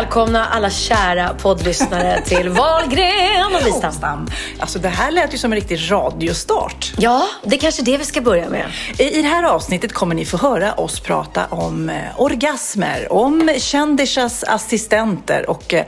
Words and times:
välkomna 0.00 0.46
alla 0.46 0.70
kära 0.70 1.34
poddlyssnare 1.34 2.22
till 2.24 2.48
Valgren 2.48 3.54
och 3.54 3.66
Wistam. 3.66 3.92
Stam. 3.92 4.28
Alltså 4.58 4.78
det 4.78 4.88
här 4.88 5.10
lät 5.10 5.34
ju 5.34 5.38
som 5.38 5.52
en 5.52 5.58
riktig 5.58 5.92
radiostart. 5.92 6.92
Ja, 6.98 7.26
det 7.44 7.56
är 7.56 7.60
kanske 7.60 7.82
det 7.82 7.98
vi 7.98 8.04
ska 8.04 8.20
börja 8.20 8.48
med. 8.48 8.66
I 8.98 9.18
i 9.18 9.22
det 9.22 9.28
här 9.28 9.44
avsnittet 9.44 9.92
kommer 9.92 10.14
ni 10.14 10.24
få 10.24 10.36
höra 10.36 10.72
oss 10.72 11.00
prata 11.00 11.46
om 11.46 11.90
eh, 11.90 11.96
orgasmer, 12.16 13.12
om 13.12 13.50
kändisars 13.58 14.44
assistenter 14.44 15.50
och 15.50 15.74
eh, 15.74 15.84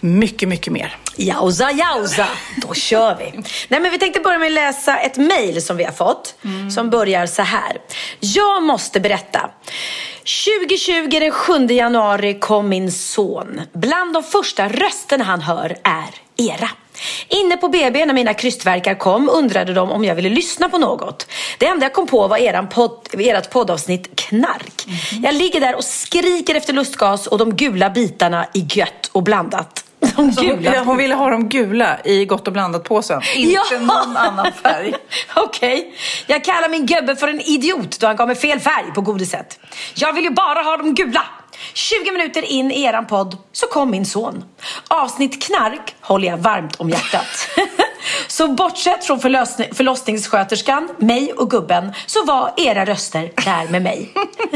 mycket, 0.00 0.48
mycket 0.48 0.72
mer. 0.72 0.96
Jausa, 1.16 1.70
jausa! 1.70 2.26
Då 2.56 2.74
kör 2.74 3.16
vi. 3.18 3.42
Nej, 3.68 3.80
men 3.80 3.90
vi 3.90 3.98
tänkte 3.98 4.20
börja 4.20 4.38
med 4.38 4.46
att 4.46 4.52
läsa 4.52 4.98
ett 4.98 5.16
mejl 5.16 5.62
som 5.62 5.76
vi 5.76 5.84
har 5.84 5.92
fått. 5.92 6.34
Som 6.74 6.90
börjar 6.90 7.26
så 7.26 7.42
här. 7.42 7.76
Jag 8.20 8.62
måste 8.62 9.00
berätta. 9.00 9.50
2020 10.56 11.20
den 11.20 11.30
7 11.30 11.66
januari 11.66 12.38
kom 12.38 12.68
min 12.68 12.92
son. 12.92 13.60
Bland 13.72 14.12
de 14.12 14.22
första 14.22 14.68
rösterna 14.68 15.24
han 15.24 15.40
hör 15.40 15.76
är 15.84 16.10
era. 16.36 16.68
Inne 17.28 17.56
på 17.56 17.68
BB 17.68 18.06
när 18.06 18.14
mina 18.14 18.34
krystvärkar 18.34 18.94
kom 18.94 19.28
undrade 19.28 19.74
de 19.74 19.90
om 19.90 20.04
jag 20.04 20.14
ville 20.14 20.28
lyssna 20.28 20.68
på 20.68 20.78
något. 20.78 21.26
Det 21.58 21.66
enda 21.66 21.84
jag 21.84 21.92
kom 21.92 22.06
på 22.06 22.28
var 22.28 22.36
eran 22.38 22.68
podd, 22.68 23.08
ert 23.18 23.50
poddavsnitt 23.50 24.16
Knark. 24.16 24.86
Jag 25.22 25.34
ligger 25.34 25.60
där 25.60 25.74
och 25.74 25.84
skriker 25.84 26.54
efter 26.54 26.72
lustgas 26.72 27.26
och 27.26 27.38
de 27.38 27.56
gula 27.56 27.90
bitarna 27.90 28.46
i 28.54 28.66
gött 28.70 29.10
och 29.12 29.22
blandat. 29.22 29.85
De 30.16 30.32
Så 30.32 30.40
hon, 30.40 30.56
gula 30.56 30.74
ja, 30.74 30.80
hon 30.82 30.96
ville 30.96 31.14
ha 31.14 31.30
de 31.30 31.48
gula 31.48 31.98
i 32.04 32.24
gott 32.24 32.46
och 32.46 32.52
blandat-påsen, 32.52 33.22
inte 33.36 33.52
Ja! 33.70 33.78
någon 33.80 34.16
annan 34.16 34.52
färg. 34.62 34.94
Okej. 35.36 35.94
Jag 36.26 36.44
kallar 36.44 36.68
min 36.68 36.86
gubbe 36.86 37.16
för 37.16 37.28
en 37.28 37.40
idiot 37.40 38.00
då 38.00 38.06
han 38.06 38.16
gav 38.16 38.26
mig 38.26 38.36
fel 38.36 38.60
färg 38.60 38.92
på 38.94 39.00
godiset. 39.00 39.58
Jag 39.94 40.12
vill 40.12 40.24
ju 40.24 40.30
bara 40.30 40.62
ha 40.62 40.76
de 40.76 40.94
gula. 40.94 41.22
20 41.74 42.12
minuter 42.12 42.42
in 42.42 42.70
i 42.70 42.82
eran 42.82 43.06
podd 43.06 43.36
så 43.52 43.66
kom 43.66 43.90
min 43.90 44.06
son. 44.06 44.44
Avsnitt 44.88 45.42
knark 45.46 45.94
håller 46.00 46.28
jag 46.28 46.36
varmt 46.36 46.76
om 46.76 46.90
hjärtat. 46.90 47.48
Så 48.26 48.48
bortsett 48.48 49.04
från 49.04 49.20
förlösning, 49.20 49.68
förlossningssköterskan, 49.74 50.88
mig 50.98 51.32
och 51.32 51.50
gubben 51.50 51.92
så 52.06 52.24
var 52.24 52.52
era 52.56 52.84
röster 52.84 53.32
där 53.44 53.70
med 53.70 53.82
mig. 53.82 54.12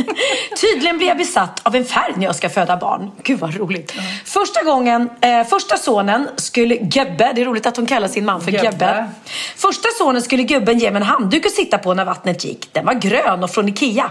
Tydligen 0.60 0.98
blir 0.98 1.08
jag 1.08 1.18
besatt 1.18 1.60
av 1.62 1.76
en 1.76 1.84
färg 1.84 2.12
när 2.16 2.24
jag 2.24 2.36
ska 2.36 2.48
föda 2.48 2.76
barn. 2.76 3.10
Gud 3.22 3.38
vad 3.38 3.56
roligt. 3.56 3.94
Första 4.24 4.62
gången, 4.62 5.10
eh, 5.20 5.44
första 5.44 5.76
sonen 5.76 6.28
skulle 6.36 6.74
Göbbe, 6.74 7.32
det 7.34 7.40
är 7.40 7.44
roligt 7.44 7.66
att 7.66 7.76
hon 7.76 7.86
kallar 7.86 8.08
sin 8.08 8.24
man 8.24 8.40
för 8.40 8.50
Göbbe. 8.50 8.66
Göbbe. 8.66 9.10
Första 9.56 9.88
sonen 9.98 10.22
skulle 10.22 10.42
gubben 10.42 10.78
ge 10.78 10.90
mig 10.90 11.02
en 11.02 11.06
handduk 11.06 11.46
att 11.46 11.52
sitta 11.52 11.78
på 11.78 11.94
när 11.94 12.04
vattnet 12.04 12.44
gick. 12.44 12.68
Den 12.72 12.86
var 12.86 12.94
grön 12.94 13.44
och 13.44 13.50
från 13.50 13.68
Ikea. 13.68 14.10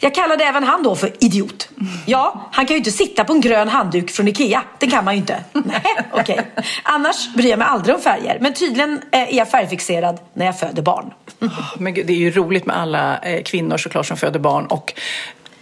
Jag 0.00 0.14
kallade 0.14 0.44
även 0.44 0.64
han 0.64 0.82
då 0.82 0.96
för 0.96 1.12
idiot. 1.20 1.68
Ja, 2.06 2.48
han 2.52 2.66
kan 2.66 2.74
ju 2.74 2.78
inte 2.78 2.90
sitta 2.90 3.24
på 3.24 3.32
en 3.32 3.40
grön 3.40 3.68
handduk 3.68 4.10
från 4.10 4.28
Ikea. 4.28 4.62
Det 4.78 4.86
kan 4.86 5.04
man 5.04 5.14
ju 5.14 5.20
inte. 5.20 5.44
Nej, 5.52 5.82
okej. 6.12 6.50
Annars 6.82 7.34
bryr 7.34 7.50
jag 7.50 7.58
mig 7.58 7.68
aldrig 7.68 7.96
om 7.96 8.02
färger. 8.02 8.38
Men 8.40 8.54
tydligen 8.66 9.02
eh, 9.12 9.20
är 9.20 9.36
jag 9.36 9.50
färgfixerad 9.50 10.20
när 10.34 10.46
jag 10.46 10.58
föder 10.58 10.82
barn. 10.82 11.14
Ah, 11.40 11.46
men 11.78 11.94
gud, 11.94 12.06
det 12.06 12.12
är 12.12 12.16
ju 12.16 12.30
roligt 12.30 12.66
med 12.66 12.76
alla 12.76 13.18
eh, 13.18 13.42
kvinnor 13.42 13.76
såklart 13.76 14.06
som 14.06 14.16
föder 14.16 14.40
barn 14.40 14.66
och 14.66 14.94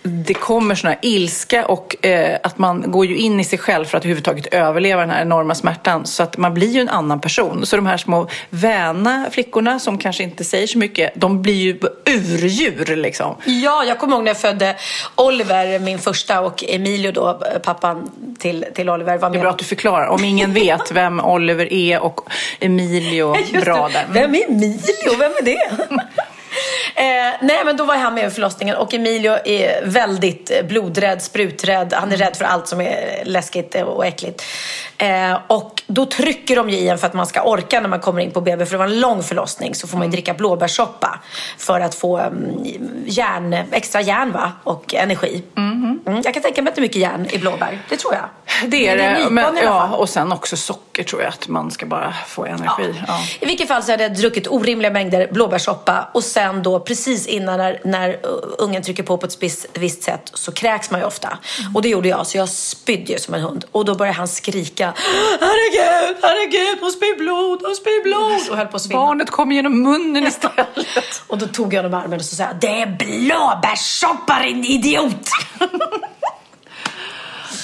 det 0.03 0.35
kommer 0.35 0.75
sån 0.75 0.89
här 0.89 0.99
ilska 1.03 1.67
och 1.67 2.07
eh, 2.07 2.39
att 2.43 2.59
man 2.59 2.91
går 2.91 3.07
ju 3.07 3.17
in 3.17 3.41
i 3.41 3.45
sig 3.45 3.59
själv 3.59 3.85
för 3.85 3.99
att 3.99 4.05
överhuvudtaget 4.05 4.47
överleva 4.55 5.01
den 5.01 5.11
här 5.11 5.23
enorma 5.23 5.55
smärtan. 5.55 6.07
Så 6.07 6.23
att 6.23 6.37
man 6.37 6.55
blir 6.55 6.69
ju 6.69 6.81
en 6.81 6.89
annan 6.89 7.21
person. 7.21 7.67
Så 7.67 7.77
de 7.77 7.87
här 7.87 7.97
små 7.97 8.29
väna 8.51 9.27
flickorna 9.31 9.79
som 9.79 9.99
kanske 9.99 10.23
inte 10.23 10.45
säger 10.45 10.67
så 10.67 10.79
mycket, 10.79 11.13
de 11.15 11.43
blir 11.43 11.55
ju 11.55 11.79
urdjur 12.07 12.97
liksom. 12.97 13.35
Ja, 13.45 13.85
jag 13.85 13.99
kommer 13.99 14.15
ihåg 14.17 14.25
när 14.25 14.31
jag 14.31 14.39
födde 14.41 14.77
Oliver, 15.15 15.79
min 15.79 15.99
första, 15.99 16.41
och 16.41 16.65
Emilio 16.69 17.13
då, 17.13 17.41
pappan 17.65 18.11
till, 18.39 18.65
till 18.75 18.91
Oliver, 18.91 19.19
var 19.19 19.31
Det 19.31 19.33
är 19.33 19.39
med. 19.39 19.41
bra 19.41 19.51
att 19.51 19.59
du 19.59 19.65
förklarar. 19.65 20.07
Om 20.07 20.25
ingen 20.25 20.53
vet 20.53 20.91
vem 20.93 21.21
Oliver 21.21 21.73
är 21.73 22.01
och 22.01 22.21
Emilio 22.61 23.37
Just 23.53 23.65
bra 23.65 23.89
det. 23.89 23.93
där. 23.95 24.05
Vem 24.11 24.35
är 24.35 24.45
Emilio? 24.49 25.17
Vem 25.19 25.33
är 25.33 25.43
det? 25.45 25.71
eh, 26.95 27.05
nej, 27.41 27.65
men 27.65 27.77
då 27.77 27.85
var 27.85 27.97
han 27.97 28.15
med 28.15 28.25
vid 28.25 28.33
förlossningen 28.33 28.77
och 28.77 28.95
Emilio 28.95 29.33
är 29.45 29.87
väldigt 29.87 30.69
blodrädd, 30.69 31.23
spruträdd. 31.23 31.93
Han 31.93 32.13
är 32.13 32.17
rädd 32.17 32.37
för 32.37 32.45
allt 32.45 32.69
som 32.69 32.81
är 32.81 33.23
läskigt 33.25 33.75
och 33.75 34.07
äckligt. 34.07 34.45
Eh, 34.99 35.39
och 35.47 35.83
då 35.87 36.07
trycker 36.07 36.57
de 36.57 36.71
ju 36.71 36.77
i 36.77 36.89
en 36.89 36.99
för 36.99 37.07
att 37.07 37.15
man 37.15 37.27
ska 37.27 37.43
orka 37.43 37.81
när 37.81 37.89
man 37.89 38.01
kommer 38.01 38.21
in 38.21 38.31
på 38.31 38.41
BB. 38.41 38.67
För 38.67 38.73
det 38.73 38.79
var 38.79 38.85
en 38.85 39.01
lång 39.01 39.23
förlossning 39.23 39.75
så 39.75 39.89
får 39.89 39.99
man 39.99 40.07
ju 40.07 40.11
dricka 40.11 40.35
blåbärssoppa 40.35 41.21
för 41.59 41.81
att 41.81 41.95
få 41.95 42.21
um, 42.21 42.65
järn, 43.07 43.57
extra 43.73 44.01
järn 44.01 44.33
va? 44.33 44.53
och 44.65 44.95
energi. 44.95 45.43
Mm, 45.57 45.90
jag 46.25 46.35
kan 46.35 46.43
tänka 46.43 46.63
mig 46.63 46.69
att 46.71 46.75
det 46.75 46.79
är 46.79 46.83
mycket 46.83 47.03
järn 47.03 47.27
i 47.31 47.39
blåbär. 47.39 47.79
Det 47.89 47.97
tror 47.97 48.15
jag. 48.15 48.25
Det 48.71 48.89
är 48.89 48.97
det. 48.97 49.19
nypon 49.19 49.35
Men, 49.35 49.57
ja, 49.57 49.89
och 49.89 50.09
sen 50.09 50.33
också 50.33 50.57
socker 50.57 51.05
tror 51.05 51.23
jag 51.23 51.29
att 51.29 51.49
man 51.49 51.71
ska 51.71 51.87
bara 51.87 52.15
få 52.27 52.45
energi. 52.45 52.95
Ja. 53.07 53.21
I 53.41 53.47
vilket 53.47 53.69
fall 53.69 53.83
så 53.83 53.91
hade 53.91 54.03
jag 54.03 54.15
druckit 54.15 54.47
orimliga 54.49 54.91
mängder 54.91 55.29
blåbärssoppa 55.33 56.09
och 56.15 56.25
sen 56.25 56.63
då 56.63 56.81
precis 56.81 57.27
innan 57.27 57.59
när, 57.59 57.81
när 57.85 58.09
uh, 58.09 58.17
ungen 58.59 58.83
trycker 58.83 59.03
på 59.03 59.19
på 59.19 59.27
ett 59.27 59.33
spis- 59.41 59.67
visst 59.75 60.03
sätt 60.03 60.31
så 60.35 60.53
kräks 60.53 60.91
man 60.91 61.01
ju 61.01 61.07
ofta. 61.07 61.39
Och 61.75 61.83
det 61.83 61.89
gjorde 61.89 62.09
jag 62.09 62.27
så 62.27 62.39
jag 62.39 62.49
spydde 62.49 63.13
ju 63.13 63.19
som 63.19 63.35
en 63.35 63.41
hund. 63.41 63.65
Och 63.73 63.85
då 63.85 63.95
började 63.95 64.19
han 64.19 64.29
skrika 64.29 64.93
Herregud, 65.41 66.17
herregud, 66.23 66.79
hon 66.81 66.93
spyr 66.93 67.19
blod, 67.19 67.59
hon 67.63 67.77
spyr 67.77 68.03
blod 68.03 68.51
och 68.51 68.57
höll 68.57 68.67
på 68.67 68.77
att 68.77 68.83
svimma. 68.83 69.07
Barnet 69.07 69.31
kommer 69.31 69.55
genom 69.55 69.83
munnen 69.83 70.27
istället. 70.27 70.69
Och 71.27 71.39
då 71.39 71.47
tog 71.47 71.75
jag 71.75 71.83
honom 71.83 72.01
i 72.01 72.03
armen 72.05 72.19
och 72.19 72.25
så 72.25 72.37
sa 72.37 72.43
jag, 72.43 72.57
det 72.61 72.83
är 72.83 72.87
blåbärssoppa 72.87 74.39
din 74.43 74.65
idiot! 74.65 75.29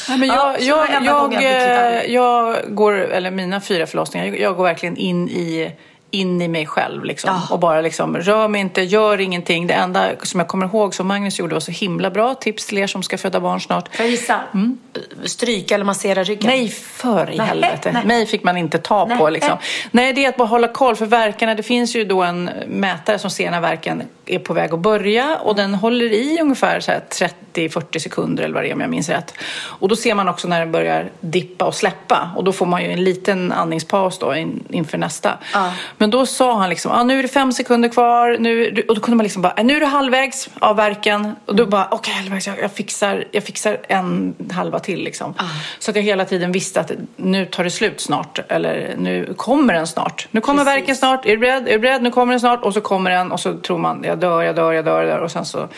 Nej, 0.08 0.19
men 0.19 0.29
Ja, 0.29 0.56
jag, 0.58 0.76
var 0.76 0.88
jag, 0.88 1.05
jag, 1.05 1.35
eh, 1.35 2.14
jag 2.14 2.56
går, 2.69 2.93
eller 2.94 3.31
mina 3.31 3.61
fyra 3.61 3.87
förlossningar, 3.87 4.26
jag 4.26 4.56
går 4.56 4.64
verkligen 4.64 4.97
in 4.97 5.29
i, 5.29 5.73
in 6.17 6.43
i 6.43 6.49
mig 6.49 6.67
själv 6.67 7.05
liksom. 7.05 7.31
Ja. 7.31 7.55
Och 7.55 7.59
bara 7.59 7.81
liksom, 7.81 8.17
rör 8.17 8.49
mig 8.49 8.61
inte, 8.61 8.83
gör 8.83 9.21
ingenting. 9.21 9.67
Det 9.67 9.75
enda 9.75 10.09
som 10.23 10.41
jag 10.41 10.49
kommer 10.49 10.67
ihåg 10.67 10.95
som 10.95 11.07
Magnus 11.07 11.39
gjorde 11.39 11.55
var 11.55 11.61
så 11.61 11.71
himla 11.71 12.11
bra. 12.11 12.35
Tips 12.35 12.67
till 12.67 12.79
er 12.79 12.87
som 12.87 13.03
ska 13.03 13.19
föda 13.19 13.41
barn 13.41 13.61
snart. 13.61 13.97
Får 13.97 14.05
jag 14.05 14.11
gissa? 14.11 14.41
Stryka 15.25 15.75
eller 15.75 15.85
massera 15.85 16.25
ryggen? 16.25 16.51
Nej, 16.51 16.69
för 16.69 17.31
i 17.31 17.37
Nej, 17.39 17.47
helvete. 17.47 17.91
nej. 17.93 18.07
Mig 18.07 18.27
fick 18.27 18.43
man 18.43 18.57
inte 18.57 18.79
ta 18.79 19.05
Nej, 19.05 19.19
på 19.19 19.31
liksom. 19.31 19.59
nej. 19.91 20.13
Det 20.13 20.25
är 20.25 20.29
att 20.29 20.37
bara 20.37 20.49
hålla 20.49 20.69
koll. 20.69 20.97
För 20.97 21.07
verkarna, 21.07 21.55
det 21.55 21.63
finns 21.63 21.97
ju 21.97 22.05
då 22.05 22.23
en 22.23 22.51
mätare 22.67 23.19
som 23.19 23.31
ser 23.31 23.51
när 23.51 23.61
verken 23.61 24.03
är 24.27 24.39
på 24.39 24.53
väg 24.55 24.75
att 24.75 24.81
börja. 24.81 25.37
Och 25.37 25.55
den 25.55 25.75
håller 25.75 26.13
i 26.13 26.39
ungefär 26.41 26.81
så 26.81 26.93
här 26.93 27.03
30-40 27.55 27.99
sekunder 27.99 28.45
eller 28.45 28.55
vad 28.55 28.63
det 28.65 28.71
är 28.71 28.75
om 28.75 28.81
jag 28.81 28.91
minns 28.91 29.09
rätt. 29.09 29.35
Och 29.59 29.89
då 29.89 29.97
ser 29.97 30.15
man 30.15 30.29
också 30.29 30.49
när 30.49 30.61
den 30.61 30.73
börjar 30.73 31.11
dippa 31.21 31.65
och 31.65 31.75
släppa. 31.75 32.31
Och 32.37 32.45
då 32.45 32.53
får 32.53 32.67
man 32.67 32.83
ju 32.83 32.93
en 32.93 33.05
liten 33.05 33.53
andningspaus 33.53 34.19
då 34.19 34.35
in, 34.35 34.65
inför 34.71 34.99
nästa. 34.99 35.39
Ja. 35.53 35.73
Men 35.99 36.06
Men 36.06 36.11
då 36.11 36.26
sa 36.26 36.58
han 36.58 36.70
liksom, 36.70 36.93
ah, 36.93 37.03
nu 37.03 37.19
är 37.19 37.23
det 37.23 37.29
fem 37.29 37.53
sekunder 37.53 37.88
kvar. 37.88 38.37
Nu, 38.38 38.85
och 38.88 38.94
då 38.94 39.00
kunde 39.00 39.17
man 39.17 39.25
liksom 39.25 39.43
bara, 39.43 39.62
nu 39.62 39.76
är 39.76 39.81
du 39.81 39.87
halvvägs 39.87 40.49
av 40.58 40.76
verken. 40.76 41.37
Och 41.47 41.56
då 41.56 41.67
bara, 41.67 41.85
okej, 41.85 41.99
okay, 41.99 42.14
halvvägs, 42.14 42.47
jag, 42.47 42.61
jag, 42.62 42.73
fixar, 42.73 43.25
jag 43.31 43.44
fixar 43.44 43.79
en 43.88 44.35
halva 44.53 44.79
till 44.79 45.05
liksom. 45.05 45.35
Ah. 45.38 45.44
Så 45.79 45.91
att 45.91 45.97
jag 45.97 46.03
hela 46.03 46.25
tiden 46.25 46.53
visste 46.53 46.81
att 46.81 46.93
nu 47.17 47.47
tar 47.47 47.64
det 47.64 47.70
slut 47.70 48.00
snart. 48.00 48.41
Eller 48.49 48.94
nu 48.99 49.35
kommer 49.37 49.75
den 49.75 49.87
snart. 49.87 50.29
Nu 50.31 50.41
kommer 50.41 50.64
Precis. 50.64 50.81
verken 50.81 50.97
snart. 50.97 51.26
Är 51.26 51.31
du 51.31 51.38
beredd? 51.38 51.69
Är 51.69 51.73
du 51.73 51.79
beredd? 51.79 52.03
Nu 52.03 52.11
kommer 52.11 52.32
den 52.32 52.41
snart. 52.41 52.64
Och 52.64 52.75
så 52.75 52.81
kommer 52.81 53.11
den 53.11 53.32
och 53.32 53.41
så 53.41 53.58
tror 53.58 53.79
man, 53.79 54.05
jag 54.05 54.19
dör, 54.19 54.43
jag 54.43 54.56
dör, 54.56 54.73
jag 54.73 54.85
dör. 54.85 55.03
Jag 55.03 55.08
dör. 55.08 55.19
Och 55.19 55.31
sen 55.31 55.44
så... 55.44 55.69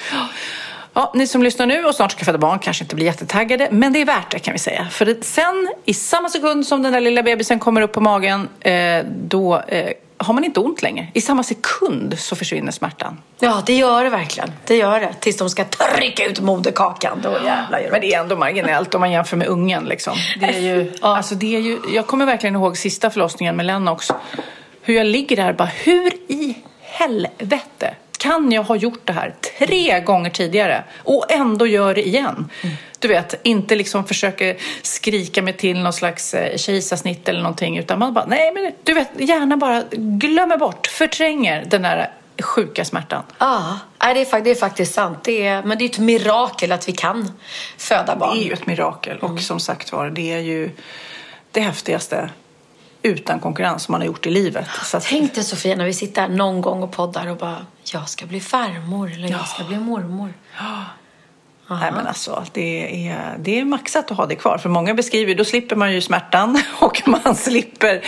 Ja, 0.98 1.12
ni 1.14 1.26
som 1.26 1.42
lyssnar 1.42 1.66
nu 1.66 1.84
och 1.84 1.94
snart 1.94 2.12
ska 2.12 2.24
föda 2.24 2.38
barn 2.38 2.58
kanske 2.58 2.84
inte 2.84 2.94
blir 2.94 3.06
jättetaggade, 3.06 3.68
men 3.70 3.92
det 3.92 4.00
är 4.00 4.04
värt 4.04 4.30
det 4.30 4.38
kan 4.38 4.52
vi 4.52 4.58
säga. 4.58 4.86
För 4.90 5.16
sen, 5.20 5.68
i 5.84 5.94
samma 5.94 6.28
sekund 6.28 6.66
som 6.66 6.82
den 6.82 6.92
där 6.92 7.00
lilla 7.00 7.22
bebisen 7.22 7.58
kommer 7.58 7.80
upp 7.80 7.92
på 7.92 8.00
magen, 8.00 8.48
eh, 8.60 9.04
då 9.06 9.62
eh, 9.68 9.92
har 10.18 10.34
man 10.34 10.44
inte 10.44 10.60
ont 10.60 10.82
längre. 10.82 11.06
I 11.14 11.20
samma 11.20 11.42
sekund 11.42 12.18
så 12.18 12.36
försvinner 12.36 12.72
smärtan. 12.72 13.18
Ja, 13.40 13.62
det 13.66 13.76
gör 13.76 14.04
det 14.04 14.10
verkligen. 14.10 14.52
Det 14.66 14.76
gör 14.76 15.00
det. 15.00 15.14
Tills 15.20 15.36
de 15.36 15.50
ska 15.50 15.64
trycka 15.64 16.26
ut 16.26 16.40
moderkakan. 16.40 17.20
Då 17.22 17.32
jävlar 17.44 17.80
gör 17.80 17.90
Men 17.90 18.00
det 18.00 18.14
är 18.14 18.20
ändå 18.20 18.36
marginellt 18.36 18.94
om 18.94 19.00
man 19.00 19.10
jämför 19.10 19.36
med 19.36 19.46
ungen. 19.46 19.84
Liksom. 19.84 20.16
Det 20.40 20.46
är 20.46 20.60
ju, 20.60 20.92
alltså 21.00 21.34
det 21.34 21.56
är 21.56 21.60
ju, 21.60 21.78
jag 21.94 22.06
kommer 22.06 22.26
verkligen 22.26 22.54
ihåg 22.54 22.76
sista 22.76 23.10
förlossningen 23.10 23.56
med 23.56 23.66
Lennox. 23.66 24.08
Hur 24.82 24.94
jag 24.94 25.06
ligger 25.06 25.36
där 25.36 25.50
och 25.50 25.56
bara, 25.56 25.70
hur 25.84 26.12
i 26.28 26.56
helvete 26.80 27.94
kan 28.18 28.52
jag 28.52 28.62
ha 28.62 28.76
gjort 28.76 29.00
det 29.04 29.12
här 29.12 29.34
tre 29.58 30.00
gånger 30.00 30.30
tidigare 30.30 30.84
och 30.96 31.32
ändå 31.32 31.66
gör 31.66 31.94
det 31.94 32.06
igen? 32.06 32.50
Du 32.98 33.08
vet, 33.08 33.40
inte 33.42 33.74
liksom 33.74 34.04
försöker 34.04 34.56
skrika 34.82 35.42
mig 35.42 35.56
till 35.56 35.78
någon 35.78 35.92
slags 35.92 36.34
eh, 36.34 36.56
kejsarsnitt 36.56 37.28
eller 37.28 37.40
någonting 37.40 37.78
utan 37.78 37.98
man 37.98 38.14
bara, 38.14 38.26
nej 38.26 38.52
men 38.54 38.72
du 38.82 38.94
vet, 38.94 39.08
gärna 39.16 39.56
bara 39.56 39.84
glömmer 39.92 40.56
bort, 40.56 40.86
förtränger 40.86 41.64
den 41.64 41.82
där 41.82 42.10
sjuka 42.42 42.84
smärtan. 42.84 43.22
Ja, 43.38 43.78
det, 43.98 44.06
är, 44.06 44.40
det 44.40 44.50
är 44.50 44.54
faktiskt 44.54 44.94
sant. 44.94 45.18
Det 45.24 45.46
är, 45.46 45.62
men 45.62 45.78
det 45.78 45.84
är 45.84 45.88
ett 45.88 45.98
mirakel 45.98 46.72
att 46.72 46.88
vi 46.88 46.92
kan 46.92 47.32
föda 47.76 48.16
barn. 48.16 48.36
Det 48.36 48.44
är 48.44 48.46
ju 48.46 48.52
ett 48.52 48.66
mirakel 48.66 49.18
och 49.18 49.40
som 49.40 49.60
sagt 49.60 49.92
var, 49.92 50.10
det 50.10 50.32
är 50.32 50.38
ju 50.38 50.70
det 51.50 51.60
häftigaste 51.60 52.30
utan 53.02 53.40
konkurrens 53.40 53.82
som 53.82 53.92
man 53.92 54.00
har 54.00 54.06
gjort 54.06 54.26
i 54.26 54.30
livet. 54.30 54.66
Så 54.84 54.96
att, 54.96 55.04
Tänk 55.04 55.34
dig 55.34 55.44
Sofia 55.44 55.76
när 55.76 55.84
vi 55.84 55.94
sitter 55.94 56.22
här 56.22 56.28
någon 56.28 56.60
gång 56.60 56.82
och 56.82 56.92
poddar 56.92 57.26
och 57.26 57.36
bara 57.36 57.66
jag 57.94 58.08
ska 58.08 58.26
bli 58.26 58.40
farmor 58.40 59.12
eller 59.12 59.28
jag 59.28 59.48
ska 59.48 59.64
bli 59.64 59.78
mormor. 59.78 60.32
Nej 61.70 61.92
men 61.92 62.06
alltså, 62.06 62.44
det 62.52 63.08
är, 63.08 63.36
det 63.38 63.60
är 63.60 63.64
maxat 63.64 64.10
att 64.10 64.16
ha 64.16 64.26
det 64.26 64.34
kvar. 64.34 64.58
För 64.58 64.68
många 64.68 64.94
beskriver, 64.94 65.34
då 65.34 65.44
slipper 65.44 65.76
man 65.76 65.92
ju 65.92 66.00
smärtan 66.00 66.62
och 66.80 67.02
man 67.06 67.34
slipper 67.34 68.02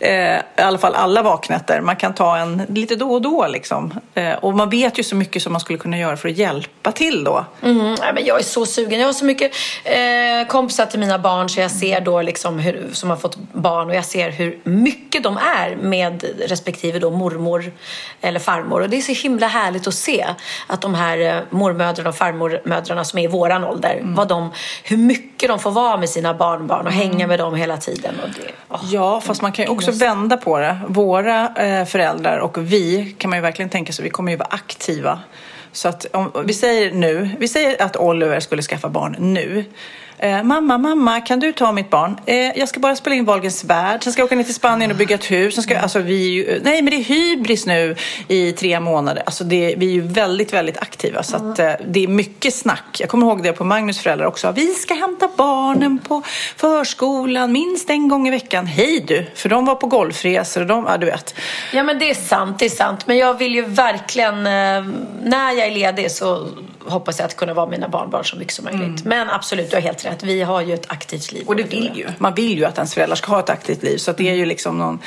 eh, 0.00 0.36
i 0.36 0.42
alla 0.56 0.78
fall 0.78 0.94
alla 0.94 1.22
vaknätter. 1.22 1.80
Man 1.80 1.96
kan 1.96 2.14
ta 2.14 2.36
en 2.36 2.62
lite 2.68 2.96
då 2.96 3.12
och 3.12 3.22
då 3.22 3.46
liksom. 3.46 4.00
Eh, 4.14 4.32
och 4.32 4.54
man 4.54 4.70
vet 4.70 4.98
ju 4.98 5.02
så 5.02 5.16
mycket 5.16 5.42
som 5.42 5.52
man 5.52 5.60
skulle 5.60 5.78
kunna 5.78 5.98
göra 5.98 6.16
för 6.16 6.28
att 6.28 6.36
hjälpa 6.38 6.92
till 6.92 7.24
då. 7.24 7.44
Mm, 7.62 7.94
nej, 8.00 8.12
men 8.14 8.24
jag 8.24 8.38
är 8.38 8.42
så 8.42 8.66
sugen. 8.66 9.00
Jag 9.00 9.08
har 9.08 9.12
så 9.12 9.24
mycket 9.24 9.52
eh, 9.84 10.46
kompisar 10.48 10.86
till 10.86 11.00
mina 11.00 11.18
barn 11.18 11.48
så 11.48 11.60
jag 11.60 11.70
ser 11.70 12.00
då 12.00 12.22
liksom 12.22 12.58
hur, 12.58 12.88
som 12.92 13.10
har 13.10 13.16
fått 13.16 13.36
barn 13.52 13.88
och 13.88 13.94
jag 13.94 14.04
ser 14.04 14.30
hur 14.30 14.58
mycket 14.64 15.22
de 15.22 15.36
är 15.36 15.76
med 15.76 16.24
respektive 16.38 16.98
då 16.98 17.10
mormor 17.10 17.72
eller 18.20 18.40
farmor. 18.40 18.80
Och 18.80 18.90
det 18.90 18.96
är 18.96 19.00
så 19.00 19.22
himla 19.22 19.46
härligt 19.46 19.86
att 19.86 19.94
se 19.94 20.26
att 20.66 20.80
de 20.80 20.94
här 20.94 21.18
eh, 21.18 21.42
mormödrarna 21.50 22.08
och 22.08 22.16
farmormödrarna 22.16 22.97
som 23.04 23.18
är 23.18 23.22
i 23.22 23.26
våran 23.26 23.64
ålder, 23.64 24.00
vad 24.04 24.28
de, 24.28 24.50
hur 24.84 24.96
mycket 24.96 25.48
de 25.48 25.58
får 25.58 25.70
vara 25.70 25.96
med 25.96 26.08
sina 26.08 26.34
barnbarn 26.34 26.86
och 26.86 26.92
hänga 26.92 27.26
med 27.26 27.38
dem 27.38 27.54
hela 27.54 27.76
tiden. 27.76 28.14
Och 28.22 28.28
det, 28.28 28.52
åh. 28.68 28.80
Ja, 28.82 29.20
fast 29.20 29.42
man 29.42 29.52
kan 29.52 29.64
ju 29.64 29.70
också 29.70 29.90
vända 29.90 30.36
på 30.36 30.58
det. 30.58 30.78
Våra 30.88 31.48
eh, 31.56 31.84
föräldrar 31.84 32.38
och 32.38 32.58
vi 32.58 33.14
kan 33.18 33.30
man 33.30 33.38
ju 33.38 33.42
verkligen 33.42 33.68
tänka 33.68 33.92
sig, 33.92 34.04
vi 34.04 34.10
kommer 34.10 34.32
ju 34.32 34.38
vara 34.38 34.48
aktiva. 34.50 35.20
Så 35.72 35.88
att 35.88 36.06
om, 36.12 36.32
vi 36.44 36.54
säger 36.54 36.92
nu, 36.92 37.30
vi 37.38 37.48
säger 37.48 37.82
att 37.82 37.96
Oliver 37.96 38.40
skulle 38.40 38.62
skaffa 38.62 38.88
barn 38.88 39.16
nu. 39.18 39.64
Eh, 40.20 40.42
mamma, 40.42 40.78
mamma, 40.78 41.20
kan 41.20 41.40
du 41.40 41.52
ta 41.52 41.72
mitt 41.72 41.90
barn? 41.90 42.20
Eh, 42.26 42.58
jag 42.58 42.68
ska 42.68 42.80
bara 42.80 42.96
spela 42.96 43.16
in 43.16 43.24
Wahlgrens 43.24 43.64
värld, 43.64 44.04
sen 44.04 44.12
ska 44.12 44.20
jag 44.20 44.26
åka 44.26 44.34
ner 44.34 44.44
till 44.44 44.54
Spanien 44.54 44.90
och 44.90 44.96
bygga 44.96 45.14
ett 45.14 45.30
hus. 45.30 45.54
Sen 45.54 45.62
ska, 45.62 45.78
alltså, 45.78 45.98
vi 45.98 46.28
ju, 46.28 46.60
nej, 46.62 46.82
men 46.82 46.90
det 46.90 46.96
är 46.96 47.04
hybris 47.04 47.66
nu 47.66 47.96
i 48.28 48.52
tre 48.52 48.80
månader. 48.80 49.22
Alltså, 49.26 49.44
det, 49.44 49.74
vi 49.78 49.86
är 49.86 49.92
ju 49.92 50.00
väldigt, 50.00 50.52
väldigt 50.52 50.78
aktiva. 50.78 51.22
Så 51.22 51.36
att, 51.36 51.58
eh, 51.58 51.72
det 51.86 52.04
är 52.04 52.08
mycket 52.08 52.54
snack. 52.54 52.96
Jag 53.00 53.08
kommer 53.08 53.26
ihåg 53.26 53.42
det 53.42 53.52
på 53.52 53.64
Magnus 53.64 53.98
föräldrar 53.98 54.26
också. 54.26 54.52
Vi 54.52 54.66
ska 54.66 54.94
hämta 54.94 55.28
barnen 55.36 55.98
på 55.98 56.22
förskolan 56.56 57.52
minst 57.52 57.90
en 57.90 58.08
gång 58.08 58.28
i 58.28 58.30
veckan. 58.30 58.66
Hej 58.66 59.04
du! 59.06 59.26
För 59.34 59.48
de 59.48 59.64
var 59.64 59.74
på 59.74 59.86
golfresor 59.86 60.60
och 60.60 60.66
de, 60.66 60.84
ja 60.88 60.96
du 60.96 61.06
vet. 61.06 61.34
Ja 61.72 61.82
men 61.82 61.98
det 61.98 62.10
är 62.10 62.14
sant, 62.14 62.58
det 62.58 62.64
är 62.64 62.70
sant. 62.70 63.06
Men 63.06 63.16
jag 63.16 63.38
vill 63.38 63.54
ju 63.54 63.64
verkligen, 63.64 64.34
eh, 64.46 64.94
när 65.22 65.52
jag 65.52 65.66
är 65.66 65.70
ledig 65.70 66.10
så 66.10 66.48
hoppas 66.88 67.18
jag 67.18 67.26
att 67.26 67.36
kunna 67.36 67.54
vara 67.54 67.66
mina 67.66 67.88
barnbarn 67.88 68.24
så 68.24 68.36
mycket 68.36 68.54
som 68.54 68.64
möjligt. 68.64 69.04
Men 69.04 69.30
absolut, 69.30 69.70
du 69.70 69.76
har 69.76 69.82
helt 69.82 70.04
rätt. 70.04 70.22
Vi 70.22 70.42
har 70.42 70.60
ju 70.60 70.74
ett 70.74 70.90
aktivt 70.90 71.32
liv. 71.32 71.46
Och 71.46 71.56
det 71.56 71.62
vill 71.62 71.92
ju. 71.94 72.06
Man 72.18 72.34
vill 72.34 72.58
ju 72.58 72.64
att 72.64 72.76
ens 72.76 72.94
föräldrar 72.94 73.16
ska 73.16 73.32
ha 73.32 73.40
ett 73.40 73.50
aktivt 73.50 73.82
liv. 73.82 73.96
Så 73.98 74.12
det 74.12 74.28
är 74.28 74.34
ju 74.34 74.46
liksom 74.46 74.78
någon, 74.78 74.98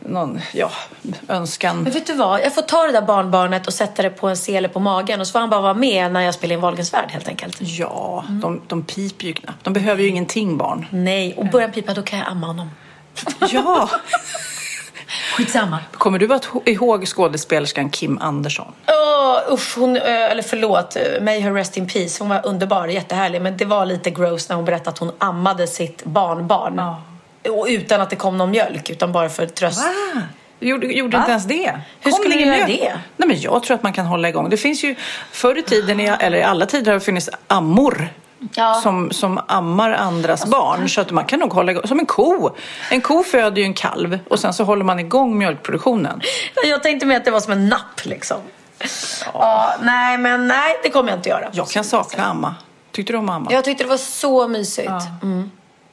någon 0.00 0.40
ja, 0.52 0.70
önskan. 1.28 1.82
Men 1.82 1.92
vet 1.92 2.06
du 2.06 2.14
vad? 2.14 2.40
Jag 2.40 2.54
får 2.54 2.62
ta 2.62 2.86
det 2.86 2.92
där 2.92 3.02
barnbarnet 3.02 3.66
och 3.66 3.74
sätta 3.74 4.02
det 4.02 4.10
på 4.10 4.28
en 4.28 4.36
sele 4.36 4.68
på 4.68 4.80
magen 4.80 5.20
och 5.20 5.26
så 5.26 5.32
får 5.32 5.38
han 5.38 5.50
bara 5.50 5.60
vara 5.60 5.74
med 5.74 6.12
när 6.12 6.20
jag 6.20 6.34
spelar 6.34 6.54
in 6.54 6.60
Wahlgrens 6.60 6.92
värld 6.92 7.08
helt 7.10 7.28
enkelt. 7.28 7.56
Ja, 7.60 8.24
de, 8.28 8.62
de 8.66 8.82
piper 8.82 9.26
ju 9.26 9.32
knappt. 9.32 9.64
De 9.64 9.72
behöver 9.72 10.02
ju 10.02 10.08
ingenting 10.08 10.56
barn. 10.56 10.86
Nej, 10.90 11.34
och 11.36 11.46
börjar 11.46 11.68
pipa 11.68 11.94
då 11.94 12.02
kan 12.02 12.18
jag 12.18 12.28
amma 12.28 12.46
honom. 12.46 12.70
Ja! 13.50 13.90
Skitsamma. 15.36 15.78
Kommer 15.92 16.18
du 16.18 16.34
att 16.34 16.48
ihåg 16.64 17.06
skådespelerskan 17.06 17.90
Kim 17.90 18.18
Andersson? 18.18 18.72
Åh, 18.88 19.38
usch, 19.54 19.76
hon, 19.78 19.96
eh, 19.96 20.02
eller 20.30 20.42
förlåt, 20.42 20.96
eh, 20.96 21.22
may 21.22 21.40
her 21.40 21.52
rest 21.52 21.76
in 21.76 21.88
peace. 21.88 22.16
Hon 22.22 22.28
var 22.28 22.46
underbar, 22.46 22.86
jättehärlig. 22.88 23.42
Men 23.42 23.56
det 23.56 23.64
var 23.64 23.86
lite 23.86 24.10
gross 24.10 24.48
när 24.48 24.56
hon 24.56 24.64
berättade 24.64 24.90
att 24.90 24.98
hon 24.98 25.12
ammade 25.18 25.66
sitt 25.66 26.04
barnbarn. 26.04 26.94
Och 27.50 27.66
utan 27.68 28.00
att 28.00 28.10
det 28.10 28.16
kom 28.16 28.36
någon 28.38 28.50
mjölk, 28.50 28.90
utan 28.90 29.12
bara 29.12 29.28
för 29.28 29.46
tröst. 29.46 29.78
Va? 30.14 30.22
Gjorde, 30.60 30.86
gjorde 30.86 31.16
inte 31.16 31.30
ens 31.30 31.44
det? 31.44 31.80
Hur 32.00 32.10
Kom 32.10 32.20
skulle 32.20 32.34
du 32.34 32.40
göra 32.44 32.66
det? 32.66 32.96
Nej, 33.16 33.28
men 33.28 33.40
jag 33.40 33.62
tror 33.62 33.74
att 33.74 33.82
man 33.82 33.92
kan 33.92 34.06
hålla 34.06 34.28
igång. 34.28 34.50
Det 34.50 34.56
finns 34.56 34.84
ju 34.84 34.94
förr 35.32 35.58
i 35.58 35.62
tiden, 35.62 36.00
i- 36.00 36.12
eller 36.20 36.38
i 36.38 36.42
alla 36.42 36.66
tider 36.66 36.92
har 36.92 36.98
det 36.98 37.04
funnits 37.04 37.30
ammor. 37.46 38.08
Ja. 38.54 38.74
Som, 38.74 39.10
som 39.10 39.40
ammar 39.48 39.90
andras 39.90 40.46
barn. 40.46 40.88
Så 40.88 41.00
att 41.00 41.10
man 41.10 41.24
kan 41.24 41.38
nog 41.40 41.52
hålla 41.52 41.72
igång. 41.72 41.82
Som 41.86 41.98
en 41.98 42.06
ko. 42.06 42.50
En 42.90 43.00
ko 43.00 43.22
föder 43.22 43.56
ju 43.58 43.64
en 43.64 43.74
kalv 43.74 44.18
och 44.30 44.38
sen 44.38 44.52
så 44.52 44.64
håller 44.64 44.84
man 44.84 44.98
igång 45.00 45.38
mjölkproduktionen. 45.38 46.20
Jag 46.64 46.82
tänkte 46.82 47.06
mer 47.06 47.16
att 47.16 47.24
det 47.24 47.30
var 47.30 47.40
som 47.40 47.52
en 47.52 47.68
napp 47.68 48.04
liksom. 48.04 48.36
Ja, 49.32 49.74
nej, 49.82 50.18
men 50.18 50.48
nej, 50.48 50.76
det 50.82 50.90
kommer 50.90 51.10
jag 51.10 51.18
inte 51.18 51.28
göra. 51.28 51.48
Jag 51.52 51.68
kan 51.68 51.84
sakna 51.84 52.24
amma. 52.24 52.54
Tyckte 52.92 53.12
du 53.12 53.16
om 53.18 53.28
amma? 53.28 53.52
Jag 53.52 53.64
tyckte 53.64 53.84
det 53.84 53.90
var 53.90 53.96
så 53.96 54.48
mysigt. 54.48 54.90
Mm. 55.22 55.50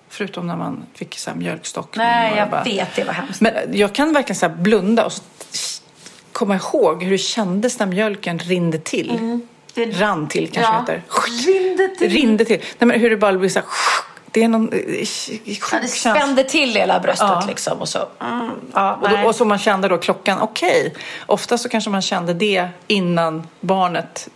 Förutom 0.10 0.48
när 0.48 0.56
man 0.58 0.84
fick 0.94 1.20
så 1.20 1.30
här 1.30 1.38
mjölkstockning. 1.38 2.06
Nej, 2.06 2.34
jag 2.38 2.50
bara- 2.50 2.64
vet, 2.64 2.96
det 2.96 3.04
var 3.04 3.14
hemskt. 3.14 3.42
Men 3.42 3.54
jag 3.72 3.94
kan 3.96 4.14
verkligen 4.14 4.40
så 4.40 4.50
blunda 4.50 5.06
och 5.06 5.12
komma 6.32 6.56
ihåg 6.56 7.04
hur 7.04 7.12
det 7.12 7.18
kändes 7.18 7.80
när 7.80 7.86
mjölken 7.86 8.40
rinde 8.40 8.78
till. 8.80 9.40
Rann 9.76 10.28
till 10.28 10.52
kanske. 10.52 10.74
Ja. 10.74 10.80
heter. 10.80 11.02
Rinde 11.48 11.88
till. 11.88 12.10
Rinde 12.10 12.46
till. 12.46 12.58
Nej, 12.58 12.88
men 12.88 13.00
hur 13.00 13.10
det 13.10 13.18
bara 13.18 13.38
blir 13.38 13.50
så 13.50 13.60
här. 13.60 13.68
Det 14.32 14.44
är 14.44 14.48
någon 14.48 14.74
eh, 14.74 14.80
Ja, 15.72 15.80
det 15.82 15.88
spände 15.88 16.44
till 16.44 16.76
hela 16.76 17.00
bröstet 17.00 17.28
Ja. 17.30 17.44
liksom. 17.48 17.82
Och 17.82 17.90
så, 17.90 18.08
mm, 18.22 18.50
ja, 18.74 19.00
Och, 19.02 19.10
då, 19.10 19.18
och 19.28 19.36
så 19.36 19.46
man 19.46 19.58
kände 19.60 19.88
då 19.88 19.98
klockan, 19.98 20.42
okej. 20.42 20.94
Ofta 21.26 21.58
så 21.58 21.70
kanske 21.70 21.90
man 21.90 22.02
kände 22.02 22.34
det 22.34 22.68
innan 22.88 23.48
barnet 23.60 24.28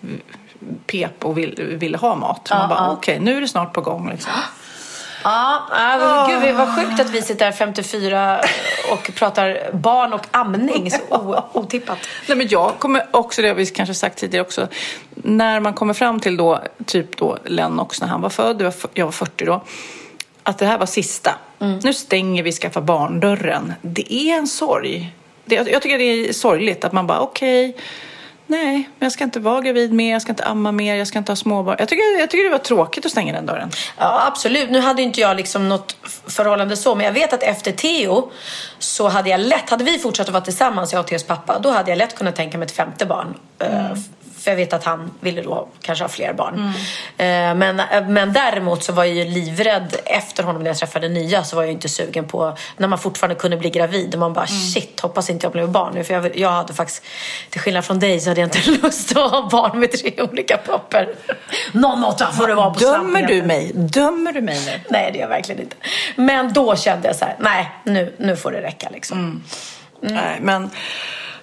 pep 0.87 1.25
och 1.25 1.37
vill, 1.37 1.77
ville 1.79 1.97
ha 1.97 2.15
mat. 2.15 2.47
Man 2.49 2.69
bara, 2.69 2.91
okej, 2.91 3.19
nu 3.19 3.37
är 3.37 3.41
det 3.41 3.47
snart 3.47 3.73
på 3.73 3.81
gång. 3.81 4.09
Liksom. 4.09 4.31
Ja, 5.23 5.67
ja, 5.71 6.27
gud 6.41 6.55
vad 6.55 6.75
sjukt 6.75 6.99
att 6.99 7.09
vi 7.09 7.21
sitter 7.21 7.45
här 7.45 7.51
54 7.51 8.39
och 8.91 9.11
pratar 9.15 9.69
barn 9.73 10.13
och 10.13 10.25
amning. 10.31 10.91
Så 10.91 11.43
otippat. 11.53 11.97
Nej, 12.27 12.37
men 12.37 12.47
jag 12.47 12.73
kommer 12.79 13.05
också, 13.11 13.41
det 13.41 13.47
har 13.47 13.55
vi 13.55 13.65
kanske 13.65 13.93
sagt 13.93 14.17
tidigare 14.17 14.45
också, 14.45 14.67
när 15.15 15.59
man 15.59 15.73
kommer 15.73 15.93
fram 15.93 16.19
till 16.19 16.37
då, 16.37 16.61
typ 16.85 17.17
då 17.17 17.37
Lennox 17.45 18.01
när 18.01 18.07
han 18.07 18.21
var 18.21 18.29
född, 18.29 18.61
jag 18.61 18.65
var- 18.65 18.89
jag 18.93 19.05
var 19.05 19.11
40 19.11 19.45
då, 19.45 19.63
att 20.43 20.57
det 20.57 20.65
här 20.65 20.77
var 20.77 20.85
sista. 20.85 21.35
Nu 21.83 21.93
stänger 21.93 22.43
vi 22.43 22.51
skaffa 22.51 22.81
barndörren. 22.81 23.73
Det 23.81 24.13
är 24.13 24.37
en 24.37 24.47
sorg. 24.47 25.13
Det, 25.45 25.55
jag 25.55 25.81
tycker 25.81 25.97
det 25.97 26.03
är 26.29 26.33
sorgligt 26.33 26.83
att 26.85 26.93
man 26.93 27.07
bara, 27.07 27.19
okej, 27.19 27.75
nej, 28.47 28.73
men 28.99 29.05
jag 29.05 29.11
ska 29.11 29.23
inte 29.23 29.39
vara 29.39 29.61
gravid 29.61 29.93
mer, 29.93 30.11
jag 30.11 30.21
ska 30.21 30.31
inte 30.31 30.43
amma 30.45 30.71
mer, 30.71 30.95
jag 30.95 31.07
ska 31.07 31.19
inte 31.19 31.31
ha 31.31 31.35
småbarn. 31.35 31.75
Jag 31.79 31.87
tycker, 31.87 32.19
jag 32.19 32.29
tycker 32.29 32.43
det 32.43 32.49
var 32.49 32.57
tråkigt 32.57 33.05
att 33.05 33.11
stänga 33.11 33.33
den 33.33 33.45
dörren. 33.45 33.69
Ja, 33.97 34.27
absolut. 34.27 34.69
Nu 34.69 34.79
hade 34.79 35.01
inte 35.01 35.21
jag 35.21 35.37
liksom 35.37 35.69
något 35.69 35.95
förhållande 36.27 36.77
så, 36.77 36.95
men 36.95 37.05
jag 37.05 37.11
vet 37.13 37.33
att 37.33 37.43
efter 37.43 37.71
Theo 37.71 38.31
så 38.79 39.07
hade 39.07 39.29
jag 39.29 39.39
lätt, 39.39 39.69
hade 39.69 39.83
vi 39.83 39.99
fortsatt 39.99 40.27
att 40.27 40.33
vara 40.33 40.43
tillsammans, 40.43 40.93
jag 40.93 40.99
och 40.99 41.07
Theos 41.07 41.23
pappa, 41.23 41.59
då 41.59 41.69
hade 41.69 41.91
jag 41.91 41.97
lätt 41.97 42.17
kunnat 42.17 42.35
tänka 42.35 42.57
mig 42.57 42.65
ett 42.65 42.71
femte 42.75 43.05
barn. 43.05 43.33
Eh, 43.59 43.91
f- 43.91 43.99
För 44.47 44.51
jag 44.51 44.57
vet 44.57 44.73
att 44.73 44.83
han 44.83 45.11
ville 45.19 45.41
då 45.41 45.67
kanske 45.81 46.03
ha 46.03 46.09
fler 46.09 46.33
barn. 46.33 46.73
Eh, 47.17 47.25
men, 47.55 47.79
eh, 47.79 48.07
men 48.07 48.33
däremot 48.33 48.83
så 48.83 48.93
var 48.93 49.03
jag 49.03 49.15
ju 49.15 49.25
livrädd 49.25 49.95
efter 50.05 50.43
honom 50.43 50.63
när 50.63 50.69
jag 50.69 50.77
träffade 50.77 51.09
nya 51.09 51.43
så 51.43 51.55
var 51.55 51.63
jag 51.63 51.71
inte 51.71 51.89
sugen 51.89 52.27
på 52.27 52.57
när 52.77 52.87
man 52.87 52.99
fortfarande 52.99 53.35
kunde 53.35 53.57
bli 53.57 53.69
gravid 53.69 54.13
och 54.13 54.19
man 54.19 54.33
bara 54.33 54.47
shit 54.47 54.99
hoppas 54.99 55.29
inte 55.29 55.45
jag 55.45 55.51
blir 55.51 55.67
barn 55.67 55.93
nu 55.93 56.03
för 56.03 56.13
jag, 56.13 56.37
jag 56.37 56.49
hade 56.49 56.73
faktiskt 56.73 57.03
till 57.49 57.61
skillnad 57.61 57.85
från 57.85 57.99
dig 57.99 58.19
så 58.19 58.29
hade 58.29 58.41
jag 58.41 58.47
inte 58.47 58.71
lust 58.81 59.17
att 59.17 59.31
ha 59.31 59.49
barn 59.49 59.79
med 59.79 59.91
tre 59.91 60.21
olika 60.21 60.57
pappor. 60.57 61.07
Någon 61.71 61.99
måtta 61.99 62.31
får 62.31 62.47
det 62.47 62.55
vara 62.55 62.69
på 62.69 62.79
Dömer 62.79 63.21
du 63.21 63.43
mig? 63.43 63.71
Dömer 63.73 64.31
du 64.31 64.41
mig 64.41 64.65
nu? 64.65 64.81
Nej, 64.89 65.11
det 65.11 65.17
gör 65.17 65.25
jag 65.25 65.29
verkligen 65.29 65.61
inte. 65.61 65.75
Men 66.15 66.53
då 66.53 66.75
kände 66.75 67.07
jag 67.07 67.15
så 67.15 67.25
här, 67.25 67.35
nej, 67.39 67.71
nu, 67.83 68.15
nu 68.17 68.35
får 68.35 68.51
det 68.51 68.61
räcka 68.61 68.89
liksom. 68.91 69.17
Mm. 69.17 69.43
Nej, 70.01 70.37
men 70.41 70.69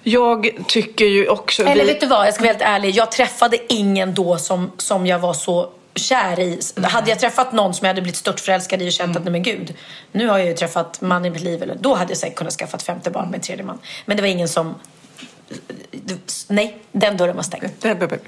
jag 0.07 0.49
tycker 0.67 1.05
ju 1.05 1.27
också... 1.29 1.63
Eller 1.63 1.85
vi- 1.85 1.91
vet 1.93 1.99
du 2.01 2.07
vad, 2.07 2.27
jag 2.27 2.33
ska 2.33 2.43
vara 2.43 2.51
helt 2.53 2.61
ärlig. 2.65 2.95
Jag 2.95 3.11
träffade 3.11 3.73
ingen 3.73 4.13
då 4.13 4.37
som, 4.37 4.71
som 4.77 5.07
jag 5.07 5.19
var 5.19 5.33
så 5.33 5.69
kär 5.95 6.39
i. 6.39 6.59
Hade 6.83 7.09
jag 7.09 7.19
träffat 7.19 7.53
någon 7.53 7.73
som 7.73 7.85
jag 7.85 7.89
hade 7.89 8.01
blivit 8.01 8.17
störtförälskad 8.17 8.81
i 8.81 8.87
och 8.89 8.91
känt 8.91 9.17
att 9.17 9.23
nej 9.23 9.31
men 9.31 9.43
gud, 9.43 9.73
nu 10.11 10.27
har 10.27 10.37
jag 10.37 10.47
ju 10.47 10.53
träffat 10.53 11.01
man 11.01 11.25
i 11.25 11.29
mitt 11.29 11.41
liv. 11.41 11.63
Eller, 11.63 11.75
då 11.81 11.95
hade 11.95 12.11
jag 12.11 12.17
säkert 12.17 12.35
kunnat 12.37 12.53
skaffa 12.53 12.77
ett 12.77 12.83
femte 12.83 13.09
barn 13.11 13.25
med 13.29 13.35
en 13.35 13.41
tredje 13.41 13.63
man. 13.65 13.79
Men 14.05 14.17
det 14.17 14.23
var 14.23 14.29
ingen 14.29 14.47
som... 14.47 14.75
Nej, 16.47 16.77
den 16.91 17.17
dörren 17.17 17.35
var 17.35 17.43
stängd. 17.43 17.63
Behöver- 17.81 18.19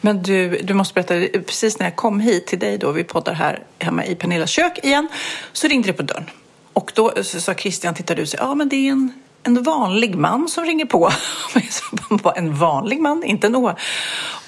Men 0.00 0.22
du, 0.22 0.48
du 0.62 0.74
måste 0.74 0.94
berätta, 0.94 1.38
precis 1.46 1.78
när 1.78 1.86
jag 1.86 1.96
kom 1.96 2.20
hit 2.20 2.46
till 2.46 2.58
dig 2.58 2.78
då, 2.78 2.90
vi 2.92 3.04
poddar 3.04 3.32
här 3.32 3.62
hemma 3.78 4.04
i 4.04 4.14
Pernillas 4.14 4.50
kök 4.50 4.78
igen, 4.82 5.08
så 5.52 5.68
ringde 5.68 5.88
det 5.88 5.92
på 5.92 6.02
dörren. 6.02 6.30
Och 6.72 6.92
då 6.94 7.12
sa 7.24 7.54
Christian, 7.54 7.94
tittade 7.94 8.16
du 8.18 8.22
och 8.22 8.28
sa, 8.28 8.36
ja 8.40 8.54
men 8.54 8.68
det 8.68 8.76
är 8.76 8.90
en, 8.92 9.12
en 9.46 9.62
vanlig 9.62 10.14
man 10.14 10.48
som 10.48 10.64
ringer 10.64 10.84
på. 10.84 11.10
Men 11.54 11.62
jag 11.62 11.72
sa, 11.72 11.86
"Vad, 12.08 12.38
en 12.38 12.54
vanlig 12.54 13.00
man, 13.00 13.24
inte 13.24 13.48
en. 13.48 13.76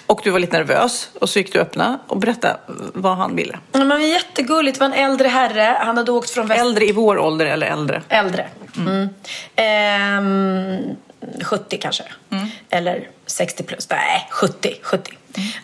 Och 0.07 0.21
du 0.25 0.31
var 0.31 0.39
lite 0.39 0.57
nervös 0.59 1.09
och 1.21 1.29
så 1.29 1.39
gick 1.39 1.53
du 1.53 1.59
öppna 1.59 1.99
och 2.07 2.19
berätta 2.19 2.57
vad 2.95 3.17
han 3.17 3.37
ville. 3.37 3.59
Ja, 3.73 3.79
Men 3.85 4.09
jättegulligt. 4.11 4.79
Det 4.79 4.81
var 4.89 4.97
en 4.97 5.11
äldre 5.11 5.29
herre. 5.29 5.77
Han 5.81 5.97
hade 5.97 6.13
åkt 6.13 6.31
från 6.31 6.47
väst... 6.47 6.61
Äldre 6.61 6.85
i 6.85 6.93
vår 6.93 7.19
ålder 7.19 7.47
eller 7.47 7.67
äldre? 7.67 8.03
Äldre. 8.09 8.49
Mm. 8.77 9.09
Ehm, 9.57 10.97
70 11.45 11.79
kanske. 11.79 12.05
Eller 12.71 13.09
60 13.27 13.63
plus. 13.63 13.91
Nej, 13.91 14.29
70. 14.31 14.75
70. 14.83 15.13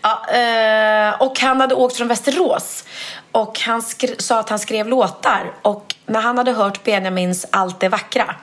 Ja, 0.02 0.26
eh, 0.34 1.20
och 1.22 1.40
han 1.40 1.60
hade 1.60 1.74
åkt 1.74 1.96
från 1.96 2.08
Västerås. 2.08 2.84
Och 3.32 3.60
han 3.60 3.82
sa 4.18 4.40
att 4.40 4.48
han 4.48 4.58
skrev 4.58 4.88
låtar. 4.88 5.52
Och 5.62 5.94
när 6.06 6.20
han 6.20 6.38
hade 6.38 6.52
hört 6.52 6.84
Benjamins 6.84 7.46
Allt 7.50 7.80
det 7.80 7.88
vackra. 7.88 8.34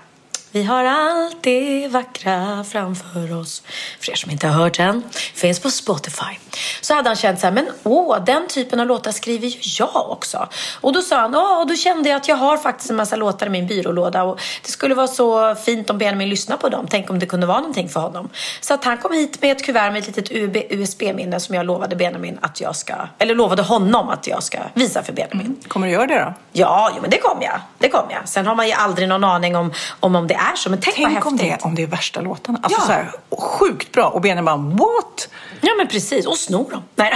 Vi 0.53 0.63
har 0.63 0.85
allt 0.85 1.43
det 1.43 1.87
vackra 1.87 2.63
framför 2.63 3.39
oss. 3.39 3.63
För 3.99 4.11
er 4.11 4.15
som 4.15 4.31
inte 4.31 4.47
har 4.47 4.63
hört 4.63 4.77
den, 4.77 5.03
finns 5.33 5.59
på 5.59 5.69
Spotify. 5.69 6.37
Så 6.81 6.93
hade 6.93 7.09
han 7.09 7.15
känt 7.15 7.39
så 7.39 7.47
här, 7.47 7.53
men 7.53 7.69
åh, 7.83 8.23
den 8.25 8.47
typen 8.47 8.79
av 8.79 8.87
låtar 8.87 9.11
skriver 9.11 9.47
ju 9.47 9.59
jag 9.79 10.09
också. 10.09 10.47
Och 10.81 10.93
då 10.93 11.01
sa 11.01 11.19
han, 11.19 11.35
åh, 11.35 11.59
och 11.59 11.67
då 11.67 11.75
kände 11.75 12.09
jag 12.09 12.17
att 12.17 12.27
jag 12.27 12.35
har 12.35 12.57
faktiskt 12.57 12.89
en 12.89 12.95
massa 12.95 13.15
låtar 13.15 13.47
i 13.47 13.49
min 13.49 13.67
byrålåda. 13.67 14.23
Och 14.23 14.39
det 14.65 14.71
skulle 14.71 14.95
vara 14.95 15.07
så 15.07 15.55
fint 15.55 15.89
om 15.89 15.97
Benjamin 15.97 16.29
lyssnar 16.29 16.57
på 16.57 16.69
dem. 16.69 16.87
Tänk 16.89 17.09
om 17.09 17.19
det 17.19 17.25
kunde 17.25 17.47
vara 17.47 17.59
någonting 17.59 17.89
för 17.89 17.99
honom. 17.99 18.29
Så 18.61 18.73
att 18.73 18.85
han 18.85 18.97
kom 18.97 19.13
hit 19.13 19.41
med 19.41 19.51
ett 19.51 19.65
kuvert 19.65 19.91
med 19.91 19.99
ett 19.99 20.07
litet 20.07 20.31
USB-minne 20.71 21.39
som 21.39 21.55
jag 21.55 21.65
lovade 21.65 21.95
Benjamin 21.95 22.37
att 22.41 22.61
jag 22.61 22.75
ska, 22.75 22.93
eller 23.17 23.35
lovade 23.35 23.61
honom 23.61 24.09
att 24.09 24.27
jag 24.27 24.43
ska 24.43 24.57
visa 24.73 25.03
för 25.03 25.13
Benjamin. 25.13 25.55
Kommer 25.67 25.87
du 25.87 25.93
göra 25.93 26.07
det 26.07 26.19
då? 26.19 26.33
Ja, 26.51 26.91
jo, 26.95 27.01
men 27.01 27.09
det 27.09 27.17
kommer 27.17 27.43
jag. 27.43 27.59
Det 27.77 27.89
kommer 27.89 28.13
jag. 28.13 28.29
Sen 28.29 28.47
har 28.47 28.55
man 28.55 28.67
ju 28.67 28.73
aldrig 28.73 29.07
någon 29.07 29.23
aning 29.23 29.55
om, 29.55 29.73
om, 29.99 30.15
om 30.15 30.27
det 30.27 30.40
är 30.51 30.55
så. 30.55 30.69
Men 30.69 30.79
tänk, 30.81 30.97
vad 30.99 31.11
Tänk 31.11 31.25
om 31.25 31.33
häftigt. 31.39 31.59
det, 31.59 31.65
om 31.65 31.75
det 31.75 31.83
är 31.83 31.87
värsta 31.87 32.21
låtarna. 32.21 32.59
Alltså 32.63 32.79
Ja. 32.81 32.85
så 32.85 32.91
här, 32.91 33.11
sjukt 33.37 33.91
bra. 33.91 34.09
Och 34.09 34.21
Benjamin 34.21 34.45
bara, 34.45 34.85
what? 34.85 35.29
Ja 35.61 35.69
men 35.77 35.87
precis, 35.87 36.25
och 36.25 36.37
snor 36.37 36.69
dem. 36.71 36.83
Nej, 36.95 37.13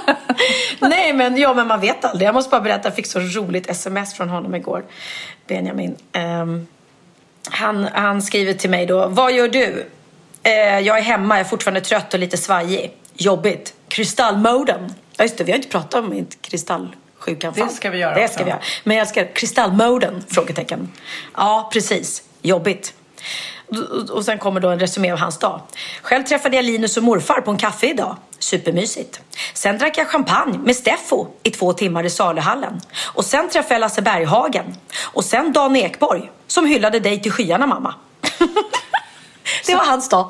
Nej 0.80 1.12
men, 1.12 1.36
ja, 1.36 1.54
men 1.54 1.66
man 1.66 1.80
vet 1.80 2.04
aldrig. 2.04 2.28
Jag 2.28 2.34
måste 2.34 2.50
bara 2.50 2.60
berätta, 2.60 2.88
jag 2.88 2.94
fick 2.96 3.06
så 3.06 3.20
roligt 3.20 3.70
sms 3.70 4.14
från 4.14 4.28
honom 4.28 4.54
igår. 4.54 4.84
Benjamin. 5.46 5.96
Ehm, 6.12 6.66
han, 7.50 7.88
han 7.92 8.22
skriver 8.22 8.52
till 8.52 8.70
mig 8.70 8.86
då, 8.86 9.06
vad 9.06 9.32
gör 9.32 9.48
du? 9.48 9.86
Eh, 10.42 10.52
jag 10.78 10.98
är 10.98 11.02
hemma, 11.02 11.34
jag 11.34 11.40
är 11.40 11.48
fortfarande 11.50 11.80
trött 11.80 12.14
och 12.14 12.20
lite 12.20 12.36
svajig. 12.36 12.92
Jobbigt. 13.14 13.74
Kristallmoden. 13.88 14.94
Ja 15.16 15.24
just 15.24 15.38
det, 15.38 15.44
vi 15.44 15.52
har 15.52 15.56
inte 15.56 15.68
pratat 15.68 15.94
om 15.94 16.10
mitt 16.10 16.42
kristallsjukanfall. 16.42 17.66
Det 17.66 17.72
ska 17.74 17.90
vi 17.90 17.98
göra 17.98 18.14
Det 18.14 18.24
också. 18.24 18.34
ska 18.34 18.44
vi 18.44 18.50
göra. 18.50 18.60
Men 18.84 18.96
jag 18.96 19.08
ska, 19.08 19.24
kristallmoden? 19.24 20.24
Frågetecken. 20.28 20.92
Ja, 21.36 21.70
precis. 21.72 22.22
Jobbigt. 22.42 22.94
Och- 24.12 24.24
sen 24.24 24.38
kommer 24.38 24.60
då 24.60 24.68
en 24.68 24.80
resumé 24.80 25.12
av 25.12 25.18
hans 25.18 25.38
dag. 25.38 25.60
Själv 26.02 26.24
träffade 26.24 26.56
jag 26.56 26.64
Linus 26.64 26.96
och 26.96 27.02
morfar 27.02 27.40
på 27.40 27.50
en 27.50 27.56
kaffe 27.58 27.86
idag. 27.86 28.16
Supermysigt. 28.38 29.20
Sen 29.54 29.78
drack 29.78 29.98
jag 29.98 30.08
champagne 30.08 30.58
med 30.58 30.76
Steffo 30.76 31.26
i 31.42 31.50
två 31.50 31.72
timmar 31.72 32.04
i 32.04 32.10
saluhallen. 32.10 32.80
Och 33.04 33.24
sen 33.24 33.48
träffade 33.48 33.74
jag 33.74 33.80
Lasse 33.80 34.02
Berghagen. 34.02 34.64
Och 35.02 35.24
sen 35.24 35.52
Dan 35.52 35.76
Ekborg 35.76 36.30
som 36.46 36.66
hyllade 36.66 37.00
dig 37.00 37.22
till 37.22 37.32
skyarna 37.32 37.66
mamma. 37.66 37.94
Det 39.66 39.74
var 39.74 39.84
hans 39.84 40.08
dag. 40.08 40.28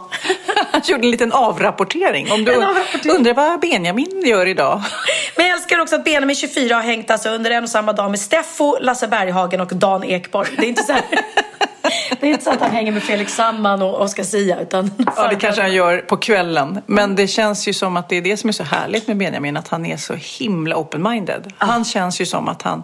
Han 0.72 0.80
gjorde 0.84 1.06
en 1.06 1.10
liten 1.10 1.32
avrapportering. 1.32 2.32
Om 2.32 2.44
du 2.44 2.54
avrapportering. 2.54 3.16
undrar 3.16 3.34
vad 3.34 3.60
Benjamin 3.60 4.22
gör 4.24 4.46
idag. 4.46 4.82
Men 5.36 5.46
jag 5.46 5.56
älskar 5.56 5.80
också 5.80 5.96
att 5.96 6.04
Benjamin 6.04 6.36
24 6.36 6.74
har 6.74 6.82
hängt 6.82 7.10
alltså 7.10 7.28
under 7.28 7.50
en 7.50 7.62
och 7.64 7.70
samma 7.70 7.92
dag 7.92 8.10
med 8.10 8.20
Steffo, 8.20 8.78
Lasse 8.80 9.08
Berghagen 9.08 9.60
och 9.60 9.76
Dan 9.76 10.04
Ekborg. 10.04 10.48
Det 10.56 10.66
är 10.66 10.68
inte 10.68 10.82
så 10.82 10.92
här... 10.92 11.02
Det 12.20 12.26
är 12.26 12.30
inte 12.30 12.44
så 12.44 12.50
att 12.50 12.60
han 12.60 12.70
hänger 12.70 12.92
med 12.92 13.02
Felix 13.02 13.34
Sandman 13.34 13.82
och 13.82 14.00
Oscar 14.02 14.22
Sia 14.22 14.60
utan... 14.60 14.90
Ja, 15.16 15.28
det 15.28 15.36
kanske 15.36 15.62
han 15.62 15.72
gör 15.72 15.98
på 15.98 16.16
kvällen. 16.16 16.80
Men 16.86 17.16
det 17.16 17.26
känns 17.26 17.68
ju 17.68 17.72
som 17.72 17.96
att 17.96 18.08
det 18.08 18.16
är 18.16 18.22
det 18.22 18.36
som 18.36 18.48
är 18.48 18.52
så 18.52 18.62
härligt 18.64 19.06
med 19.08 19.16
Benjamin, 19.16 19.56
att 19.56 19.68
han 19.68 19.86
är 19.86 19.96
så 19.96 20.14
himla 20.14 20.76
open-minded. 20.76 21.52
Han 21.58 21.84
känns 21.84 22.20
ju 22.20 22.26
som 22.26 22.48
att 22.48 22.62
han, 22.62 22.82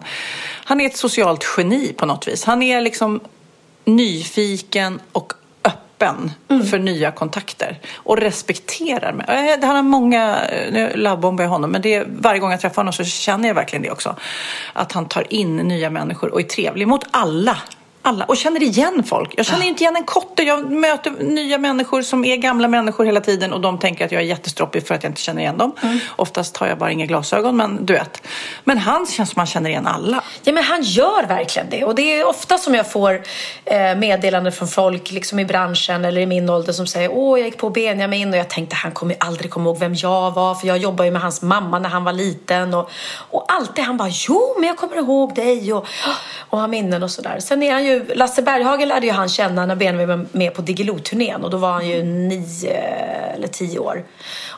han 0.65 0.81
är 0.81 0.85
ett 0.85 0.97
socialt 0.97 1.45
geni 1.57 1.93
på 1.97 2.05
något 2.05 2.27
vis. 2.27 2.43
Han 2.45 2.61
är 2.61 2.81
liksom 2.81 3.19
nyfiken 3.85 4.99
och 5.11 5.33
öppen 5.63 6.31
för 6.69 6.79
nya 6.79 7.11
kontakter 7.11 7.79
och 7.95 8.17
respekterar 8.17 9.13
mig. 9.13 9.25
Eh, 9.59 9.67
Han 9.67 9.75
har 9.75 9.83
många, 9.83 10.37
eh, 10.45 10.73
nu 10.73 10.91
lovebombar 10.95 11.43
jag 11.43 11.51
honom, 11.51 11.71
men 11.71 11.81
det, 11.81 11.93
är- 11.93 12.05
varje 12.09 12.39
gång 12.39 12.51
jag 12.51 12.61
träffar 12.61 12.75
honom 12.75 12.93
så 12.93 13.03
känner 13.03 13.47
jag 13.47 13.55
verkligen 13.55 13.83
det 13.83 13.91
också. 13.91 14.15
Att 14.73 14.91
han 14.91 15.05
tar 15.07 15.33
in 15.33 15.57
nya 15.57 15.89
människor 15.89 16.33
och 16.33 16.39
är 16.39 16.43
trevlig 16.43 16.87
mot 16.87 17.05
alla. 17.11 17.57
Alla. 18.01 18.25
Och 18.25 18.37
känner 18.37 18.63
igen 18.63 19.03
folk. 19.03 19.33
Jag 19.37 19.45
känner 19.45 19.65
inte 19.65 19.83
igen 19.83 19.95
en 19.95 20.03
kotte. 20.03 20.43
Jag 20.43 20.71
möter 20.71 21.11
nya 21.11 21.57
människor 21.57 22.01
som 22.01 22.25
är 22.25 22.35
gamla 22.35 22.67
människor 22.67 23.05
hela 23.05 23.21
tiden 23.21 23.53
och 23.53 23.61
de 23.61 23.79
tänker 23.79 24.05
att 24.05 24.11
jag 24.11 24.21
är 24.21 24.25
jättestroppig 24.25 24.87
för 24.87 24.95
att 24.95 25.03
jag 25.03 25.09
inte 25.09 25.21
känner 25.21 25.41
igen 25.41 25.57
dem. 25.57 25.71
Oftast 26.15 26.57
har 26.57 26.67
jag 26.67 26.77
bara 26.77 26.91
inga 26.91 27.05
glasögon, 27.05 27.57
men 27.57 27.85
du 27.85 27.93
vet. 27.93 28.27
Men 28.63 28.77
han 28.77 29.05
känns 29.05 29.29
som 29.29 29.39
han 29.39 29.47
känner 29.47 29.69
igen 29.69 29.87
alla. 29.87 30.23
Ja, 30.43 30.53
men 30.53 30.63
han 30.63 30.81
gör 30.81 31.27
verkligen 31.27 31.69
det. 31.69 31.83
Och 31.83 31.95
det 31.95 32.19
är 32.19 32.27
ofta 32.27 32.57
som 32.57 32.75
jag 32.75 32.91
får 32.91 33.21
eh, 33.65 33.95
meddelanden 33.95 34.53
från 34.53 34.67
folk 34.67 35.11
liksom 35.11 35.39
i 35.39 35.45
branschen 35.45 36.05
eller 36.05 36.21
i 36.21 36.25
min 36.25 36.49
ålder 36.49 36.73
som 36.73 36.87
säger 36.87 37.09
åh, 37.11 37.39
jag 37.39 37.45
gick 37.45 37.57
på 37.57 37.69
Benjamin 37.69 38.29
och 38.29 38.37
jag 38.37 38.49
tänkte 38.49 38.75
han 38.75 38.91
kommer 38.91 39.15
aldrig 39.19 39.51
komma 39.51 39.69
ihåg 39.69 39.79
vem 39.79 39.95
jag 39.95 40.31
var 40.31 40.55
för 40.55 40.67
jag 40.67 40.77
jobbar 40.77 41.05
ju 41.05 41.11
med 41.11 41.21
hans 41.21 41.41
mamma 41.41 41.79
när 41.79 41.89
han 41.89 42.03
var 42.03 42.13
liten 42.13 42.73
och, 42.73 42.91
och 43.29 43.45
alltid 43.47 43.83
han 43.83 43.97
bara 43.97 44.09
jo, 44.11 44.55
men 44.59 44.67
jag 44.67 44.77
kommer 44.77 44.97
ihåg 44.97 45.35
dig 45.35 45.73
och, 45.73 45.87
och 46.49 46.59
har 46.59 46.67
minnen 46.67 47.03
och 47.03 47.11
sådär. 47.11 47.39
Sen 47.39 47.63
är 47.63 47.73
han 47.73 47.85
ju, 47.85 47.88
Lasse 48.15 48.41
Berghagen 48.41 48.87
lärde 48.87 49.05
ju 49.05 49.11
han 49.11 49.29
känna 49.29 49.65
när 49.65 49.75
Benjamin 49.75 50.07
var 50.07 50.25
med 50.31 50.53
på 50.53 50.61
Diggiloo-turnén 50.61 51.43
och 51.43 51.49
då 51.49 51.57
var 51.57 51.71
han 51.71 51.87
ju 51.87 52.03
nio 52.03 52.77
eller 53.35 53.47
tio 53.47 53.79
år. 53.79 54.03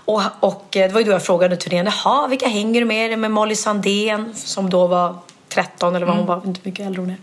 Och, 0.05 0.21
och 0.39 0.77
eh, 0.77 0.87
det 0.87 0.93
var 0.93 0.99
ju 0.99 1.05
då 1.05 1.11
jag 1.11 1.23
frågade 1.23 1.55
turnén, 1.55 1.85
jaha, 2.03 2.27
vilka 2.27 2.47
hänger 2.47 2.79
du 2.79 2.85
med? 2.85 3.05
Är 3.05 3.09
det 3.09 3.17
med 3.17 3.31
Molly 3.31 3.55
Sandén 3.55 4.33
som 4.35 4.69
då 4.69 4.87
var 4.87 5.15
13 5.49 5.95
eller 5.95 6.05
vad 6.05 6.15
hon 6.15 6.25
var, 6.25 6.41
inte 6.45 6.59
mycket 6.63 6.85
äldre 6.85 7.01
hon 7.01 7.09
är. 7.09 7.17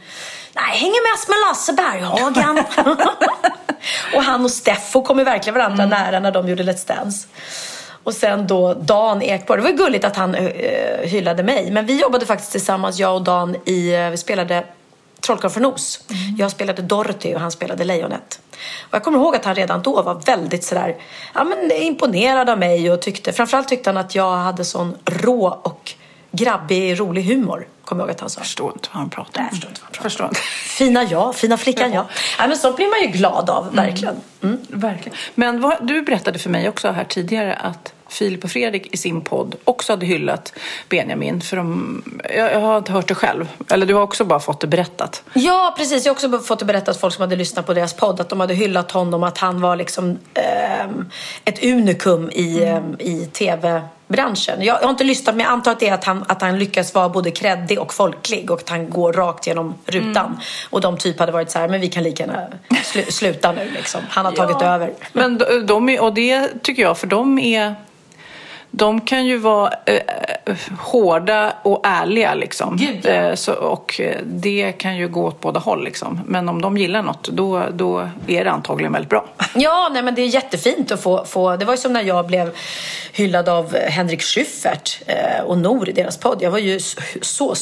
Nej, 0.53 0.79
hänger 0.79 1.15
mest 1.15 1.29
med 1.29 1.37
Lasse 1.49 1.73
Berghagen. 1.73 2.65
och 4.17 4.23
han 4.23 4.45
och 4.45 4.51
Steffo 4.51 5.03
kom 5.03 5.19
ju 5.19 5.25
verkligen 5.25 5.55
varandra 5.55 5.87
nära 5.87 6.21
när 6.21 6.33
de 6.33 6.49
gjorde 6.49 6.63
Let's 6.63 6.89
Dance. 6.89 7.29
Och 8.05 8.15
sen 8.15 8.47
då 8.47 8.75
Dan 8.75 9.23
Ekborg. 9.23 9.59
Det 9.59 9.63
var 9.63 9.71
ju 9.71 9.77
gulligt 9.77 10.05
att 10.05 10.17
han 10.17 10.35
uh, 10.35 10.51
hyllade 11.03 11.43
mig. 11.43 11.71
Men 11.71 11.87
vi 11.87 12.01
jobbade 12.01 12.27
faktiskt 12.27 12.53
tillsammans, 12.53 12.99
jag 12.99 13.15
och 13.15 13.23
Dan, 13.23 13.57
i, 13.65 13.95
eh, 13.95 14.11
vi 14.11 14.17
spelade 14.17 14.65
Trollkarlen 15.21 15.55
från 15.55 15.65
Oz. 15.65 16.01
Jag 16.39 16.51
spelade 16.51 16.83
Dorothy 16.83 17.35
och 17.35 17.41
han 17.41 17.51
spelade 17.51 17.85
Lejonet. 17.85 18.41
Och 18.81 18.95
jag 18.95 19.05
kommer 19.05 19.19
ihåg 19.19 19.37
att 19.37 19.45
han 19.45 19.55
redan 19.55 19.83
då 19.83 20.03
var 20.03 20.15
väldigt 20.15 20.65
sådär, 20.65 20.97
ja, 21.35 21.45
men 21.45 21.73
imponerad 21.73 22.51
av 22.51 22.59
mig 22.59 22.91
och 22.91 23.03
tyckte, 23.03 23.33
framförallt 23.33 23.69
tyckte 23.69 23.91
han 23.91 23.97
att 23.97 24.15
jag 24.15 24.37
hade 24.37 24.65
sån 24.65 24.97
rå 25.05 25.61
och 25.63 25.95
grabbig, 26.31 27.01
rolig 27.01 27.23
humor. 27.25 27.69
Kommer 27.85 28.03
jag 28.03 28.07
ihåg 28.07 28.15
att 28.15 28.21
han 28.21 28.31
sa. 28.31 28.41
Förstår 28.41 28.73
inte 28.73 28.89
vad 28.93 29.01
han 29.01 29.11
pratar 29.11 29.43
om. 29.43 29.49
Förstår 29.49 29.69
inte 29.71 29.81
vad 29.81 29.97
han 29.97 30.11
pratar 30.11 30.25
inte. 30.25 30.41
Fina 30.65 31.05
jag, 31.05 31.37
fina 31.37 31.57
flickan 31.57 31.93
jag. 31.93 32.05
Ja, 32.39 32.47
men 32.47 32.57
sånt 32.57 32.77
blir 32.77 32.89
man 32.89 33.01
ju 33.01 33.19
glad 33.19 33.51
av, 33.51 33.75
verkligen. 33.75 34.17
Mm. 34.43 34.59
Verkligen. 34.69 35.19
Men 35.35 35.61
vad, 35.61 35.87
du 35.87 36.03
berättade 36.03 36.39
för 36.39 36.51
mig 36.51 36.69
också 36.69 36.91
här 36.91 37.05
tidigare 37.05 37.55
att 37.55 37.93
Filip 38.09 38.45
och 38.45 38.51
Fredrik 38.51 38.95
i 38.95 38.97
sin 38.97 39.21
podd 39.21 39.55
också 39.65 39.93
hade 39.93 40.07
hyllat 40.07 40.53
Benjamin. 40.89 41.41
För 41.41 41.57
de, 41.57 42.03
jag, 42.37 42.53
jag 42.53 42.61
har 42.61 42.79
inte 42.79 42.93
hört 42.93 43.09
det 43.09 43.15
själv. 43.15 43.49
Eller 43.71 43.87
du 43.87 43.95
har 43.95 44.03
också 44.03 44.25
bara 44.25 44.41
fått 44.41 44.61
det 44.61 44.67
berättat. 44.67 45.23
Ja, 45.33 45.75
precis. 45.77 46.05
Jag 46.05 46.11
har 46.11 46.15
också 46.15 46.39
fått 46.39 46.59
det 46.59 46.65
berättat 46.65 47.01
folk 47.01 47.15
som 47.15 47.23
hade 47.23 47.37
lyssnat 47.37 47.67
på 47.67 47.75
deras 47.75 47.95
podd 47.95 48.21
att 48.21 48.29
de 48.29 48.41
hade 48.41 48.55
hyllat 48.55 48.91
honom, 48.91 49.23
att 49.23 49.39
han 49.39 49.61
var 49.61 49.77
liksom 49.77 50.19
ehm, 50.35 51.11
ett 51.45 51.65
unikum 51.65 52.31
i, 52.31 52.65
ehm, 52.65 52.97
i 52.99 53.27
tv-branschen. 53.27 54.63
Jag, 54.63 54.77
jag 54.77 54.83
har 54.83 54.91
inte 54.91 55.05
lyssnat, 55.05 55.37
men 55.37 55.45
jag 55.45 55.53
antar 55.53 55.73
att 55.73 55.81
det 55.81 55.89
är 55.89 55.95
att 55.95 56.05
han, 56.05 56.25
att 56.29 56.43
han 56.43 56.59
lyckas 56.59 56.95
vara 56.95 57.09
både 57.09 57.31
kreddig 57.31 57.79
och 57.79 57.95
folklig 57.95 58.51
och 58.51 58.61
att 58.61 58.69
han 58.69 58.91
går 58.91 59.13
rakt 59.13 59.47
genom 59.47 59.75
rutan. 59.87 60.41
Och 60.71 60.81
de 60.81 60.97
typ 60.97 61.19
hade 61.19 61.33
varit 61.33 61.51
så 61.51 61.59
här, 61.59 61.69
men 61.69 61.81
vi 61.81 61.89
kan 61.89 62.03
lika 62.03 62.23
gärna 62.23 62.47
slu, 62.85 63.03
sluta 63.09 63.53
nu 63.53 63.71
liksom. 63.75 64.01
Han 64.09 64.25
har 64.25 64.33
tagit 64.33 64.63
över. 64.63 64.93
Men 65.13 65.39
de, 65.39 65.67
de 65.67 65.99
och 65.99 66.15
det 66.15 66.63
tycker 66.63 66.83
jag, 66.83 66.99
för 66.99 67.07
de 67.07 67.39
är... 67.39 67.75
De 68.71 69.01
kan 69.01 69.27
ju 69.27 69.39
vara 69.39 69.73
eh, 69.87 70.01
hårda 70.79 71.53
och 71.63 71.81
ärliga 71.85 72.35
liksom. 72.35 72.77
Gud, 72.77 73.01
ja. 73.03 73.11
eh, 73.11 73.35
så, 73.35 73.53
och 73.53 74.01
eh, 74.01 74.17
det 74.25 74.73
kan 74.73 74.97
ju 74.97 75.09
gå 75.09 75.25
åt 75.25 75.41
båda 75.41 75.61
håll 75.61 75.85
liksom. 75.85 76.21
Men 76.27 76.49
om 76.49 76.63
de 76.63 76.77
gillar 76.77 77.03
något, 77.03 77.29
då, 77.29 77.63
då 77.73 78.09
är 78.27 78.45
det 78.45 78.51
antagligen 78.51 78.93
väldigt 78.93 79.11
bra. 79.11 79.29
Ja, 79.55 79.91
nej, 79.93 80.03
men 80.03 80.15
det 80.15 80.23
är 80.23 80.27
jättefint 80.27 80.93
att 80.93 81.03
få, 81.03 81.25
få... 81.25 81.57
Det 81.57 81.65
var 81.65 81.75
ju 81.75 81.79
som 81.79 81.93
när 81.93 82.03
jag 82.03 82.27
blev 82.27 82.51
hyllad 83.13 83.49
av 83.49 83.77
Henrik 83.77 84.23
Schyffert 84.23 85.01
eh, 85.07 85.45
och 85.45 85.59
Nor 85.59 85.89
i 85.89 85.93
deras 85.93 86.17
podd. 86.17 86.39
Jag 86.43 86.51
var 86.51 86.59
ju 86.59 86.81
så... 87.23 87.55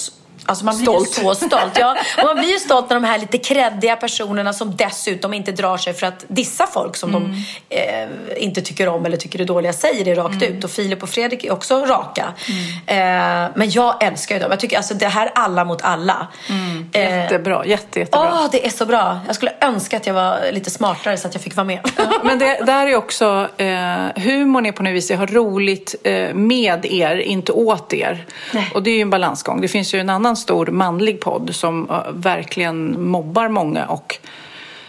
så 0.46 0.50
Alltså 0.50 0.64
man 0.64 0.76
blir 0.76 0.84
Stolt. 0.84 1.18
ju 1.18 1.22
så 1.22 1.34
stolt. 1.34 1.78
Ja. 1.78 1.96
Och 2.18 2.24
man 2.24 2.36
blir 2.36 2.52
ju 2.52 2.58
stolt 2.58 2.90
när 2.90 2.96
de 2.96 3.04
här 3.04 3.18
lite 3.18 3.38
kreddiga 3.38 3.96
personerna 3.96 4.52
som 4.52 4.76
dessutom 4.76 5.34
inte 5.34 5.52
drar 5.52 5.76
sig 5.76 5.92
för 5.94 6.06
att 6.06 6.24
dissa 6.28 6.66
folk 6.66 6.96
som 6.96 7.12
de 7.12 7.44
eh, 7.70 8.08
inte 8.36 8.60
tycker 8.60 8.88
om 8.88 9.06
eller 9.06 9.16
tycker 9.16 9.40
är 9.40 9.44
dåliga 9.44 9.72
säger 9.72 10.04
det 10.04 10.14
rakt 10.14 10.42
ut. 10.42 10.64
Och 10.64 10.70
Filip 10.70 11.02
och 11.02 11.08
Fredrik 11.08 11.44
är 11.44 11.52
också 11.52 11.84
raka. 11.84 12.34
Eh, 12.86 12.96
men 13.54 13.70
jag 13.70 14.02
älskar 14.02 14.34
ju 14.34 14.40
dem. 14.40 14.50
Jag 14.50 14.60
tycker 14.60 14.76
alltså 14.76 14.94
det 14.94 15.06
här 15.08 15.30
alla 15.34 15.64
mot 15.64 15.82
alla. 15.82 16.28
Eh, 16.92 17.00
Jättebra, 17.02 17.66
jätte, 17.66 17.98
jättebra. 17.98 18.30
Åh, 18.32 18.46
det 18.52 18.66
är 18.66 18.70
så 18.70 18.86
bra. 18.86 19.20
Jag 19.26 19.34
skulle 19.36 19.52
önska 19.60 19.96
att 19.96 20.06
jag 20.06 20.14
var 20.14 20.38
lite 20.52 20.70
smartare 20.70 21.16
så 21.16 21.28
att 21.28 21.34
jag 21.34 21.42
fick 21.42 21.56
vara 21.56 21.64
med. 21.64 21.80
Men 22.22 22.38
det 22.38 22.58
där 22.66 22.86
är 22.86 22.96
också, 22.96 23.48
eh, 23.56 23.66
humorn 24.16 24.66
är 24.66 24.72
på 24.72 24.82
något 24.82 24.92
vis, 24.92 25.10
jag 25.10 25.18
har 25.18 25.26
roligt 25.26 25.94
eh, 26.04 26.34
med 26.34 26.86
er, 26.86 27.16
inte 27.16 27.52
åt 27.52 27.92
er. 27.92 28.26
Nej. 28.52 28.70
Och 28.74 28.82
det 28.82 28.90
är 28.90 28.94
ju 28.94 29.00
en 29.02 29.10
balansgång. 29.10 29.60
Det 29.60 29.68
finns 29.68 29.94
ju 29.94 29.98
en 30.00 30.10
annan 30.10 30.35
stor 30.36 30.66
manlig 30.66 31.20
podd 31.20 31.54
som 31.54 31.90
eh, 31.90 32.12
verkligen 32.12 33.08
mobbar 33.08 33.48
många 33.48 33.86
och 33.86 34.18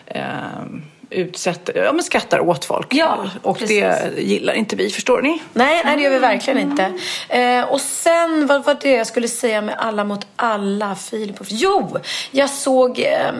eh, 0.05 0.63
utsätter, 1.09 1.83
ja 1.83 1.93
men 1.93 2.03
skrattar 2.03 2.39
åt 2.39 2.65
folk. 2.65 2.87
Ja, 2.93 3.29
och 3.41 3.57
precis. 3.57 3.79
det 3.79 4.21
gillar 4.21 4.53
inte 4.53 4.75
vi, 4.75 4.89
förstår 4.89 5.21
ni? 5.21 5.41
Nej, 5.53 5.81
nej, 5.85 5.97
det 5.97 6.03
gör 6.03 6.11
vi 6.11 6.19
verkligen 6.19 6.59
inte. 6.59 6.93
Eh, 7.29 7.63
och 7.63 7.81
sen, 7.81 8.47
vad 8.47 8.63
var 8.63 8.77
det 8.81 8.91
jag 8.91 9.07
skulle 9.07 9.27
säga 9.27 9.61
med 9.61 9.75
alla 9.79 10.03
mot 10.03 10.27
alla? 10.35 10.95
Filip 10.95 11.39
och... 11.39 11.45
Jo, 11.49 11.97
jag 12.31 12.49
såg 12.49 12.99
eh, 12.99 13.31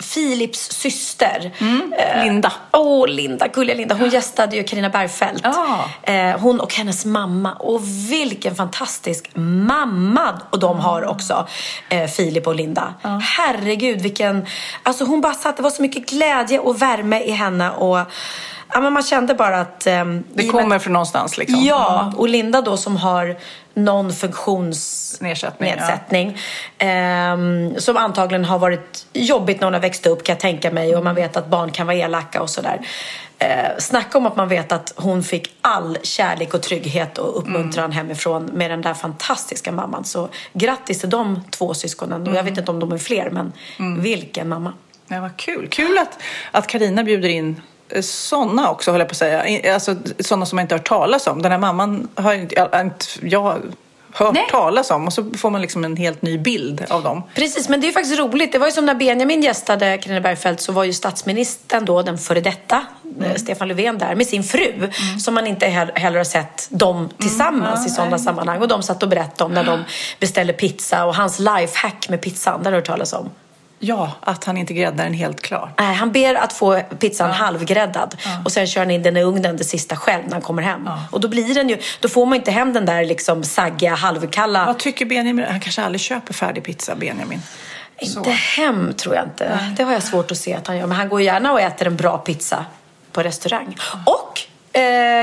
Filips 0.00 0.70
syster. 0.70 1.50
Eh, 1.98 2.24
Linda. 2.24 2.52
Åh, 2.72 3.08
Linda. 3.08 3.48
Gulliga 3.48 3.76
Linda. 3.76 3.94
Hon 3.94 4.08
gästade 4.08 4.56
ju 4.56 4.64
Carina 4.64 4.88
Bergfeldt. 4.88 5.40
Ja. 5.42 5.90
Eh, 6.02 6.40
hon 6.40 6.60
och 6.60 6.74
hennes 6.74 7.04
mamma. 7.04 7.52
Och 7.52 7.80
vilken 8.10 8.54
fantastisk 8.54 9.30
mamma 9.34 10.40
och 10.50 10.58
de 10.58 10.80
har 10.80 11.06
också, 11.06 11.48
eh, 11.88 12.06
Filip 12.06 12.46
och 12.46 12.54
Linda. 12.54 12.94
Herregud, 13.22 14.00
vilken... 14.00 14.46
Alltså 14.82 15.04
hon 15.04 15.20
bara 15.20 15.34
satt, 15.34 15.56
det 15.56 15.62
var 15.62 15.70
så 15.70 15.82
mycket 15.82 16.10
glädje 16.10 16.58
och 16.58 16.82
värme 16.82 17.11
i 17.20 17.30
henne. 17.30 17.70
Och 17.70 17.98
ja, 18.74 18.80
men 18.80 18.92
man 18.92 19.02
kände 19.02 19.34
bara 19.34 19.60
att... 19.60 19.86
ehm, 19.86 20.24
Det 20.34 20.48
och 20.48 20.54
med- 20.54 20.62
kommer 20.62 20.78
från 20.78 20.92
någonstans 20.92 21.38
liksom. 21.38 21.60
Ja, 21.64 22.12
och 22.16 22.28
Linda 22.28 22.60
då 22.60 22.76
som 22.76 22.96
har 22.96 23.36
någon 23.74 24.12
funktionsnedsättning. 24.12 25.70
Nedsättning, 25.70 26.38
ehm, 26.78 27.74
som 27.78 27.96
antagligen 27.96 28.44
har 28.44 28.58
varit 28.58 29.06
jobbigt 29.12 29.60
när 29.60 29.66
hon 29.66 29.74
har 29.74 29.80
växt 29.80 30.06
upp 30.06 30.24
kan 30.24 30.32
jag 30.34 30.40
tänka 30.40 30.70
mig 30.70 30.96
och 30.96 31.04
man 31.04 31.14
vet 31.14 31.36
att 31.36 31.46
barn 31.46 31.70
kan 31.70 31.86
vara 31.86 31.96
elaka 31.96 32.42
och 32.42 32.50
sådär. 32.50 32.80
Eh, 33.38 33.48
snacka 33.78 34.18
om 34.18 34.26
att 34.26 34.36
man 34.36 34.48
vet 34.48 34.72
att 34.72 34.92
hon 34.96 35.22
fick 35.22 35.54
all 35.60 35.98
kärlek 36.02 36.54
och 36.54 36.62
trygghet 36.62 37.18
och 37.18 37.38
uppmuntran 37.38 37.84
Mm. 37.84 37.96
hemifrån 37.96 38.44
med 38.44 38.70
den 38.70 38.82
där 38.82 38.94
fantastiska 38.94 39.72
mamman. 39.72 40.04
Så 40.04 40.28
grattis 40.52 41.00
till 41.00 41.10
de 41.10 41.44
två 41.50 41.74
syskonen. 41.74 42.28
Och 42.28 42.34
jag 42.36 42.42
vet 42.42 42.58
inte 42.58 42.70
om 42.70 42.80
de 42.80 42.92
är 42.92 42.98
fler 42.98 43.30
men 43.30 43.52
Mm. 43.78 44.00
vilken 44.02 44.48
mamma. 44.48 44.72
Ja, 45.08 45.20
vad 45.20 45.36
kul. 45.36 45.68
Kul 45.70 45.98
att, 45.98 46.18
att 46.50 46.66
Carina 46.66 47.04
bjuder 47.04 47.28
in 47.28 47.60
sådana 48.00 48.70
också, 48.70 48.90
håller 48.90 49.04
jag 49.04 49.08
på 49.08 49.12
att 49.12 49.16
säga. 49.16 49.74
Alltså 49.74 49.96
sådana 50.20 50.46
som 50.46 50.56
man 50.56 50.62
inte 50.62 50.74
har 50.74 50.78
hört 50.78 50.88
talas 50.88 51.26
om. 51.26 51.42
Den 51.42 51.52
här 51.52 51.58
mamman 51.58 52.08
har 52.14 52.34
inte, 52.34 52.68
jag, 53.22 53.62
hört 54.14 54.34
Nej. 54.34 54.46
talas 54.50 54.90
om 54.90 55.06
och 55.06 55.12
så 55.12 55.30
får 55.36 55.50
man 55.50 55.60
liksom 55.62 55.84
en 55.84 55.96
helt 55.96 56.22
ny 56.22 56.38
bild 56.38 56.84
av 56.88 57.02
dem. 57.02 57.22
Precis, 57.34 57.68
men 57.68 57.80
det 57.80 57.88
är 57.88 57.92
faktiskt 57.92 58.18
roligt. 58.18 58.52
Det 58.52 58.58
var 58.58 58.66
ju 58.66 58.72
som 58.72 58.86
när 58.86 58.94
Benjamin 58.94 59.42
gästade 59.42 59.98
Carina 59.98 60.20
Bergfeldt 60.20 60.60
så 60.62 60.72
var 60.72 60.84
ju 60.84 60.92
statsministern 60.92 61.84
då, 61.84 62.02
den 62.02 62.18
före 62.18 62.40
detta, 62.40 62.86
eh, 63.24 63.34
Stefan 63.34 63.68
Löfven 63.68 63.98
där 63.98 64.14
med 64.14 64.26
sin 64.26 64.42
fru. 64.44 64.90
Som 65.20 65.34
man 65.34 65.46
inte 65.46 65.66
he- 65.66 65.98
heller 65.98 66.16
har 66.18 66.24
sett 66.24 66.68
dem 66.70 67.08
tillsammans 67.18 67.86
i 67.86 67.90
sådana 67.90 68.18
sammanhang. 68.18 68.60
Och 68.60 68.68
de 68.68 68.82
satt 68.82 69.02
och 69.02 69.08
berättade 69.08 69.44
om 69.44 69.52
när 69.54 69.64
de 69.64 69.84
beställde 70.20 70.52
pizza 70.52 71.04
och 71.04 71.14
hans 71.14 71.38
lifehack 71.38 72.08
med 72.08 72.20
pizzan, 72.20 72.60
det 72.62 72.66
har 72.66 72.70
du 72.72 72.76
hört 72.78 72.86
talas 72.86 73.12
om. 73.12 73.30
Ja, 73.84 74.12
att 74.20 74.44
han 74.44 74.56
inte 74.56 74.74
gräddar 74.74 75.04
den 75.04 75.14
helt 75.14 75.42
klar. 75.42 75.72
Nej, 75.78 75.94
han 75.94 76.12
ber 76.12 76.34
att 76.34 76.52
få 76.52 76.80
pizzan 76.98 77.30
halvgräddad 77.30 78.16
och 78.44 78.52
sen 78.52 78.66
kör 78.66 78.80
han 78.80 78.90
in 78.90 79.02
den 79.02 79.16
i 79.16 79.22
ugnen 79.22 79.56
det 79.56 79.64
sista 79.64 79.96
själv 79.96 80.22
när 80.24 80.32
han 80.32 80.42
kommer 80.42 80.62
hem. 80.62 80.88
Och 81.10 81.20
då 81.20 81.28
blir 81.28 81.54
den 81.54 81.68
ju, 81.68 81.78
då 82.00 82.08
får 82.08 82.26
man 82.26 82.38
inte 82.38 82.50
hem 82.50 82.72
den 82.72 82.86
där 82.86 83.04
liksom 83.04 83.44
saggiga, 83.44 83.94
halvkalla 83.94 84.66
Vad 84.66 84.78
tycker 84.78 85.04
Benjamin? 85.04 85.44
Han 85.48 85.60
kanske 85.60 85.82
aldrig 85.82 86.00
köper 86.00 86.34
färdig 86.34 86.64
pizza, 86.64 86.94
Benjamin. 86.94 87.42
Inte 87.98 88.30
hem 88.30 88.94
tror 88.94 89.14
jag 89.14 89.24
inte. 89.24 89.74
Det 89.76 89.82
har 89.82 89.92
jag 89.92 90.02
svårt 90.02 90.30
att 90.30 90.38
se 90.38 90.54
att 90.54 90.66
han 90.66 90.76
gör. 90.76 90.86
Men 90.86 90.96
han 90.96 91.08
går 91.08 91.20
gärna 91.20 91.52
och 91.52 91.60
äter 91.60 91.86
en 91.86 91.96
bra 91.96 92.18
pizza 92.18 92.64
på 93.12 93.22
restaurang. 93.22 93.76
Och 94.06 94.40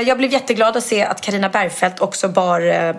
jag 0.06 0.18
blev 0.18 0.32
jätteglad 0.32 0.76
att 0.76 0.84
se 0.84 1.02
att 1.02 1.20
Karina 1.20 1.48
Bergfeldt 1.48 2.00
också 2.00 2.28
bar 2.28 2.60
eh, 2.60 2.94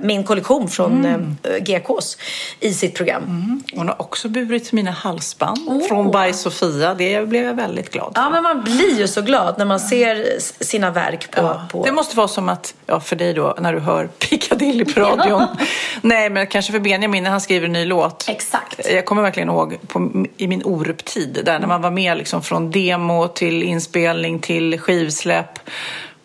min 0.00 0.24
kollektion 0.24 0.68
från 0.68 1.04
eh, 1.04 1.56
GKs 1.58 2.18
i 2.60 2.72
sitt 2.72 2.94
program. 2.94 3.62
Hon 3.74 3.88
har 3.88 4.02
också 4.02 4.28
burit 4.28 4.72
mina 4.72 4.90
halsband 4.90 5.84
från 5.88 6.10
By 6.10 6.32
Sofia. 6.32 6.94
Det 6.94 7.28
blev 7.28 7.44
jag 7.44 7.54
väldigt 7.54 7.92
glad 7.92 8.12
för. 8.14 8.22
Ja, 8.22 8.30
men 8.30 8.42
man 8.42 8.64
blir 8.64 8.98
ju 8.98 9.08
så 9.08 9.22
glad 9.22 9.58
när 9.58 9.64
man 9.64 9.80
ser 9.80 10.26
sina 10.64 10.90
verk 10.90 11.30
på... 11.30 11.42
Ja, 11.42 11.68
på... 11.70 11.84
Det 11.84 11.92
måste 11.92 12.16
vara 12.16 12.28
som 12.28 12.48
att, 12.48 12.74
ja 12.86 13.00
för 13.00 13.16
dig 13.16 13.34
då, 13.34 13.56
när 13.60 13.72
du 13.72 13.80
hör 13.80 14.06
Piccadilly 14.06 14.84
på 14.84 15.00
radion. 15.00 15.46
Nej, 16.00 16.30
men 16.30 16.46
kanske 16.46 16.72
för 16.72 16.80
Benjamin 16.80 17.22
när 17.22 17.30
han 17.30 17.40
skriver 17.40 17.66
en 17.66 17.72
ny 17.72 17.84
låt. 17.84 18.24
Exakt. 18.28 18.90
Jag 18.90 19.04
kommer 19.04 19.22
verkligen 19.22 19.48
ihåg 19.48 19.78
på, 19.88 20.24
i 20.36 20.46
min 20.46 20.62
Orup-tid, 20.64 21.40
där 21.44 21.58
när 21.58 21.66
man 21.66 21.82
var 21.82 21.90
med 21.90 22.18
liksom 22.18 22.42
från 22.42 22.70
demo 22.70 23.28
till 23.28 23.62
inspelning 23.62 24.38
till 24.38 24.80
skivsläpp. 24.80 25.58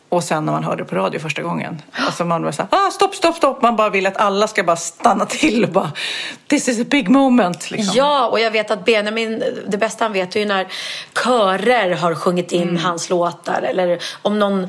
Och 0.10 0.24
sen 0.24 0.46
när 0.46 0.54
man 0.54 0.64
hörde 0.64 0.86
på 0.86 0.96
radio 0.96 1.20
första 1.20 1.42
gången. 1.42 1.82
Alltså 1.92 2.26
man 2.26 2.44
var 2.44 2.52
så 2.52 2.62
här, 2.62 2.70
ah, 2.72 2.92
stopp, 2.92 3.16
stopp, 3.16 3.36
stopp. 3.36 3.62
Man 3.62 3.76
bara 3.76 3.90
vill 3.90 4.08
att 4.08 4.18
alla 4.18 4.48
ska 4.48 4.64
bara 4.64 4.76
stanna 4.76 5.26
till 5.26 5.64
och 5.64 5.70
bara, 5.70 5.92
this 6.48 6.68
is 6.68 6.82
a 6.82 6.86
big 6.88 7.10
moment. 7.10 7.72
Liksom. 7.72 7.94
Ja, 7.98 8.28
och 8.28 8.40
jag 8.40 8.52
vet 8.52 8.72
att 8.72 8.86
Benjamin, 8.86 9.44
det 9.68 9.78
bästa 9.78 10.06
han 10.06 10.14
vet 10.14 10.36
är 10.36 10.40
ju 10.40 10.46
när 10.46 10.68
körer 11.24 11.96
har 11.96 12.16
sjungit 12.16 12.52
in 12.52 12.78
hans 12.78 13.10
låtar. 13.10 13.62
Eller 13.62 14.00
om 14.22 14.40
någon 14.40 14.68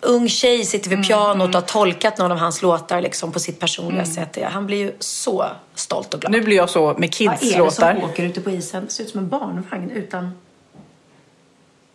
ung 0.00 0.28
tjej 0.28 0.64
sitter 0.64 0.90
vid 0.90 1.08
pianot 1.08 1.48
och 1.48 1.54
har 1.54 1.60
tolkat 1.60 2.18
någon 2.18 2.32
av 2.32 2.38
hans 2.38 2.62
låtar 2.62 3.00
liksom, 3.00 3.32
på 3.32 3.40
sitt 3.40 3.60
personliga 3.60 4.04
sätt. 4.04 4.38
Han 4.42 4.66
blir 4.66 4.78
ju 4.78 4.92
så 4.98 5.46
stolt 5.74 6.14
och 6.14 6.20
glad. 6.20 6.32
Nu 6.32 6.40
blir 6.40 6.56
jag 6.56 6.70
så 6.70 6.86
med 6.86 6.94
Vad 6.96 7.14
Kids 7.14 7.42
är 7.42 7.52
det 7.52 7.58
låtar. 7.58 7.94
som 7.94 8.04
åker 8.04 8.22
ute 8.22 8.40
på 8.40 8.50
isen? 8.50 8.84
Det 8.84 8.92
ser 8.92 9.04
ut 9.04 9.10
som 9.10 9.20
en 9.20 9.28
barnvagn 9.28 9.90
utan... 9.90 10.32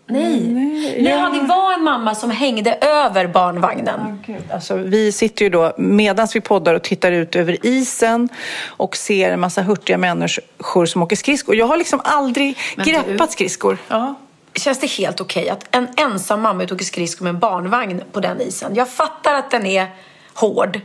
Nej. 0.08 0.40
Nej, 0.42 1.04
ja. 1.04 1.30
det 1.30 1.48
var 1.48 1.74
en 1.74 1.84
mamma 1.84 2.16
som 2.16 2.32
hängde 2.32 2.74
över 2.82 3.28
barnvagnen. 3.28 4.24
Alltså, 4.54 4.76
vi 4.76 5.12
sitter 5.12 5.46
ju 5.46 5.50
då 5.50 5.74
medan 5.78 6.28
vi 6.34 6.42
poddar 6.42 6.74
och 6.76 6.82
tittar 6.84 7.12
ut 7.12 7.36
över 7.36 7.66
isen 7.66 8.30
och 8.68 8.96
ser 8.98 9.32
en 9.32 9.40
massa 9.40 9.62
hurtiga 9.62 9.98
människor 9.98 10.86
som 10.86 11.04
åker 11.04 11.16
skridskor. 11.16 11.56
Jag 11.56 11.66
har 11.68 11.78
liksom 11.78 12.02
aldrig 12.04 12.58
Men 12.76 12.86
du- 12.86 12.92
greppat 12.92 13.32
skridskor. 13.32 13.78
Ja. 13.88 14.16
Känns 14.56 14.80
det 14.80 14.88
helt 14.88 15.22
okej 15.22 15.50
att 15.50 15.76
en 15.76 15.88
ensam 15.98 16.42
mamma 16.42 16.64
ut 16.64 16.72
åker 16.72 16.86
skridskor 16.86 17.24
med 17.26 17.30
en 17.34 17.40
barnvagn 17.40 18.02
på 18.12 18.20
den 18.20 18.42
isen? 18.42 18.76
Jag 18.76 18.90
fattar 18.90 19.34
att 19.34 19.52
den 19.52 19.66
är 19.66 19.88
hård. 20.34 20.80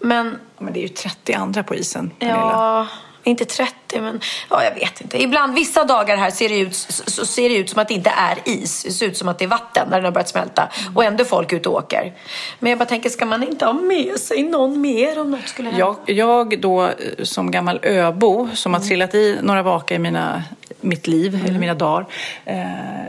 Men 0.00 0.38
Men 0.58 0.72
det 0.72 0.78
är 0.80 0.82
ju 0.82 0.88
30 0.88 1.32
andra 1.34 1.62
på 1.62 1.74
isen, 1.74 2.10
Pernilla. 2.18 2.38
ja, 2.38 2.86
Inte 3.26 3.44
30, 3.44 4.00
men 4.00 4.20
ja, 4.50 4.64
jag 4.64 4.74
vet 4.74 5.00
inte. 5.00 5.22
Ibland, 5.22 5.54
vissa 5.54 5.84
dagar 5.84 6.16
här 6.16 6.30
ser 6.30 6.48
det 6.48 6.58
ut, 6.58 6.74
så, 6.74 7.26
ser 7.26 7.48
det 7.48 7.54
ut 7.56 7.70
som 7.70 7.78
att 7.82 7.88
det 7.88 7.94
inte 7.94 8.10
är 8.10 8.38
is. 8.44 8.82
Det 8.82 8.90
ser 8.90 9.06
ut 9.06 9.16
som 9.16 9.28
att 9.28 9.38
det 9.38 9.44
är 9.44 9.48
vatten 9.48 9.88
när 9.90 9.96
den 9.96 10.04
har 10.04 10.12
börjat 10.12 10.28
smälta. 10.28 10.68
Och 10.94 11.04
ändå 11.04 11.24
folk 11.24 11.52
ute 11.52 11.68
och 11.68 11.74
åker. 11.74 12.12
Men 12.58 12.70
jag 12.70 12.78
bara 12.78 12.84
tänker, 12.88 13.10
ska 13.10 13.26
man 13.26 13.42
inte 13.42 13.64
ha 13.66 13.72
med 13.72 14.16
sig 14.20 14.42
någon 14.42 14.80
mer 14.80 15.20
om 15.20 15.30
något 15.30 15.48
skulle 15.48 15.70
hända? 15.70 15.96
Jag, 16.06 16.16
jag 16.16 16.60
då 16.60 16.84
eh, 16.84 16.90
som 17.22 17.50
gammal 17.50 17.80
öbo 17.82 18.48
som 18.54 18.74
har 18.74 18.80
trillat 18.80 19.14
i 19.14 19.38
några 19.42 19.62
vaka 19.62 19.94
i 19.94 19.98
mina, 19.98 20.42
mitt 20.80 21.06
liv, 21.06 21.44
eller 21.48 21.58
mina 21.58 21.74
dagar. 21.74 22.06
Eh, 22.44 22.64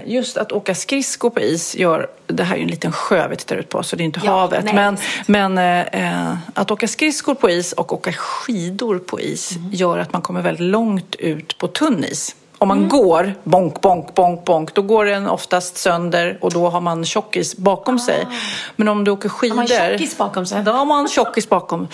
just 0.06 0.38
att 0.38 0.52
åka 0.52 0.76
skridskor 0.76 1.30
på 1.30 1.40
is 1.40 1.76
gör, 1.76 2.08
det 2.28 2.44
här 2.44 2.54
är 2.56 2.58
ju 2.58 2.64
en 2.64 2.70
liten 2.70 2.92
sjö 2.92 3.28
vi 3.28 3.36
tittar 3.36 3.56
ut 3.56 3.70
på 3.70 3.84
så 3.84 3.96
det 3.96 4.04
är 4.04 4.06
inte 4.06 4.22
Ja, 4.24 4.32
havet. 4.32 4.66
nej, 4.66 4.74
men 4.74 4.98
men 5.26 5.58
eh, 5.88 6.38
att 6.54 6.72
åka 6.72 6.88
skridskor 6.88 7.36
på 7.36 7.50
is 7.50 7.74
och 7.74 7.94
åka 7.94 8.14
skidor 8.14 9.00
på 9.00 9.20
is 9.22 9.54
gör 9.72 9.98
att 9.98 10.07
man 10.14 10.22
kommer 10.22 10.42
väldigt 10.42 10.68
långt 10.68 11.16
ut 11.16 11.58
på 11.58 11.68
tunn 11.68 12.04
is. 12.04 12.36
Om 12.60 12.68
man 12.68 12.90
går, 12.90 13.34
bonk, 13.44 13.82
bonk, 13.82 14.16
bonk, 14.16 14.46
bonk, 14.46 14.74
då 14.74 14.82
går 14.82 15.06
den 15.06 15.28
oftast 15.28 15.78
sönder 15.78 16.38
och 16.42 16.54
då 16.54 16.70
har 16.70 16.82
man 16.82 17.06
tjockis 17.06 17.58
bakom 17.58 18.00
sig. 18.00 18.28
Men 18.76 18.88
om 18.88 19.04
du 19.04 19.12
åker 19.12 19.30
skidor... 19.30 19.56
man 19.56 19.68
tjockis 19.68 20.18
bakom 20.18 20.46
sig? 20.46 20.64
Då 20.64 20.72
har 20.72 20.86
man 20.86 21.08
tjockis 21.08 21.50
bakom. 21.50 21.88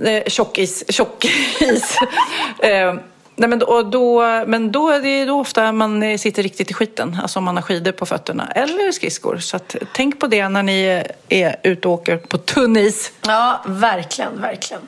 Eh, 0.00 0.22
tjockis, 0.26 0.84
tjockis. 0.88 1.96
eh, 2.58 2.94
nej 3.40 3.48
men 3.48 3.58
då, 3.58 3.82
då, 3.82 4.22
men 4.46 4.72
då 4.72 4.90
är 4.90 5.00
det 5.00 5.24
då 5.24 5.40
ofta 5.40 5.72
man 5.72 6.18
sitter 6.18 6.42
riktigt 6.42 6.70
i 6.70 6.74
skiten. 6.74 7.18
Alltså 7.22 7.38
om 7.38 7.44
man 7.44 7.56
har 7.56 7.62
skidor 7.62 7.92
på 7.92 8.06
fötterna 8.06 8.52
eller 8.54 8.92
skridskor. 8.92 9.38
Så 9.38 9.56
att, 9.56 9.76
tänk 9.92 10.20
på 10.20 10.26
det 10.26 10.48
när 10.48 10.62
ni 10.62 11.04
är 11.28 11.56
ute 11.62 11.88
och 11.88 11.94
åker 11.94 12.16
på 12.16 12.38
tunn 12.38 12.76
is. 12.76 13.12
Ja, 13.26 13.64
verkligen, 13.66 14.40
verkligen. 14.40 14.82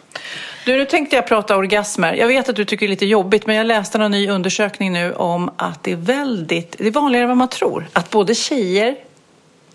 Du, 0.64 0.76
nu 0.76 0.84
tänkte 0.84 1.16
jag 1.16 1.26
prata 1.26 1.56
orgasmer. 1.56 2.14
Jag 2.14 2.26
vet 2.26 2.48
att 2.48 2.56
du 2.56 2.64
tycker 2.64 2.86
det 2.86 2.88
är 2.88 2.90
lite 2.90 3.06
jobbigt, 3.06 3.46
men 3.46 3.56
jag 3.56 3.66
läste 3.66 3.98
en 3.98 4.10
ny 4.10 4.28
undersökning 4.28 4.92
nu 4.92 5.12
om 5.12 5.50
att 5.56 5.84
det 5.84 5.92
är 5.92 5.96
väldigt, 5.96 6.78
det 6.78 6.86
är 6.86 6.90
vanligare 6.90 7.22
än 7.22 7.28
vad 7.28 7.38
man 7.38 7.48
tror, 7.48 7.86
att 7.92 8.10
både 8.10 8.34
tjejer, 8.34 8.96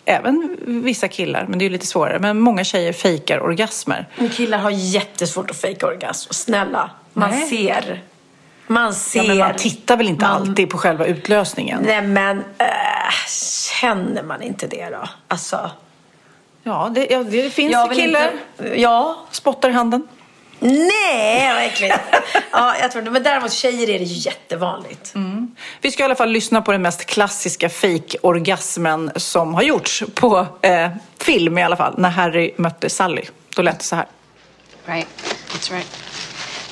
även 0.05 0.57
vissa 0.65 1.07
killar, 1.07 1.45
men 1.49 1.59
det 1.59 1.65
är 1.65 1.69
lite 1.69 1.87
svårare, 1.87 2.19
men 2.19 2.39
många 2.39 2.63
tjejer 2.63 2.93
fejkar 2.93 3.39
orgasmer. 3.39 4.07
Men 4.17 4.29
killar 4.29 4.57
har 4.57 4.71
jättesvårt 4.71 5.49
att 5.49 5.57
fejka 5.57 5.87
orgasm. 5.87 6.33
Snälla, 6.33 6.89
man 7.13 7.29
Nej. 7.29 7.49
ser. 7.49 8.01
Man 8.67 8.93
ser. 8.93 9.19
Ja, 9.19 9.27
men 9.27 9.37
man 9.37 9.55
tittar 9.55 9.97
väl 9.97 10.07
inte 10.07 10.25
Man- 10.25 10.41
alltid 10.41 10.69
på 10.69 10.77
själva 10.77 11.05
utlösningen? 11.05 11.83
Nej, 11.83 12.01
men 12.01 12.37
äh, 12.37 12.65
känner 13.81 14.23
man 14.23 14.41
inte 14.41 14.67
det 14.67 14.89
då? 14.89 15.09
Alltså. 15.27 15.71
Ja, 16.63 16.91
det, 16.95 17.07
ja, 17.09 17.23
det 17.23 17.49
finns 17.49 17.71
Jag 17.71 17.89
vill 17.89 17.97
killar. 17.97 18.31
Inte, 18.59 18.79
ja. 18.81 19.17
Spottar 19.31 19.69
i 19.69 19.73
handen. 19.73 20.07
Nej, 20.59 21.53
vad 21.53 21.63
äckligt. 21.63 21.95
ja, 22.51 22.75
jag 22.81 22.91
tror 22.91 23.01
det. 23.01 23.11
Men 23.11 23.23
däremot 23.23 23.51
tjejer 23.51 23.89
är 23.89 23.99
det 23.99 24.05
ju 24.05 24.15
jättevanligt. 24.29 25.13
Vi 25.81 25.91
ska 25.91 26.03
i 26.03 26.05
alla 26.05 26.15
fall 26.15 26.29
lyssna 26.31 26.61
på 26.61 26.71
den 26.71 26.81
mest 26.81 27.05
klassiska 27.05 27.69
fake-orgasmen 27.69 29.11
som 29.15 29.53
har 29.53 29.61
gjorts 29.61 30.03
på 30.13 30.47
eh, 30.61 30.89
film 31.19 31.57
i 31.57 31.63
alla 31.63 31.75
fall, 31.75 31.93
när 31.97 32.09
Harry 32.09 32.53
mötte 32.57 32.89
Sally. 32.89 33.23
Då 33.55 33.61
lät 33.61 33.79
det 33.79 33.85
så 33.85 33.95
här. 33.95 34.05
Right. 34.85 35.07
That's 35.51 35.71
right. 35.71 35.97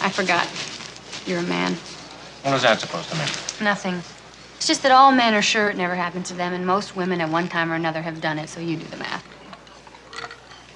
I 0.07 0.09
forgot. 0.09 0.74
You're 1.25 1.39
a 1.39 1.43
man. 1.43 1.73
What 2.43 2.53
is 2.53 2.61
that 2.61 2.79
supposed 2.79 3.09
to 3.09 3.15
mean? 3.15 3.27
Nothing. 3.61 3.95
It's 4.57 4.67
just 4.67 4.83
that 4.83 4.91
all 4.91 5.11
men 5.11 5.33
are 5.33 5.41
sure 5.41 5.69
it 5.69 5.77
never 5.77 5.95
happened 5.95 6.25
to 6.27 6.33
them, 6.33 6.53
and 6.53 6.65
most 6.65 6.95
women 6.95 7.19
at 7.19 7.29
one 7.29 7.47
time 7.47 7.71
or 7.71 7.75
another 7.75 8.03
have 8.03 8.21
done 8.21 8.37
it, 8.37 8.49
so 8.49 8.59
you 8.59 8.77
do 8.77 8.85
the 8.85 8.97
math. 8.97 9.25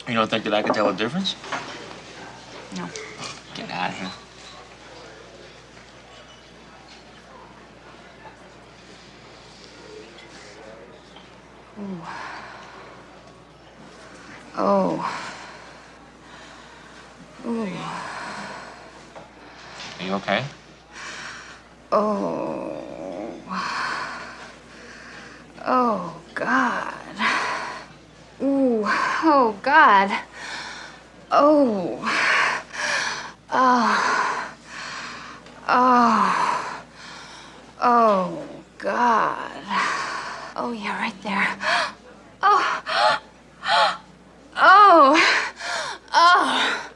You 0.08 0.16
don't 0.16 0.30
think 0.30 0.44
that 0.46 0.54
I 0.54 0.64
can 0.64 0.74
tell 0.74 0.90
a 0.90 0.94
difference? 0.94 1.36
No. 2.76 2.90
Get 3.54 3.70
out 3.70 3.92
of 3.92 4.00
here. 4.00 4.12
Oh. 14.58 15.20
Are 20.00 20.06
you 20.06 20.14
okay? 20.14 20.46
Oh. 21.92 22.78
Oh, 25.66 26.22
God. 26.34 26.94
Ooh. 28.42 28.84
Oh, 28.86 29.60
God. 29.62 30.10
Oh. 31.30 32.00
Oh. 33.52 34.54
Oh. 35.68 36.84
Oh, 37.82 38.48
God. 38.78 39.64
Oh, 40.56 40.72
yeah, 40.72 40.98
right 40.98 41.24
there. 41.24 41.58
Oh. 42.42 43.16
Oh. 44.62 45.16
Oh. 46.14 46.90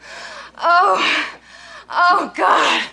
Oh. 0.58 1.40
Oh, 1.90 2.32
God. 2.36 2.90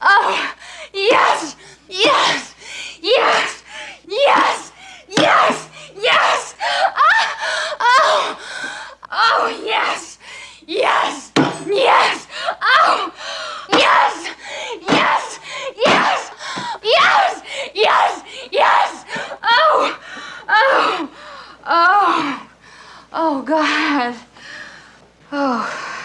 Oh. 0.00 0.54
Yes. 0.92 1.56
Yes. 1.88 2.54
Yes. 3.00 3.62
Yes. 4.08 4.72
Yes. 5.08 5.68
Yes. 5.96 6.54
Ah. 6.60 7.76
Oh. 7.80 8.38
Oh, 9.10 9.62
yes. 9.64 10.18
Yes. 10.66 11.32
Yes. 11.66 12.26
Oh. 12.60 13.12
Yes. 13.70 14.34
Yes. 14.88 15.38
Yes. 15.76 16.30
Yes. 16.82 17.42
Yes. 17.74 18.22
Yes. 18.50 19.04
Oh. 19.42 19.98
Oh. 20.48 21.10
Oh. 21.66 22.48
Oh, 23.12 23.42
God. 23.42 24.16
Oh. 25.30 25.98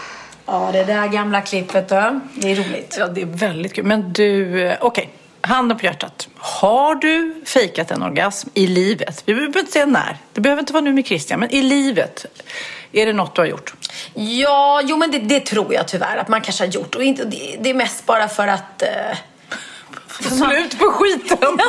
Ja, 0.47 0.69
det 0.73 0.83
där 0.83 1.07
gamla 1.07 1.41
klippet 1.41 1.89
då. 1.89 2.19
Det 2.35 2.51
är 2.51 2.55
roligt. 2.55 2.95
Ja, 2.99 3.07
det 3.07 3.21
är 3.21 3.25
väldigt 3.25 3.73
kul. 3.73 3.85
Men 3.85 4.13
du, 4.13 4.61
eh, 4.61 4.77
okej. 4.81 5.09
Handen 5.41 5.77
på 5.77 5.85
hjärtat. 5.85 6.27
Har 6.37 6.95
du 6.95 7.41
fejkat 7.45 7.91
en 7.91 8.03
orgasm 8.03 8.49
i 8.53 8.67
livet? 8.67 9.23
Vi 9.25 9.33
behöver 9.33 9.59
inte 9.59 9.71
säga 9.71 9.85
när. 9.85 10.17
Det 10.33 10.41
behöver 10.41 10.59
inte 10.59 10.73
vara 10.73 10.83
nu 10.83 10.93
med 10.93 11.05
Christian, 11.05 11.39
men 11.39 11.51
i 11.51 11.61
livet. 11.61 12.25
Är 12.91 13.05
det 13.05 13.13
något 13.13 13.35
du 13.35 13.41
har 13.41 13.47
gjort? 13.47 13.73
Ja, 14.13 14.81
jo 14.83 14.97
men 14.97 15.11
det, 15.11 15.19
det 15.19 15.39
tror 15.39 15.73
jag 15.73 15.87
tyvärr 15.87 16.17
att 16.17 16.27
man 16.27 16.41
kanske 16.41 16.63
har 16.63 16.71
gjort. 16.71 16.95
Och 16.95 17.03
inte, 17.03 17.25
det, 17.25 17.57
det 17.59 17.69
är 17.69 17.73
mest 17.73 18.05
bara 18.05 18.27
för 18.27 18.47
att... 18.47 18.81
Eh, 18.81 19.17
Slut 20.19 20.79
på 20.79 20.85
skiten! 20.85 21.37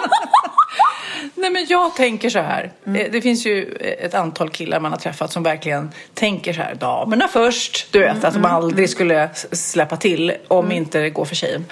Nej 1.41 1.51
men 1.51 1.67
jag 1.69 1.95
tänker 1.97 2.31
så 2.31 2.39
här. 2.39 2.73
Eh, 2.87 2.93
Det 3.13 3.21
finns 3.23 3.47
ju 3.47 3.73
ett 4.01 4.15
antal 4.15 4.51
killar 4.51 4.81
man 4.81 4.93
har 4.93 4.99
träffat 4.99 5.33
som 5.33 5.43
verkligen 5.43 5.91
tänker 6.15 6.53
så 6.53 6.61
här. 6.63 6.75
Damerna 6.75 7.29
först. 7.29 7.93
Du 7.93 7.99
vet 7.99 8.25
att 8.25 8.35
de 8.35 8.45
aldrig 8.45 8.91
skulle 8.91 9.23
s- 9.25 9.71
släppa 9.73 9.97
till 9.97 10.33
om 10.49 10.73
inte 10.73 10.99
det 11.01 11.11
går 11.11 11.25
för 11.25 11.35
tjejen. 11.35 11.65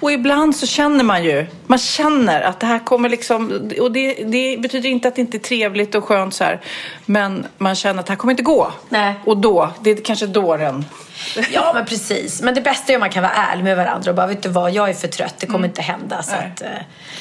Och 0.00 0.12
ibland 0.12 0.56
så 0.56 0.66
känner 0.66 1.04
man 1.04 1.24
ju, 1.24 1.46
man 1.66 1.78
känner 1.78 2.40
att 2.42 2.60
det 2.60 2.66
här 2.66 2.78
kommer 2.78 3.08
liksom, 3.08 3.70
och 3.80 3.92
det, 3.92 4.14
det 4.14 4.56
betyder 4.60 4.88
inte 4.88 5.08
att 5.08 5.14
det 5.14 5.20
inte 5.20 5.36
är 5.36 5.38
trevligt 5.40 5.94
och 5.94 6.04
skönt 6.04 6.34
så 6.34 6.44
här, 6.44 6.60
men 7.06 7.46
man 7.58 7.74
känner 7.74 8.00
att 8.00 8.06
det 8.06 8.12
här 8.12 8.16
kommer 8.16 8.30
inte 8.30 8.42
gå. 8.42 8.72
Nej. 8.88 9.14
Och 9.24 9.36
då, 9.36 9.70
det 9.80 9.90
är 9.90 10.04
kanske 10.04 10.26
då 10.26 10.56
den 10.56 10.84
ja, 11.52 11.70
men 11.74 11.86
precis. 11.86 12.42
Men 12.42 12.54
det 12.54 12.60
bästa 12.60 12.92
är 12.92 12.96
om 12.96 13.00
man 13.00 13.10
kan 13.10 13.22
vara 13.22 13.32
ärlig 13.32 13.64
med 13.64 13.76
varandra 13.76 14.10
och 14.10 14.16
bara, 14.16 14.26
vet 14.26 14.42
du 14.42 14.48
vad, 14.48 14.70
jag 14.70 14.88
är 14.88 14.94
för 14.94 15.08
trött, 15.08 15.34
det 15.38 15.46
kommer 15.46 15.68
inte 15.68 15.82
hända. 15.82 16.22
Så 16.22 16.34
att, 16.34 16.62
eh, 16.62 16.68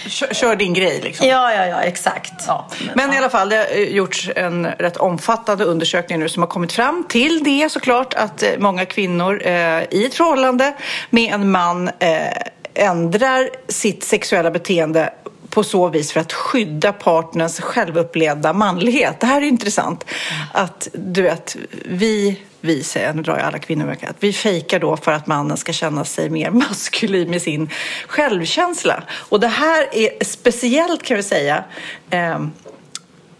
kör, 0.07 0.33
kör 0.33 0.55
din 0.55 0.73
grej 0.73 1.01
liksom. 1.03 1.27
ja, 1.27 1.53
ja, 1.53 1.65
ja, 1.65 1.81
exakt. 1.81 2.33
Ja. 2.47 2.67
Men 2.93 3.13
i 3.13 3.17
alla 3.17 3.29
fall, 3.29 3.49
det 3.49 3.55
har 3.55 3.65
eh, 3.65 3.83
gjorts 3.83 4.29
en 4.35 4.65
rätt 4.65 4.97
omfattande 4.97 5.63
undersökning 5.63 6.19
nu 6.19 6.29
som 6.29 6.43
har 6.43 6.47
kommit 6.47 6.73
fram 6.73 7.05
till 7.09 7.43
det 7.43 7.71
såklart 7.71 8.13
att 8.13 8.43
eh, 8.43 8.49
många 8.57 8.85
kvinnor 8.85 9.41
eh, 9.45 9.83
i 9.91 10.05
ett 10.05 10.13
förhållande 10.13 10.73
med 11.09 11.33
en 11.33 11.51
man 11.51 11.87
eh, 11.99 12.27
ändrar 12.73 13.49
sitt 13.67 14.03
sexuella 14.03 14.51
beteende 14.51 15.13
på 15.55 15.63
så 15.63 15.89
vis 15.89 16.11
för 16.11 16.19
att 16.19 16.33
skydda 16.33 16.93
partners 16.93 17.59
självupplevda 17.59 18.53
manlighet. 18.53 19.19
Det 19.19 19.25
här 19.25 19.41
är 19.41 19.45
intressant. 19.45 20.05
Att 20.53 20.87
du 20.93 21.21
vet, 21.21 21.57
vi, 21.85 22.39
vi 22.61 22.83
säger, 22.83 23.13
nu 23.13 23.21
drar 23.21 23.37
jag 23.37 23.45
alla 23.45 23.59
kvinnor 23.59 23.91
att 23.91 24.15
vi 24.19 24.33
fejkar 24.33 24.79
då 24.79 24.97
för 24.97 25.11
att 25.11 25.27
mannen 25.27 25.57
ska 25.57 25.73
känna 25.73 26.05
sig 26.05 26.29
mer 26.29 26.51
maskulin 26.69 27.29
med 27.29 27.41
sin 27.41 27.69
självkänsla. 28.07 29.03
Och 29.09 29.39
det 29.39 29.47
här 29.47 29.87
är 29.91 30.23
speciellt 30.23 31.03
kan 31.03 31.17
vi 31.17 31.23
säga 31.23 31.63
eh, 32.09 32.45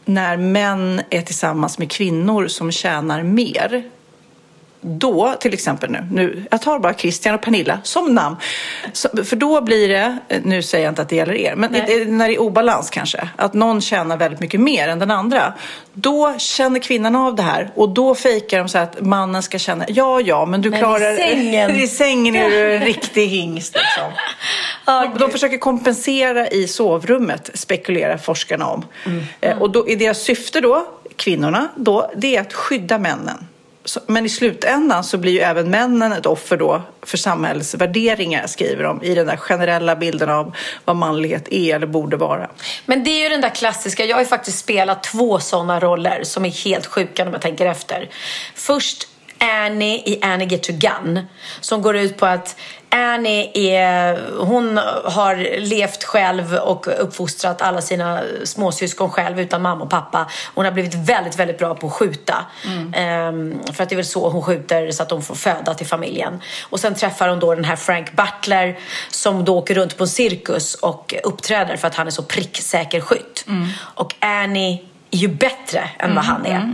när 0.05 0.37
män 0.37 1.01
är 1.09 1.21
tillsammans 1.21 1.77
med 1.77 1.91
kvinnor 1.91 2.47
som 2.47 2.71
tjänar 2.71 3.23
mer 3.23 3.83
då, 4.87 5.35
till 5.39 5.53
exempel 5.53 5.91
nu, 5.91 6.07
nu, 6.11 6.45
jag 6.51 6.61
tar 6.61 6.79
bara 6.79 6.93
Christian 6.93 7.35
och 7.35 7.41
Pernilla 7.41 7.79
som 7.83 8.15
namn. 8.15 8.35
Så, 8.93 9.09
för 9.23 9.35
då 9.35 9.61
blir 9.61 9.89
det, 9.89 10.17
nu 10.43 10.63
säger 10.63 10.85
jag 10.85 10.91
inte 10.91 11.01
att 11.01 11.09
det 11.09 11.15
gäller 11.15 11.33
er, 11.33 11.55
men 11.55 11.75
i, 11.75 12.05
när 12.05 12.27
det 12.27 12.35
är 12.35 12.41
obalans 12.41 12.89
kanske, 12.89 13.29
att 13.35 13.53
någon 13.53 13.81
tjänar 13.81 14.17
väldigt 14.17 14.39
mycket 14.39 14.59
mer 14.59 14.87
än 14.87 14.99
den 14.99 15.11
andra. 15.11 15.53
Då 15.93 16.35
känner 16.37 16.79
kvinnan 16.79 17.15
av 17.15 17.35
det 17.35 17.43
här 17.43 17.71
och 17.75 17.89
då 17.89 18.15
fejkar 18.15 18.59
de 18.59 18.69
så 18.69 18.77
att 18.77 19.01
mannen 19.01 19.43
ska 19.43 19.59
känna, 19.59 19.85
ja 19.87 20.21
ja, 20.21 20.45
men 20.45 20.61
du 20.61 20.69
Men 20.69 20.79
i 20.79 20.81
klarar... 20.81 21.17
sängen. 21.17 21.71
I 21.75 21.87
sängen 21.87 22.35
är 22.35 22.49
du 22.49 22.75
en 22.75 22.85
riktig 22.85 23.27
hingst 23.27 23.75
liksom. 23.75 24.11
de, 25.13 25.19
de 25.19 25.31
försöker 25.31 25.57
kompensera 25.57 26.47
i 26.47 26.67
sovrummet, 26.67 27.49
spekulerar 27.53 28.17
forskarna 28.17 28.67
om. 28.67 28.85
Eh, 29.41 29.61
och 29.61 29.71
då 29.71 29.89
är 29.89 29.95
deras 29.95 30.19
syfte 30.19 30.61
då, 30.61 30.87
kvinnorna, 31.15 31.67
då, 31.75 32.11
det 32.15 32.35
är 32.35 32.41
att 32.41 32.53
skydda 32.53 32.97
männen. 32.97 33.47
Men 34.07 34.25
i 34.25 34.29
slutändan 34.29 35.03
så 35.03 35.17
blir 35.17 35.31
ju 35.31 35.39
även 35.39 35.69
männen 35.69 36.11
ett 36.11 36.25
offer 36.25 36.57
då 36.57 36.81
för 37.01 37.17
samhällsvärderingar, 37.17 38.47
skriver 38.47 38.83
de, 38.83 39.03
i 39.03 39.15
den 39.15 39.27
där 39.27 39.37
generella 39.37 39.95
bilden 39.95 40.29
av 40.29 40.55
vad 40.85 40.95
manlighet 40.95 41.47
är 41.51 41.75
eller 41.75 41.87
borde 41.87 42.17
vara. 42.17 42.49
Men 42.85 43.03
det 43.03 43.09
är 43.09 43.23
ju 43.23 43.29
den 43.29 43.41
där 43.41 43.55
klassiska, 43.55 44.05
jag 44.05 44.15
har 44.15 44.21
ju 44.21 44.27
faktiskt 44.27 44.59
spelat 44.59 45.03
två 45.03 45.39
sådana 45.39 45.79
roller 45.79 46.23
som 46.23 46.45
är 46.45 46.65
helt 46.65 46.85
sjuka 46.85 47.23
när 47.23 47.31
man 47.31 47.41
tänker 47.41 47.65
efter. 47.65 48.09
Först 48.55 49.07
Annie 49.37 49.95
i 50.05 50.19
Annie 50.21 50.45
Get 50.45 50.63
to 50.63 50.73
Gun 50.73 51.19
som 51.59 51.81
går 51.81 51.95
ut 51.95 52.17
på 52.17 52.25
att 52.25 52.55
Annie 52.95 53.51
är, 53.53 54.19
hon 54.39 54.77
har 55.03 55.59
levt 55.59 56.03
själv 56.03 56.55
och 56.55 56.87
uppfostrat 56.99 57.61
alla 57.61 57.81
sina 57.81 58.21
småsyskon 58.43 59.09
själv 59.09 59.39
utan 59.39 59.61
mamma 59.61 59.83
och 59.83 59.89
pappa. 59.89 60.27
Hon 60.55 60.65
har 60.65 60.71
blivit 60.71 60.95
väldigt, 60.95 61.39
väldigt 61.39 61.57
bra 61.57 61.75
på 61.75 61.87
att 61.87 61.93
skjuta. 61.93 62.45
Ehm, 62.93 63.59
för 63.73 63.83
att 63.83 63.89
det 63.89 63.93
är 63.93 63.97
väl 63.97 64.05
så 64.05 64.29
hon 64.29 64.41
skjuter 64.43 64.91
så 64.91 65.03
att 65.03 65.09
de 65.09 65.21
får 65.21 65.35
föda 65.35 65.73
till 65.73 65.87
familjen. 65.87 66.41
Och 66.69 66.79
sen 66.79 66.95
träffar 66.95 67.27
hon 67.29 67.39
då 67.39 67.55
den 67.55 67.65
här 67.65 67.75
Frank 67.75 68.11
Butler 68.11 68.79
som 69.09 69.45
då 69.45 69.57
åker 69.57 69.75
runt 69.75 69.97
på 69.97 70.03
en 70.03 70.07
cirkus 70.07 70.75
och 70.75 71.13
uppträder 71.23 71.77
för 71.77 71.87
att 71.87 71.95
han 71.95 72.07
är 72.07 72.11
så 72.11 72.23
pricksäker 72.23 73.01
skytt. 73.01 73.45
Och 73.77 74.15
Annie 74.19 74.81
är 75.11 75.17
ju 75.17 75.27
bättre 75.27 75.89
än 75.99 76.15
vad 76.15 76.23
han 76.23 76.45
är. 76.45 76.73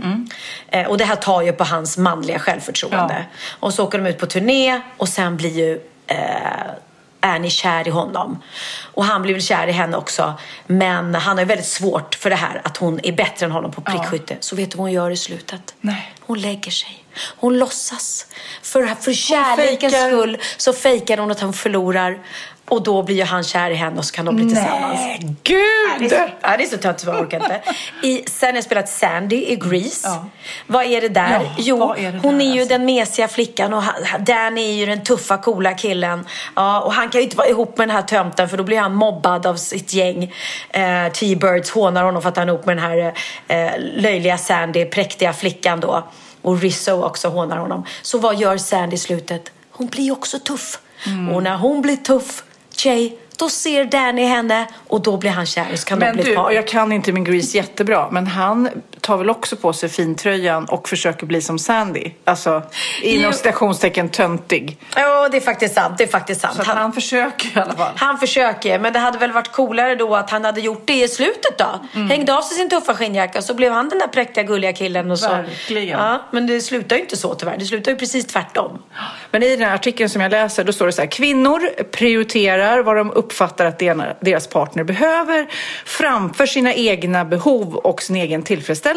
Eh, 0.68 0.86
och 0.88 0.98
det 0.98 1.04
här 1.04 1.16
tar 1.16 1.42
ju 1.42 1.52
på 1.52 1.64
hans 1.64 1.98
manliga 1.98 2.38
självförtroende. 2.38 3.26
Och 3.60 3.74
så 3.74 3.84
åker 3.84 3.98
de 3.98 4.06
ut 4.06 4.18
på 4.18 4.26
turné 4.26 4.80
och 4.96 5.08
sen 5.08 5.36
blir 5.36 5.50
ju 5.50 5.80
eh, 6.12 6.72
Annie 7.20 7.50
kär 7.50 7.88
i 7.88 7.90
honom. 7.90 8.42
Och 8.94 9.04
han 9.04 9.22
blir 9.22 9.32
väl 9.34 9.42
kär 9.42 9.66
i 9.66 9.72
henne 9.72 9.96
också. 9.96 10.34
Men 10.66 11.14
han 11.14 11.36
har 11.36 11.44
ju 11.44 11.48
väldigt 11.48 11.66
svårt 11.66 12.14
för 12.14 12.30
det 12.30 12.36
här 12.36 12.60
att 12.64 12.76
hon 12.76 13.00
är 13.02 13.12
bättre 13.12 13.46
än 13.46 13.52
honom 13.52 13.70
på 13.70 13.80
prickskytte. 13.80 14.36
Så 14.40 14.56
vet 14.56 14.70
du 14.70 14.76
vad 14.76 14.84
hon 14.84 14.92
gör 14.92 15.10
i 15.10 15.16
slutet? 15.16 15.74
Nej. 15.80 16.14
Hon 16.20 16.40
lägger 16.40 16.70
sig. 16.70 17.04
Hon 17.36 17.58
låtsas. 17.58 18.26
För, 18.62 18.94
för 19.00 19.12
kärlekens 19.12 19.94
skull 20.06 20.38
så 20.56 20.72
fejkar 20.72 21.18
hon 21.18 21.30
att 21.30 21.40
hon 21.40 21.52
förlorar. 21.52 22.18
Och 22.72 22.82
då 22.82 23.02
blir 23.02 23.16
ju 23.16 23.24
han 23.24 23.44
kär 23.44 23.70
i 23.70 23.74
henne 23.74 23.98
och 23.98 24.04
så 24.04 24.14
kan 24.14 24.24
de 24.24 24.36
bli 24.36 24.44
tillsammans. 24.44 25.00
Nej, 25.00 25.36
gud! 25.42 25.62
Det 25.98 26.04
är 26.04 26.08
så, 26.08 26.32
ja, 26.40 26.56
det 26.56 26.64
är 26.64 26.66
så 26.66 26.76
töntigt 26.76 27.06
jag 27.06 27.20
orkar 27.20 27.40
inte. 27.40 27.60
I, 28.02 28.24
sen 28.26 28.48
har 28.48 28.54
jag 28.54 28.64
spelat 28.64 28.88
Sandy 28.88 29.36
i 29.36 29.56
Grease. 29.56 30.08
Ja. 30.08 30.26
Vad 30.66 30.84
är 30.84 31.00
det 31.00 31.08
där? 31.08 31.30
Ja, 31.30 31.54
jo, 31.58 31.94
är 31.98 32.12
det 32.12 32.18
hon 32.18 32.38
där, 32.38 32.46
är 32.46 32.54
ju 32.54 32.60
alltså? 32.60 32.78
den 32.78 32.84
mesiga 32.84 33.28
flickan 33.28 33.72
och 33.72 33.82
Danny 34.20 34.70
är 34.70 34.72
ju 34.72 34.86
den 34.86 35.04
tuffa, 35.04 35.38
coola 35.38 35.74
killen. 35.74 36.26
Ja, 36.56 36.80
och 36.80 36.92
han 36.92 37.08
kan 37.08 37.20
ju 37.20 37.24
inte 37.24 37.36
vara 37.36 37.48
ihop 37.48 37.78
med 37.78 37.88
den 37.88 37.96
här 37.96 38.02
tönten 38.02 38.48
för 38.48 38.56
då 38.56 38.64
blir 38.64 38.78
han 38.78 38.94
mobbad 38.94 39.46
av 39.46 39.56
sitt 39.56 39.94
gäng. 39.94 40.34
Eh, 40.70 41.12
T-Birds 41.12 41.70
hånar 41.70 42.04
honom 42.04 42.22
för 42.22 42.28
att 42.28 42.36
han 42.36 42.48
är 42.48 42.52
ihop 42.52 42.66
med 42.66 42.76
den 42.76 42.84
här 42.84 43.14
eh, 43.48 43.70
löjliga 43.78 44.38
Sandy, 44.38 44.84
präktiga 44.84 45.32
flickan 45.32 45.80
då. 45.80 46.04
Och 46.42 46.60
Rizzo 46.60 47.02
också 47.02 47.28
hånar 47.28 47.56
honom. 47.56 47.84
Så 48.02 48.18
vad 48.18 48.36
gör 48.36 48.56
Sandy 48.56 48.94
i 48.94 48.98
slutet? 48.98 49.52
Hon 49.72 49.86
blir 49.86 50.12
också 50.12 50.38
tuff. 50.38 50.78
Mm. 51.06 51.34
Och 51.34 51.42
när 51.42 51.56
hon 51.56 51.82
blir 51.82 51.96
tuff, 51.96 52.44
tjej, 52.82 53.18
då 53.38 53.48
ser 53.48 53.84
Danny 53.84 54.24
henne 54.24 54.66
och 54.88 55.02
då 55.02 55.16
blir 55.16 55.30
han 55.30 55.46
kär 55.46 55.66
och 55.72 55.78
så 55.78 55.86
kan 55.86 55.98
de 55.98 56.04
Men 56.04 56.14
bli 56.14 56.22
ett 56.22 56.28
du, 56.28 56.34
par. 56.34 56.50
jag 56.50 56.66
kan 56.66 56.92
inte 56.92 57.12
min 57.12 57.24
Grease 57.24 57.56
jättebra, 57.56 58.08
men 58.10 58.26
han 58.26 58.68
tar 59.02 59.16
väl 59.16 59.30
också 59.30 59.56
på 59.56 59.72
sig 59.72 59.88
fintröjan 59.88 60.64
och 60.64 60.88
försöker 60.88 61.26
bli 61.26 61.40
som 61.42 61.58
Sandy. 61.58 62.10
Alltså, 62.24 62.62
inom 63.02 63.32
citationstecken 63.32 64.08
töntig. 64.08 64.78
Ja, 64.96 65.28
det 65.28 65.36
är 65.36 65.40
faktiskt 65.40 65.74
sant. 65.74 65.98
Det 65.98 66.04
är 66.04 66.08
faktiskt 66.08 66.40
sant. 66.40 66.56
Så 66.56 66.62
Han, 66.62 66.76
han 66.76 66.92
försöker 66.92 67.58
i 67.58 67.60
alla 67.60 67.72
fall. 67.72 67.92
han 67.96 68.18
försöker, 68.18 68.78
men 68.78 68.92
det 68.92 68.98
hade 68.98 69.18
väl 69.18 69.32
varit 69.32 69.52
coolare 69.52 69.94
då 69.94 70.16
att 70.16 70.30
han 70.30 70.44
hade 70.44 70.60
gjort 70.60 70.82
det 70.84 71.02
i 71.04 71.08
slutet 71.08 71.58
då. 71.58 71.80
Mm. 71.94 72.10
Hängde 72.10 72.36
av 72.36 72.42
sig 72.42 72.56
sin 72.56 72.70
tuffa 72.70 72.94
skinnjacka 72.94 73.38
och 73.38 73.44
så 73.44 73.54
blev 73.54 73.72
han 73.72 73.88
den 73.88 73.98
där 73.98 74.06
präktiga 74.06 74.44
gulliga 74.44 74.72
killen. 74.72 75.10
Och 75.10 75.18
så. 75.18 75.28
Verkligen. 75.28 75.98
Ja, 75.98 76.22
men 76.30 76.46
det 76.46 76.60
slutar 76.60 76.96
ju 76.96 77.02
inte 77.02 77.16
så 77.16 77.34
tyvärr. 77.34 77.56
Det 77.58 77.64
slutar 77.64 77.92
ju 77.92 77.98
precis 77.98 78.26
tvärtom. 78.26 78.82
Men 79.30 79.42
i 79.42 79.56
den 79.56 79.68
här 79.68 79.74
artikeln 79.74 80.10
som 80.10 80.22
jag 80.22 80.30
läser, 80.30 80.64
då 80.64 80.72
står 80.72 80.86
det 80.86 80.92
så 80.92 81.02
här. 81.02 81.08
Kvinnor 81.08 81.82
prioriterar 81.90 82.82
vad 82.82 82.96
de 82.96 83.10
uppfattar 83.10 83.66
att 83.66 83.78
deras 84.20 84.46
partner 84.46 84.84
behöver 84.84 85.46
framför 85.84 86.46
sina 86.46 86.74
egna 86.74 87.24
behov 87.24 87.76
och 87.76 88.02
sin 88.02 88.16
egen 88.16 88.42
tillfredsställelse. 88.42 88.91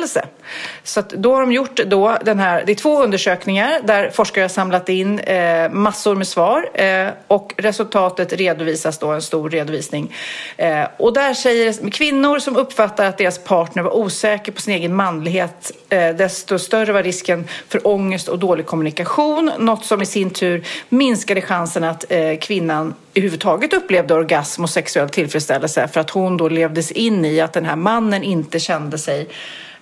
Så 0.84 0.99
att 0.99 1.10
då 1.10 1.34
har 1.34 1.41
de 1.41 1.51
gjort 1.51 1.75
då 1.75 2.17
den 2.25 2.39
här, 2.39 2.63
det 2.65 2.71
är 2.71 2.75
två 2.75 3.03
undersökningar 3.03 3.79
där 3.84 4.10
forskare 4.10 4.43
har 4.43 4.49
samlat 4.49 4.89
in 4.89 5.19
eh, 5.19 5.71
massor 5.71 6.15
med 6.15 6.27
svar 6.27 6.69
eh, 6.73 7.08
och 7.27 7.53
resultatet 7.58 8.34
redovisas 8.34 8.99
då, 8.99 9.08
en 9.08 9.21
stor 9.21 9.49
redovisning. 9.49 10.13
Eh, 10.58 10.84
och 10.97 11.13
där 11.13 11.34
säger 11.34 11.91
kvinnor 11.91 12.39
som 12.39 12.58
uppfattar 12.58 13.05
att 13.05 13.17
deras 13.17 13.38
partner 13.38 13.84
var 13.84 13.95
osäker 13.95 14.51
på 14.51 14.62
sin 14.62 14.73
egen 14.73 14.95
manlighet, 14.95 15.71
eh, 15.89 16.15
desto 16.15 16.60
större 16.60 16.93
var 16.93 17.03
risken 17.03 17.47
för 17.67 17.88
ångest 17.88 18.27
och 18.27 18.39
dålig 18.39 18.65
kommunikation, 18.65 19.51
något 19.60 19.86
som 19.86 20.01
i 20.01 20.05
sin 20.05 20.29
tur 20.29 20.67
minskade 20.89 21.41
chansen 21.41 21.84
att 21.84 22.05
eh, 22.10 22.38
kvinnan 22.41 22.93
överhuvudtaget 23.15 23.73
upplevde 23.73 24.13
orgasm 24.13 24.63
och 24.63 24.69
sexuell 24.69 25.10
tillfredsställelse 25.10 25.88
för 25.88 25.99
att 25.99 26.10
hon 26.10 26.38
då 26.38 26.49
levdes 26.49 26.91
in 26.91 27.25
i 27.25 27.39
att 27.39 27.53
den 27.53 27.65
här 27.65 27.75
mannen 27.75 28.23
inte 28.23 28.60
kände 28.60 28.97
sig 28.97 29.27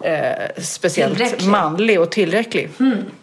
eh, 0.04 0.64
speciellt 0.64 1.18
Tillräcklig. 1.18 1.50
manlig 1.50 2.00
och 2.02 2.12
tillräcklig. 2.12 2.70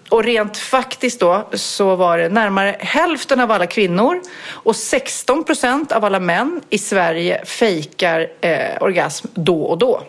Och 0.08 0.24
rent 0.24 0.56
faktiskt 0.56 1.20
då 1.20 1.48
så 1.52 1.96
var 1.96 2.18
det 2.18 2.28
närmare 2.28 2.76
hälften 2.78 3.40
av 3.40 3.50
alla 3.50 3.66
kvinnor 3.66 4.20
och 4.48 4.76
16 4.76 5.44
procent 5.44 5.92
av 5.92 6.04
alla 6.04 6.20
män 6.20 6.60
i 6.70 6.78
Sverige 6.78 7.44
fejkar 7.44 8.26
eh, 8.40 8.82
orgasm 8.82 9.26
då 9.34 9.62
och 9.62 9.78
då. 9.78 10.02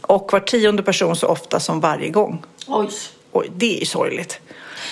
Och 0.00 0.32
var 0.32 0.40
tionde 0.40 0.82
person 0.82 1.16
så 1.16 1.26
ofta 1.26 1.60
som 1.60 1.80
varje 1.80 2.08
gång. 2.08 2.42
Oj. 2.66 2.88
Oj, 3.32 3.50
det 3.56 3.76
är 3.76 3.80
ju 3.80 3.86
sorgligt. 3.86 4.40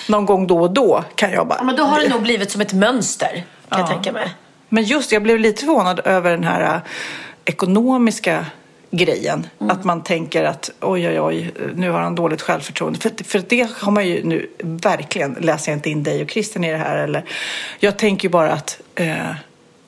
Någon 0.09 0.25
gång 0.25 0.47
då 0.47 0.59
och 0.61 0.71
då 0.71 1.03
kan 1.15 1.31
jag 1.31 1.47
bara... 1.47 1.57
Ja, 1.59 1.63
men 1.63 1.75
då 1.75 1.83
har 1.83 1.99
det 1.99 2.09
nog 2.09 2.21
blivit 2.21 2.51
som 2.51 2.61
ett 2.61 2.73
mönster, 2.73 3.45
kan 3.69 3.79
jag 3.79 3.89
tänka 3.89 4.11
mig. 4.11 4.33
Men 4.69 4.83
just 4.83 5.11
jag 5.11 5.23
blev 5.23 5.39
lite 5.39 5.59
förvånad 5.59 6.01
över 6.05 6.31
den 6.31 6.43
här 6.43 6.75
äh, 6.75 6.81
ekonomiska 7.45 8.45
grejen. 8.93 9.47
Att 9.57 9.83
man 9.83 10.03
tänker 10.03 10.43
att 10.43 10.71
oj, 10.81 11.07
oj, 11.07 11.19
oj, 11.19 11.51
nu 11.75 11.89
har 11.89 11.99
han 11.99 12.15
dåligt 12.15 12.41
självförtroende. 12.41 12.99
För, 12.99 13.23
för 13.23 13.43
det 13.47 13.69
har 13.79 13.91
man 13.91 14.07
ju 14.07 14.23
nu 14.23 14.49
verkligen, 14.59 15.33
läser 15.33 15.71
jag 15.71 15.77
inte 15.77 15.89
in 15.89 16.03
dig 16.03 16.21
och 16.21 16.29
Christian 16.29 16.63
i 16.63 16.71
det 16.71 16.77
här 16.77 16.97
eller. 16.97 17.23
Jag 17.79 17.97
tänker 17.97 18.27
ju 18.27 18.31
bara 18.31 18.51
att 18.51 18.81
eh, 18.95 19.31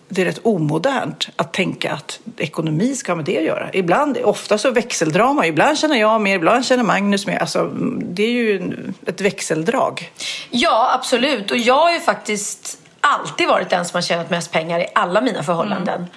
det 0.09 0.21
är 0.21 0.25
rätt 0.25 0.39
omodernt 0.43 1.27
att 1.35 1.53
tänka 1.53 1.93
att 1.93 2.19
ekonomi 2.37 2.95
ska 2.95 3.11
ha 3.11 3.15
med 3.15 3.25
det 3.25 3.37
att 3.37 3.43
göra. 3.43 3.69
Ibland, 3.73 4.17
ofta 4.17 4.57
så 4.57 4.71
växeldrama. 4.71 5.47
Ibland 5.47 5.77
känner 5.77 5.95
jag 5.95 6.21
mer, 6.21 6.35
ibland 6.35 6.65
känner 6.65 6.83
Magnus 6.83 7.27
mer. 7.27 7.37
Alltså, 7.37 7.71
det 8.01 8.23
är 8.23 8.31
ju 8.31 8.73
ett 9.05 9.21
växeldrag. 9.21 10.11
Ja, 10.49 10.91
absolut. 10.93 11.51
Och 11.51 11.57
jag 11.57 11.75
har 11.75 11.91
ju 11.91 11.99
faktiskt 11.99 12.79
alltid 13.05 13.47
varit 13.47 13.69
den 13.69 13.85
som 13.85 13.97
har 13.97 14.01
tjänat 14.01 14.29
mest 14.29 14.51
pengar 14.51 14.79
i 14.79 14.87
alla 14.95 15.21
mina 15.21 15.43
förhållanden. 15.43 16.07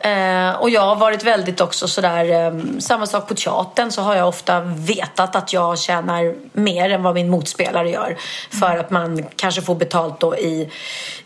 Eh, 0.00 0.50
och 0.50 0.70
jag 0.70 0.80
har 0.80 0.96
varit 0.96 1.24
väldigt 1.24 1.60
också 1.60 1.88
sådär, 1.88 2.46
eh, 2.46 2.78
samma 2.78 3.06
sak 3.06 3.28
på 3.28 3.34
teatern 3.34 3.90
så 3.90 4.02
har 4.02 4.14
jag 4.16 4.28
ofta 4.28 4.60
vetat 4.60 5.36
att 5.36 5.52
jag 5.52 5.78
tjänar 5.78 6.34
mer 6.52 6.90
än 6.90 7.02
vad 7.02 7.14
min 7.14 7.30
motspelare 7.30 7.90
gör. 7.90 8.16
För 8.50 8.76
att 8.76 8.90
man 8.90 9.24
kanske 9.36 9.62
får 9.62 9.74
betalt 9.74 10.20
då 10.20 10.36
i, 10.36 10.70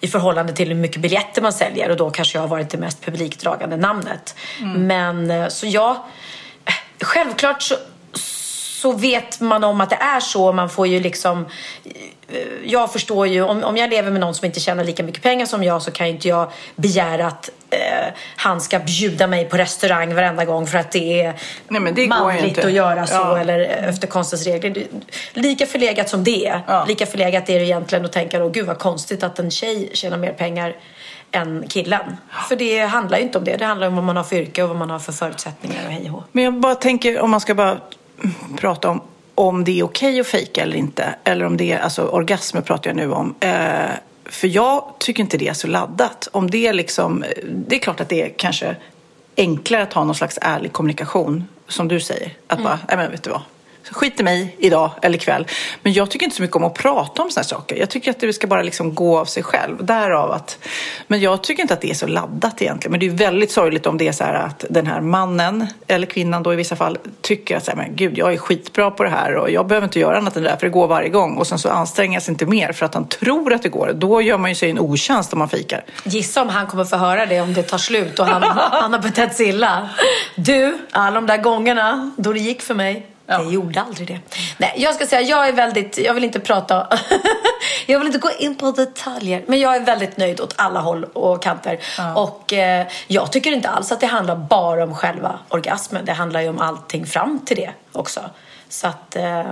i 0.00 0.08
förhållande 0.08 0.52
till 0.52 0.68
hur 0.68 0.74
mycket 0.74 1.02
biljetter 1.02 1.42
man 1.42 1.52
säljer 1.52 1.90
och 1.90 1.96
då 1.96 2.10
kanske 2.10 2.38
jag 2.38 2.42
har 2.42 2.48
varit 2.48 2.70
det 2.70 2.78
mest 2.78 3.04
publikdragande 3.04 3.76
namnet. 3.76 4.36
Men 4.76 5.30
eh, 5.30 5.48
så 5.48 5.66
jag, 5.66 5.90
eh, 6.64 6.74
självklart 7.00 7.62
så 7.62 7.76
så 8.82 8.92
vet 8.92 9.40
man 9.40 9.64
om 9.64 9.80
att 9.80 9.90
det 9.90 9.96
är 9.96 10.20
så. 10.20 10.52
Man 10.52 10.70
får 10.70 10.86
ju 10.86 11.00
liksom... 11.00 11.46
eh, 12.32 12.38
Jag 12.64 12.92
förstår 12.92 13.26
ju, 13.26 13.42
om, 13.42 13.64
om 13.64 13.76
jag 13.76 13.90
lever 13.90 14.10
med 14.10 14.20
någon 14.20 14.34
som 14.34 14.46
inte 14.46 14.60
tjänar 14.60 14.84
lika 14.84 15.02
mycket 15.02 15.22
pengar 15.22 15.46
som 15.46 15.64
jag 15.64 15.82
så 15.82 15.90
kan 15.90 16.06
ju 16.06 16.12
inte 16.12 16.28
jag 16.28 16.50
begära 16.76 17.26
att 17.26 17.50
eh, 17.70 17.78
han 18.36 18.60
ska 18.60 18.78
bjuda 18.78 19.26
mig 19.26 19.44
på 19.48 19.56
restaurang 19.56 20.14
varenda 20.14 20.44
gång 20.44 20.66
för 20.66 20.78
att 20.78 20.90
det 20.92 21.20
är 21.22 21.34
Nej, 21.68 21.92
det 21.92 22.06
manligt 22.08 22.58
att 22.64 22.72
göra 22.72 23.06
så 23.06 23.14
Ja. 23.14 23.38
eller 23.38 23.60
efter 23.60 24.06
konstens 24.06 24.46
regler. 24.46 24.86
Lika 25.32 25.66
förlegat 25.66 26.08
som 26.08 26.24
det 26.24 26.46
är, 26.46 26.60
Ja. 26.66 26.84
lika 26.88 27.06
förlegat 27.06 27.48
är 27.50 27.58
det 27.58 27.64
egentligen 27.64 28.04
att 28.04 28.12
tänka 28.12 28.38
då, 28.38 28.48
gud 28.48 28.66
vad 28.66 28.78
konstigt 28.78 29.22
att 29.22 29.38
en 29.38 29.50
tjej 29.50 29.90
tjänar 29.94 30.16
mer 30.18 30.32
pengar 30.32 30.76
än 31.34 31.64
killen. 31.68 32.16
För 32.48 32.56
det 32.56 32.78
handlar 32.80 33.18
ju 33.18 33.24
inte 33.24 33.38
om 33.38 33.44
det. 33.44 33.56
Det 33.56 33.64
handlar 33.64 33.86
om 33.86 33.94
vad 33.94 34.04
man 34.04 34.16
har 34.16 34.24
för 34.24 34.36
yrke 34.36 34.62
och 34.62 34.68
vad 34.68 34.78
man 34.78 34.90
har 34.90 34.98
för 34.98 35.12
förutsättningar 35.12 35.80
och 35.86 35.92
hej 35.92 36.10
och. 36.14 36.22
Men 36.32 36.44
jag 36.44 36.54
bara 36.60 36.74
tänker 36.74 37.20
om 37.20 37.30
man 37.30 37.40
ska 37.40 37.54
bara 37.54 37.76
prata 38.58 38.88
om 38.90 39.02
om 39.34 39.64
det 39.64 39.80
är 39.80 39.84
okej 39.84 40.20
att 40.20 40.26
fejka 40.26 40.62
eller 40.62 40.76
inte. 40.76 41.14
Eller 41.24 41.44
om 41.44 41.56
det 41.56 41.72
är, 41.72 41.78
alltså 41.78 42.06
orgasmer 42.06 42.60
pratar 42.60 42.90
jag 42.90 42.96
nu 42.96 43.12
om. 43.12 43.34
Eh, 43.40 43.90
för 44.24 44.48
jag 44.48 44.94
tycker 44.98 45.22
inte 45.22 45.36
det 45.36 45.48
är 45.48 45.52
så 45.52 45.66
laddat. 45.66 46.28
Om 46.32 46.50
det 46.50 46.66
är 46.66 46.72
liksom, 46.72 47.24
det 47.44 47.76
är 47.76 47.80
klart 47.80 48.00
att 48.00 48.08
det 48.08 48.22
är 48.22 48.28
kanske 48.36 48.76
enklare 49.36 49.82
att 49.82 49.92
ha 49.92 50.04
någon 50.04 50.14
slags 50.14 50.38
ärlig 50.42 50.72
kommunikation. 50.72 51.44
Som 51.68 51.88
du 51.88 52.00
säger. 52.00 52.32
Att 52.46 52.62
bara, 52.62 52.78
nej 52.88 52.96
men 52.96 53.10
vet 53.10 53.22
du 53.22 53.30
vad. 53.30 53.42
Skit 53.92 54.20
i 54.20 54.22
mig 54.22 54.56
idag 54.58 54.90
eller 55.02 55.16
ikväll. 55.16 55.46
Men 55.82 55.92
jag 55.92 56.10
tycker 56.10 56.24
inte 56.24 56.36
så 56.36 56.42
mycket 56.42 56.56
om 56.56 56.64
att 56.64 56.74
prata 56.74 57.22
om 57.22 57.30
sådana 57.30 57.44
saker. 57.44 57.76
Jag 57.76 57.90
tycker 57.90 58.10
att 58.10 58.20
det 58.20 58.32
ska 58.32 58.46
bara 58.46 58.62
liksom 58.62 58.94
gå 58.94 59.18
av 59.18 59.24
sig 59.24 59.42
själv. 59.42 59.84
Därav 59.84 60.32
att... 60.32 60.58
Men 61.06 61.20
jag 61.20 61.42
tycker 61.42 61.62
inte 61.62 61.74
att 61.74 61.80
det 61.80 61.90
är 61.90 61.94
så 61.94 62.06
laddat 62.06 62.62
egentligen. 62.62 62.90
Men 62.90 63.00
det 63.00 63.06
är 63.06 63.10
väldigt 63.10 63.52
sorgligt 63.52 63.86
om 63.86 63.98
det 63.98 64.08
är 64.08 64.12
så 64.12 64.24
här 64.24 64.34
att 64.34 64.64
den 64.70 64.86
här 64.86 65.00
mannen, 65.00 65.66
eller 65.86 66.06
kvinnan 66.06 66.42
då 66.42 66.52
i 66.52 66.56
vissa 66.56 66.76
fall, 66.76 66.98
tycker 67.20 67.56
att 67.56 67.64
så 67.64 67.70
här, 67.70 67.78
men 67.78 67.96
gud, 67.96 68.18
jag 68.18 68.32
är 68.32 68.36
skitbra 68.36 68.90
på 68.90 69.04
det 69.04 69.10
här 69.10 69.36
och 69.36 69.50
jag 69.50 69.66
behöver 69.66 69.86
inte 69.86 70.00
göra 70.00 70.18
annat 70.18 70.36
än 70.36 70.42
det 70.42 70.48
där 70.48 70.56
för 70.56 70.66
det 70.66 70.72
går 70.72 70.86
varje 70.86 71.08
gång. 71.08 71.36
Och 71.36 71.46
sen 71.46 71.58
så 71.58 71.68
anstränger 71.68 72.16
jag 72.16 72.22
sig 72.22 72.32
inte 72.32 72.46
mer 72.46 72.72
för 72.72 72.86
att 72.86 72.94
han 72.94 73.08
tror 73.08 73.52
att 73.52 73.62
det 73.62 73.68
går. 73.68 73.92
Då 73.94 74.22
gör 74.22 74.38
man 74.38 74.50
ju 74.50 74.54
sig 74.54 74.70
en 74.70 74.78
otjänst 74.78 75.32
om 75.32 75.38
man 75.38 75.48
fikar. 75.48 75.84
Gissa 76.04 76.42
om 76.42 76.48
han 76.48 76.66
kommer 76.66 76.84
få 76.84 76.96
höra 76.96 77.26
det 77.26 77.40
om 77.40 77.54
det 77.54 77.62
tar 77.62 77.78
slut 77.78 78.18
och 78.18 78.26
han, 78.26 78.42
han 78.72 78.92
har 78.92 79.00
betett 79.00 79.36
sig 79.36 79.48
illa. 79.48 79.88
Du, 80.36 80.78
alla 80.90 81.14
de 81.14 81.26
där 81.26 81.36
gångerna 81.36 82.10
då 82.16 82.32
det 82.32 82.40
gick 82.40 82.62
för 82.62 82.74
mig. 82.74 83.11
Det 83.26 83.52
gjorde 83.52 83.80
aldrig 83.80 84.08
det. 84.08 84.20
Nej, 84.58 84.74
jag 84.76 84.94
ska 84.94 85.06
säga, 85.06 85.20
jag 85.22 85.48
är 85.48 85.52
väldigt, 85.52 85.98
jag 85.98 86.14
vill 86.14 86.24
inte 86.24 86.40
prata, 86.40 86.88
jag 87.86 87.98
vill 87.98 88.06
inte 88.06 88.18
gå 88.18 88.30
in 88.38 88.56
på 88.56 88.70
detaljer. 88.70 89.44
Men 89.46 89.60
jag 89.60 89.76
är 89.76 89.80
väldigt 89.80 90.16
nöjd 90.16 90.40
åt 90.40 90.54
alla 90.58 90.80
håll 90.80 91.04
och 91.04 91.42
kanter. 91.42 91.78
Och 92.14 92.52
eh, 92.52 92.86
jag 93.06 93.32
tycker 93.32 93.52
inte 93.52 93.68
alls 93.68 93.92
att 93.92 94.00
det 94.00 94.06
handlar 94.06 94.36
bara 94.36 94.84
om 94.84 94.94
själva 94.94 95.38
orgasmen. 95.48 96.04
Det 96.04 96.12
handlar 96.12 96.40
ju 96.40 96.48
om 96.48 96.58
allting 96.58 97.06
fram 97.06 97.38
till 97.44 97.56
det 97.56 97.70
också. 97.92 98.20
Så 98.72 98.86
att... 98.86 99.16
Eh, 99.16 99.42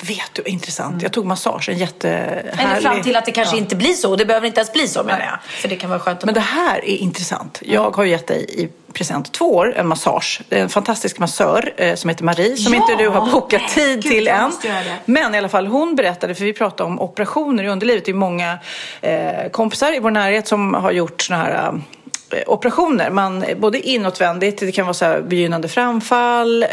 Vet 0.00 0.20
du, 0.32 0.42
intressant. 0.42 1.02
Jag 1.02 1.12
tog 1.12 1.26
massage, 1.26 1.68
en 1.68 1.78
jättehärlig... 1.78 2.52
eller 2.58 2.80
fram 2.80 3.02
till 3.02 3.16
att 3.16 3.24
det 3.24 3.32
kanske 3.32 3.56
Ja. 3.56 3.62
inte 3.62 3.76
blir 3.76 3.92
så. 3.92 4.16
Det 4.16 4.24
behöver 4.26 4.46
inte 4.46 4.60
ens 4.60 4.72
bli 4.72 4.88
så 4.88 5.02
menar 5.02 5.20
jag. 5.20 5.38
För 5.42 5.68
det 5.68 5.76
kan 5.76 5.90
vara 5.90 6.00
skönt 6.00 6.24
Men 6.24 6.34
det 6.34 6.40
här 6.40 6.76
är 6.84 6.96
intressant. 6.96 7.62
Jag 7.64 7.96
har 7.96 8.04
gett 8.04 8.26
dig 8.26 8.44
i 8.48 8.68
present 8.92 9.32
två 9.32 9.54
år 9.54 9.74
en 9.76 9.86
massage. 9.88 10.40
En 10.50 10.68
fantastisk 10.68 11.18
massör 11.18 11.72
eh, 11.76 11.94
som 11.94 12.10
heter 12.10 12.24
Marie 12.24 12.56
som 12.56 12.74
Ja! 12.74 12.80
inte 12.80 12.94
du 13.04 13.08
har 13.08 13.30
bokat 13.30 13.68
tid 13.68 14.02
Gud, 14.02 14.12
till 14.12 14.28
än. 14.28 14.52
Men 15.04 15.34
i 15.34 15.38
alla 15.38 15.48
fall, 15.48 15.66
hon 15.66 15.96
berättade, 15.96 16.34
för 16.34 16.44
vi 16.44 16.52
pratade 16.52 16.90
om 16.90 17.00
operationer 17.00 17.64
i 17.64 17.68
underlivet. 17.68 18.04
Det 18.04 18.10
är 18.10 18.14
många 18.14 18.58
eh, 19.00 19.50
kompisar 19.52 19.94
i 19.96 20.00
vår 20.00 20.10
närhet 20.10 20.48
som 20.48 20.74
har 20.74 20.90
gjort 20.92 21.22
såna 21.22 21.38
här 21.38 21.52
eh, 21.66 21.72
operationer. 22.46 23.10
Man, 23.10 23.44
både 23.56 23.80
inåtvändigt, 23.80 24.60
det 24.60 24.72
kan 24.72 24.86
vara 24.86 24.94
så 24.94 25.04
här 25.04 25.20
begynnande 25.20 25.68
framfall. 25.68 26.62
Eh, 26.62 26.68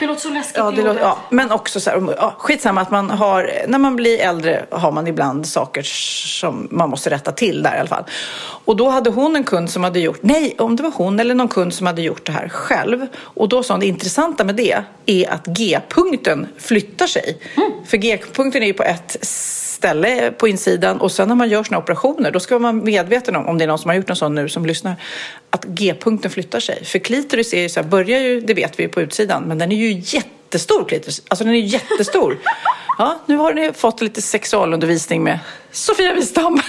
det 0.00 0.06
låter 0.06 0.20
så 0.20 0.30
läskigt 0.30 0.56
Ja, 0.56 0.70
det 0.70 0.82
låter, 0.82 1.00
ja, 1.00 1.18
men 1.30 1.50
också 1.50 1.80
så 1.80 1.90
här, 1.90 2.14
ja, 2.16 2.34
skitsamma 2.38 2.80
att 2.80 2.90
man 2.90 3.10
har, 3.10 3.50
när 3.68 3.78
man 3.78 3.96
blir 3.96 4.18
äldre 4.18 4.64
har 4.70 4.92
man 4.92 5.06
ibland 5.06 5.46
saker 5.46 5.82
som 6.40 6.68
man 6.70 6.90
måste 6.90 7.10
rätta 7.10 7.32
till 7.32 7.62
där 7.62 7.76
i 7.76 7.78
alla 7.78 7.88
fall. 7.88 8.04
Och 8.64 8.76
då 8.76 8.88
hade 8.88 9.10
hon 9.10 9.36
en 9.36 9.44
kund 9.44 9.70
som 9.70 9.84
hade 9.84 10.00
gjort, 10.00 10.18
nej 10.20 10.54
om 10.58 10.76
det 10.76 10.82
var 10.82 10.92
hon 10.94 11.20
eller 11.20 11.34
någon 11.34 11.48
kund 11.48 11.74
som 11.74 11.86
hade 11.86 12.02
gjort 12.02 12.26
det 12.26 12.32
här 12.32 12.48
själv. 12.48 13.06
Och 13.18 13.48
då 13.48 13.62
sa 13.62 13.74
hon 13.74 13.80
det 13.80 13.86
intressanta 13.86 14.44
med 14.44 14.54
det 14.54 14.76
är 15.06 15.30
att 15.30 15.46
G-punkten 15.46 16.48
flyttar 16.58 17.06
sig. 17.06 17.38
För 17.86 17.96
G-punkten 17.96 18.62
är 18.62 18.66
ju 18.66 18.72
på 18.72 18.82
ett 18.82 19.16
ställe 19.80 20.32
på 20.32 20.48
insidan 20.48 21.00
och 21.00 21.12
sen 21.12 21.28
när 21.28 21.34
man 21.34 21.48
gör 21.48 21.64
såna 21.64 21.78
operationer 21.78 22.30
då 22.30 22.40
ska 22.40 22.58
man 22.58 22.62
vara 22.62 22.84
medveten 22.84 23.36
om, 23.36 23.46
om 23.46 23.58
det 23.58 23.64
är 23.64 23.68
någon 23.68 23.78
som 23.78 23.88
har 23.88 23.96
gjort 23.96 24.10
en 24.10 24.16
sån 24.16 24.34
nu 24.34 24.48
som 24.48 24.66
lyssnar, 24.66 24.96
att 25.50 25.64
G-punkten 25.64 26.30
flyttar 26.30 26.60
sig. 26.60 26.84
För 26.84 26.98
klitoris 26.98 27.54
är 27.54 27.60
ju 27.60 27.68
så 27.68 27.80
här, 27.80 27.88
börjar 27.88 28.20
ju, 28.20 28.40
det 28.40 28.54
vet 28.54 28.80
vi 28.80 28.88
på 28.88 29.00
utsidan, 29.00 29.42
men 29.42 29.58
den 29.58 29.72
är 29.72 29.76
ju 29.76 30.02
jättestor 30.04 30.84
klitoris. 30.84 31.22
Alltså 31.28 31.44
den 31.44 31.54
är 31.54 31.58
jättestor. 31.58 32.38
Ja, 32.98 33.18
nu 33.26 33.36
har 33.36 33.54
ni 33.54 33.72
fått 33.72 34.00
lite 34.00 34.22
sexualundervisning 34.22 35.22
med 35.22 35.38
Sofia 35.72 36.14
Wistam. 36.14 36.60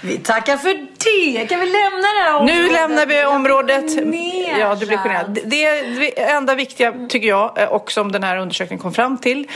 Vi 0.00 0.18
tackar 0.18 0.56
för 0.56 0.74
det. 0.74 1.46
Kan 1.46 1.60
vi 1.60 1.66
lämna 1.66 2.08
det 2.08 2.22
här 2.22 2.34
området? 2.34 2.56
Nu 2.56 2.72
lämnar 2.72 3.06
vi 3.06 3.24
området. 3.24 3.84
Ja, 4.58 4.74
du 4.74 4.86
blir 4.86 4.96
generad. 4.96 5.38
Det 5.44 5.64
är 5.64 6.00
det 6.00 6.20
enda 6.20 6.54
viktiga, 6.54 6.94
tycker 7.08 7.28
jag, 7.28 7.62
eh, 7.62 7.68
och 7.68 7.92
som 7.92 8.12
den 8.12 8.22
här 8.22 8.36
undersökningen 8.36 8.82
kom 8.82 8.94
fram 8.94 9.18
till 9.18 9.48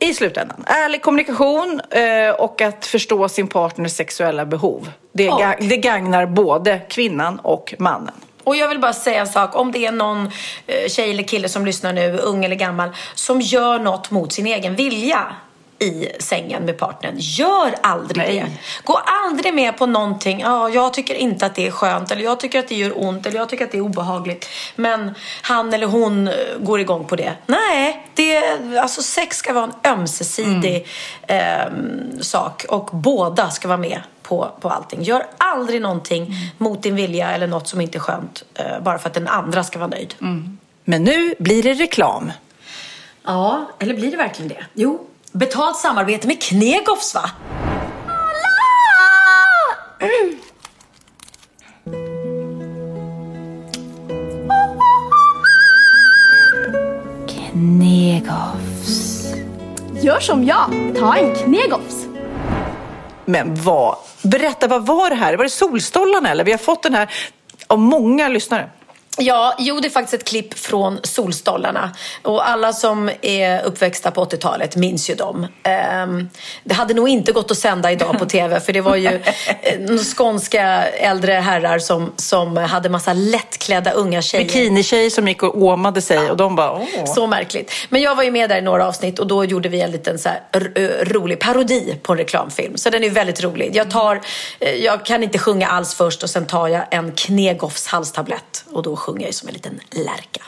i 0.00 0.14
slutändan. 0.14 0.64
Ärlig 0.66 1.02
kommunikation 1.02 1.80
eh, 1.90 2.30
och 2.34 2.60
att 2.60 2.86
förstå 2.86 3.28
sin 3.28 3.46
partners 3.46 3.92
sexuella 3.92 4.46
behov. 4.46 4.90
Det, 5.12 5.30
Och- 5.30 5.40
ga- 5.40 5.56
det 5.68 5.76
gagnar 5.76 6.26
både 6.26 6.78
kvinnan 6.88 7.38
och 7.38 7.74
mannen. 7.78 8.14
Och 8.44 8.56
jag 8.56 8.68
vill 8.68 8.78
bara 8.78 8.92
säga 8.92 9.20
en 9.20 9.26
sak. 9.26 9.56
Om 9.56 9.72
det 9.72 9.86
är 9.86 9.92
någon 9.92 10.30
eh, 10.66 10.88
tjej 10.88 11.10
eller 11.10 11.22
kille 11.22 11.48
som 11.48 11.66
lyssnar 11.66 11.92
nu, 11.92 12.18
ung 12.18 12.44
eller 12.44 12.56
gammal, 12.56 12.90
som 13.14 13.40
gör 13.40 13.78
något 13.78 14.10
mot 14.10 14.32
sin 14.32 14.46
egen 14.46 14.74
vilja 14.76 15.26
i 15.80 16.08
sängen 16.18 16.64
med 16.64 16.78
partnern. 16.78 17.14
Gör 17.18 17.74
aldrig 17.82 18.16
Nej. 18.16 18.40
det. 18.40 18.82
Gå 18.84 19.00
aldrig 19.26 19.54
med 19.54 19.78
på 19.78 19.86
någonting. 19.86 20.40
Ja, 20.40 20.68
jag 20.68 20.94
tycker 20.94 21.14
inte 21.14 21.46
att 21.46 21.54
det 21.54 21.66
är 21.66 21.70
skönt 21.70 22.10
eller 22.10 22.22
jag 22.22 22.40
tycker 22.40 22.58
att 22.58 22.68
det 22.68 22.74
gör 22.74 23.04
ont 23.04 23.26
eller 23.26 23.38
jag 23.38 23.48
tycker 23.48 23.64
att 23.64 23.72
det 23.72 23.78
är 23.78 23.82
obehagligt. 23.82 24.48
Men 24.76 25.14
han 25.42 25.74
eller 25.74 25.86
hon 25.86 26.28
eh, 26.28 26.34
går 26.58 26.80
igång 26.80 27.04
på 27.04 27.16
det. 27.16 27.32
Nej, 27.46 28.06
det, 28.14 28.42
alltså 28.78 29.02
sex 29.02 29.36
ska 29.36 29.52
vara 29.52 29.64
en 29.64 29.92
ömsesidig 29.92 30.86
ehm, 31.26 32.22
sak 32.22 32.64
och 32.68 32.88
båda 32.92 33.50
ska 33.50 33.68
vara 33.68 33.78
med 33.78 34.00
på, 34.22 34.50
på 34.60 34.68
allting. 34.68 35.02
Gör 35.02 35.26
aldrig 35.38 35.82
någonting 35.82 36.34
mot 36.58 36.82
din 36.82 36.96
vilja 36.96 37.30
eller 37.30 37.46
något 37.46 37.68
som 37.68 37.80
inte 37.80 37.98
är 37.98 38.00
skönt 38.00 38.44
eh, 38.54 38.80
bara 38.82 38.98
för 38.98 39.08
att 39.08 39.14
den 39.14 39.28
andra 39.28 39.64
ska 39.64 39.78
vara 39.78 39.88
nöjd. 39.88 40.14
Men 40.84 41.04
nu 41.04 41.34
blir 41.38 41.62
det 41.62 41.74
reklam. 41.74 42.32
Ja, 43.24 43.70
eller 43.78 43.94
blir 43.94 44.10
det 44.10 44.16
verkligen 44.16 44.48
det? 44.48 44.64
Jo. 44.74 45.06
Betalt 45.32 45.76
samarbete 45.76 46.26
med 46.26 46.42
Knegoffs 46.42 47.14
va? 47.14 47.30
Gör 60.02 60.20
som 60.20 60.44
jag, 60.44 60.70
ta 60.98 61.16
en 61.16 61.34
Knegoffs. 61.34 62.06
Men 63.24 63.54
vad, 63.54 63.96
berätta, 64.22 64.66
vad 64.66 64.86
var 64.86 65.10
det 65.10 65.16
här? 65.16 65.36
Var 65.36 65.44
det 65.44 65.50
Solstollarna 65.50 66.30
eller? 66.30 66.44
Vi 66.44 66.50
har 66.50 66.58
fått 66.58 66.82
den 66.82 66.94
här 66.94 67.10
av 67.66 67.78
många 67.78 68.28
lyssnare. 68.28 68.70
Ja, 69.20 69.54
jo 69.58 69.80
det 69.80 69.88
är 69.88 69.90
faktiskt 69.90 70.22
ett 70.22 70.28
klipp 70.28 70.58
från 70.58 70.98
Solstollarna. 71.02 71.90
Och 72.22 72.48
alla 72.48 72.72
som 72.72 73.10
är 73.22 73.62
uppväxta 73.62 74.10
på 74.10 74.24
80-talet 74.24 74.76
minns 74.76 75.10
ju 75.10 75.14
dem. 75.14 75.46
Ehm, 75.62 76.28
det 76.64 76.74
hade 76.74 76.94
nog 76.94 77.08
inte 77.08 77.32
gått 77.32 77.50
att 77.50 77.58
sända 77.58 77.92
idag 77.92 78.18
på 78.18 78.26
tv 78.26 78.60
för 78.60 78.72
det 78.72 78.80
var 78.80 78.96
ju 78.96 79.06
eh, 79.62 79.80
några 79.80 80.04
skånska 80.04 80.62
äldre 80.88 81.32
herrar 81.32 81.78
som, 81.78 82.12
som 82.16 82.56
hade 82.56 82.88
massa 82.88 83.12
lättklädda 83.12 83.90
unga 83.90 84.22
tjejer. 84.22 84.44
Bikinitjejer 84.44 85.10
som 85.10 85.28
gick 85.28 85.42
och 85.42 85.62
åmade 85.62 86.02
sig 86.02 86.30
och 86.30 86.36
de 86.36 86.56
bara 86.56 86.72
åh. 86.72 87.14
Så 87.14 87.26
märkligt. 87.26 87.72
Men 87.88 88.02
jag 88.02 88.16
var 88.16 88.22
ju 88.22 88.30
med 88.30 88.50
där 88.50 88.58
i 88.58 88.62
några 88.62 88.86
avsnitt 88.86 89.18
och 89.18 89.26
då 89.26 89.44
gjorde 89.44 89.68
vi 89.68 89.80
en 89.80 89.90
liten 89.90 90.18
så 90.18 90.28
rolig 91.02 91.38
parodi 91.38 91.98
på 92.02 92.12
en 92.12 92.18
reklamfilm. 92.18 92.76
Så 92.76 92.90
den 92.90 93.04
är 93.04 93.10
väldigt 93.10 93.42
rolig. 93.42 93.76
Jag, 93.76 93.90
tar, 93.90 94.20
eh, 94.60 94.74
jag 94.74 95.04
kan 95.04 95.22
inte 95.22 95.38
sjunga 95.38 95.68
alls 95.68 95.94
först 95.94 96.22
och 96.22 96.30
sen 96.30 96.46
tar 96.46 96.68
jag 96.68 96.82
en 96.90 97.12
Knegoffs 97.12 97.86
halstablett 97.86 98.64
och 98.72 98.82
då 98.82 98.96
sjunger 98.96 99.09
jag 99.18 99.26
ju 99.26 99.32
som 99.32 99.48
en 99.48 99.54
liten 99.54 99.80
lärka. 99.90 100.42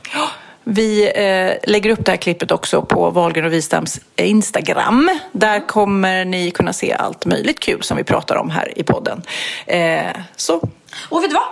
Vi 0.64 1.12
eh, 1.14 1.70
lägger 1.70 1.90
upp 1.90 2.05
det 2.05 2.11
här 2.11 2.16
klippet 2.16 2.51
också 2.51 2.83
på 2.83 3.11
Wahlgren 3.11 3.44
och 3.44 3.53
Wistams 3.53 4.01
Instagram. 4.16 5.18
Där 5.33 5.66
kommer 5.66 6.25
ni 6.25 6.51
kunna 6.51 6.72
se 6.72 6.92
allt 6.92 7.25
möjligt 7.25 7.61
kul 7.61 7.83
som 7.83 7.96
vi 7.96 8.05
pratar 8.05 8.37
om 8.37 8.51
här 8.51 8.79
i 8.79 8.83
podden. 8.83 9.22
Eh, 9.66 10.03
så. 10.37 10.61
Och 11.09 11.22
vet 11.22 11.31
du 11.31 11.35
vad? 11.35 11.48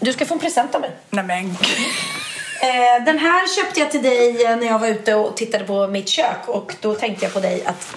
Du 0.00 0.12
ska 0.12 0.26
få 0.26 0.34
en 0.34 0.40
present 0.40 0.74
av 0.74 0.80
mig. 0.80 0.90
Nej 1.10 1.24
men 1.24 1.56
Eh, 2.60 3.04
den 3.04 3.18
här 3.18 3.56
köpte 3.56 3.80
jag 3.80 3.90
till 3.90 4.02
dig 4.02 4.44
eh, 4.44 4.56
när 4.56 4.66
jag 4.66 4.78
var 4.78 4.88
ute 4.88 5.14
och 5.14 5.36
tittade 5.36 5.64
på 5.64 5.86
mitt 5.86 6.08
kök 6.08 6.48
och 6.48 6.74
då 6.80 6.94
tänkte 6.94 7.24
jag 7.24 7.32
på 7.32 7.40
dig 7.40 7.64
att 7.64 7.96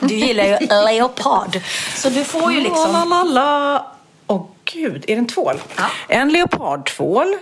du 0.00 0.14
gillar 0.14 0.44
ju 0.44 0.56
leopard. 0.86 1.60
Så 1.96 2.08
du 2.08 2.24
får 2.24 2.52
ju 2.52 2.60
liksom... 2.60 2.92
la, 2.92 3.04
la, 3.04 3.22
la. 3.22 3.86
Åh 4.26 4.42
gud, 4.74 5.04
är 5.08 5.14
det 5.14 5.18
en 5.18 5.26
tvål? 5.26 5.62
Ja. 5.76 5.90
En 6.08 6.28
leopardtvål. 6.28 7.36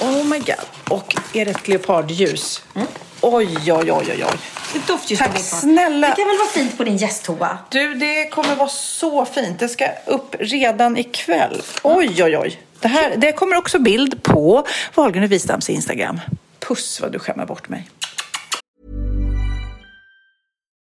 Oh 0.00 0.24
my 0.24 0.38
god. 0.38 0.54
Och 0.90 1.16
är 1.32 1.44
det 1.44 1.50
ett 1.50 1.68
leopardljus? 1.68 2.62
Oj, 3.20 3.58
oj, 3.66 3.72
oj, 3.72 3.92
oj, 3.92 4.08
oj. 4.08 4.38
Ett 4.74 4.86
doftljus 4.86 5.18
Tack 5.18 5.38
snälla. 5.38 6.08
Det 6.08 6.14
kan 6.14 6.28
väl 6.28 6.36
vara 6.38 6.48
fint 6.48 6.76
på 6.78 6.84
din 6.84 6.96
gästtoa? 6.96 7.58
Du, 7.70 7.94
det 7.94 8.28
kommer 8.28 8.56
vara 8.56 8.68
så 8.68 9.24
fint. 9.24 9.58
Det 9.58 9.68
ska 9.68 9.88
upp 10.06 10.36
redan 10.38 10.96
ikväll. 10.96 11.62
Oj, 11.82 12.24
oj, 12.24 12.38
oj. 12.38 12.60
Det, 12.80 12.88
här, 12.88 13.16
det 13.16 13.32
kommer 13.32 13.56
också 13.56 13.78
bild 13.78 14.22
på 14.22 14.66
Wahlgren 14.94 15.24
och 15.24 15.32
Wistams 15.32 15.70
Instagram. 15.70 16.20
Puss 16.58 17.00
vad 17.00 17.12
du 17.12 17.18
skämmer 17.18 17.46
bort 17.46 17.68
mig. 17.68 17.88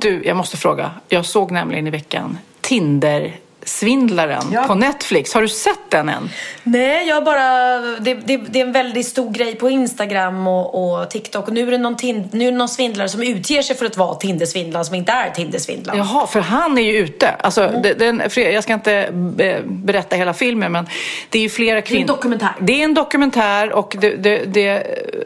Du, 0.00 0.22
jag 0.24 0.36
måste 0.36 0.56
fråga. 0.56 0.90
Jag 1.08 1.26
såg 1.26 1.50
nämligen 1.50 1.86
i 1.86 1.90
veckan 1.90 2.38
Tinder 2.60 3.36
Tindersvindlaren 3.66 4.42
Ja. 4.52 4.62
på 4.66 4.74
Netflix. 4.74 5.34
Har 5.34 5.42
du 5.42 5.48
sett 5.48 5.78
den 5.90 6.08
än? 6.08 6.30
Nej, 6.62 7.08
jag 7.08 7.24
bara... 7.24 7.78
Det, 8.00 8.14
det, 8.14 8.36
det 8.36 8.60
är 8.60 8.66
en 8.66 8.72
väldigt 8.72 9.06
stor 9.06 9.30
grej 9.32 9.54
på 9.54 9.70
Instagram 9.70 10.46
och, 10.46 10.98
och 11.00 11.10
TikTok. 11.10 11.48
Och 11.48 11.54
nu 11.54 11.66
är, 11.66 11.70
det 11.70 11.78
någon 11.78 11.96
tin, 11.96 12.28
nu 12.32 12.46
är 12.46 12.52
det 12.52 12.56
någon 12.58 12.68
svindlare 12.68 13.08
som 13.08 13.22
utger 13.22 13.62
sig 13.62 13.76
för 13.76 13.86
att 13.86 13.96
vara 13.96 14.14
Tindersvindlaren 14.14 14.84
som 14.84 14.94
inte 14.94 15.12
är 15.12 15.30
Tindersvindlaren. 15.30 15.98
Jaha, 15.98 16.26
för 16.26 16.40
han 16.40 16.78
är 16.78 16.82
ju 16.82 16.98
ute. 16.98 17.28
Alltså, 17.28 17.70
det- 17.82 17.94
den, 17.94 18.22
jag 18.36 18.62
ska 18.64 18.72
inte 18.72 18.92
eh, 19.38 19.62
berätta 19.64 20.16
hela 20.16 20.34
filmen, 20.34 20.72
men 20.72 20.86
det 21.28 21.38
är 21.38 21.42
ju 21.42 21.48
flera 21.48 21.82
kvinnor. 21.82 22.06
dokumentär. 22.06 22.54
Det 22.60 22.80
är 22.80 22.84
en 22.84 22.94
dokumentär 22.94 23.72
och 23.72 23.96
det, 24.00 24.10
det, 24.16 24.44
det 24.44 24.82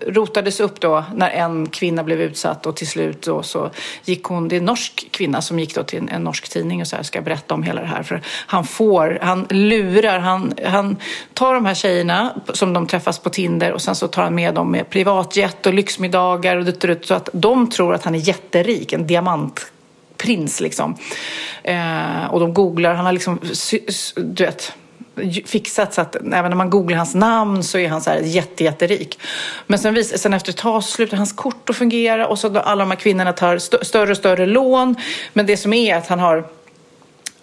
rotades 0.06 0.60
upp 0.60 0.80
då 0.80 1.04
när 1.14 1.30
en 1.30 1.66
kvinna 1.68 2.04
blev 2.04 2.20
utsatt 2.20 2.66
och 2.66 2.76
till 2.76 2.88
slut 2.88 3.22
då 3.22 3.42
så 3.42 3.70
gick 4.04 4.24
hon, 4.24 4.48
det 4.48 4.56
är 4.56 4.58
en 4.60 4.64
norsk 4.64 5.08
kvinna 5.10 5.42
som 5.42 5.58
gick 5.58 5.74
då 5.74 5.82
till 5.82 5.98
en, 5.98 6.08
en 6.08 6.22
norsk 6.24 6.48
tidning 6.48 6.80
och 6.80 6.86
så 6.86 6.96
här, 6.96 7.02
ska 7.02 7.20
berätta 7.20 7.54
om 7.54 7.62
hela 7.62 7.80
det 7.80 7.86
här. 7.86 8.02
För 8.02 8.20
han 8.28 8.64
får, 8.64 9.18
han 9.22 9.46
lurar, 9.50 10.18
han, 10.18 10.54
han 10.64 10.96
tar 11.34 11.54
de 11.54 11.66
här 11.66 11.74
tjejerna 11.74 12.34
som 12.52 12.72
de 12.72 12.86
träffas 12.86 13.18
på 13.18 13.30
Tinder 13.30 13.72
och 13.72 13.82
sen 13.82 13.94
så 13.94 14.08
tar 14.08 14.22
han 14.22 14.34
med 14.34 14.54
dem 14.54 14.70
med 14.70 14.90
privatjet 14.90 15.66
och 15.66 15.74
lyxmiddagar 15.74 16.56
och 16.56 16.64
dutt, 16.64 17.06
så 17.06 17.14
att 17.14 17.28
de 17.32 17.70
tror 17.70 17.94
att 17.94 18.04
han 18.04 18.14
är 18.14 18.18
jätterik, 18.18 18.92
en 18.92 19.06
diamant 19.06 19.66
prins 20.16 20.60
liksom. 20.60 20.96
Eh, 21.62 22.26
och 22.30 22.40
de 22.40 22.54
googlar, 22.54 22.94
han 22.94 23.04
har 23.06 23.12
liksom, 23.12 23.40
du 24.16 24.44
vet, 24.44 24.72
fixat 25.44 25.94
så 25.94 26.00
att 26.00 26.16
även 26.16 26.50
när 26.50 26.54
man 26.54 26.70
googlar 26.70 26.96
hans 26.96 27.14
namn 27.14 27.62
så 27.62 27.78
är 27.78 27.88
han 27.88 28.00
så 28.00 28.10
här 28.10 28.18
jätte, 28.18 28.64
jätterik. 28.64 29.18
Men 29.66 29.78
sen, 29.78 29.94
vis, 29.94 30.22
sen 30.22 30.34
efter 30.34 30.50
ett 30.52 30.56
tag 30.56 30.84
så 30.84 30.90
slutar 30.90 31.16
hans 31.16 31.32
kort 31.32 31.70
att 31.70 31.76
fungera 31.76 32.26
och 32.26 32.38
så 32.38 32.48
då 32.48 32.60
alla 32.60 32.84
de 32.84 32.90
här 32.90 32.98
kvinnorna 32.98 33.32
tar 33.32 33.56
st- 33.56 33.84
större 33.84 34.10
och 34.10 34.16
större 34.16 34.46
lån. 34.46 34.96
Men 35.32 35.46
det 35.46 35.56
som 35.56 35.72
är 35.72 35.96
att 35.96 36.06
han 36.06 36.18
har 36.18 36.44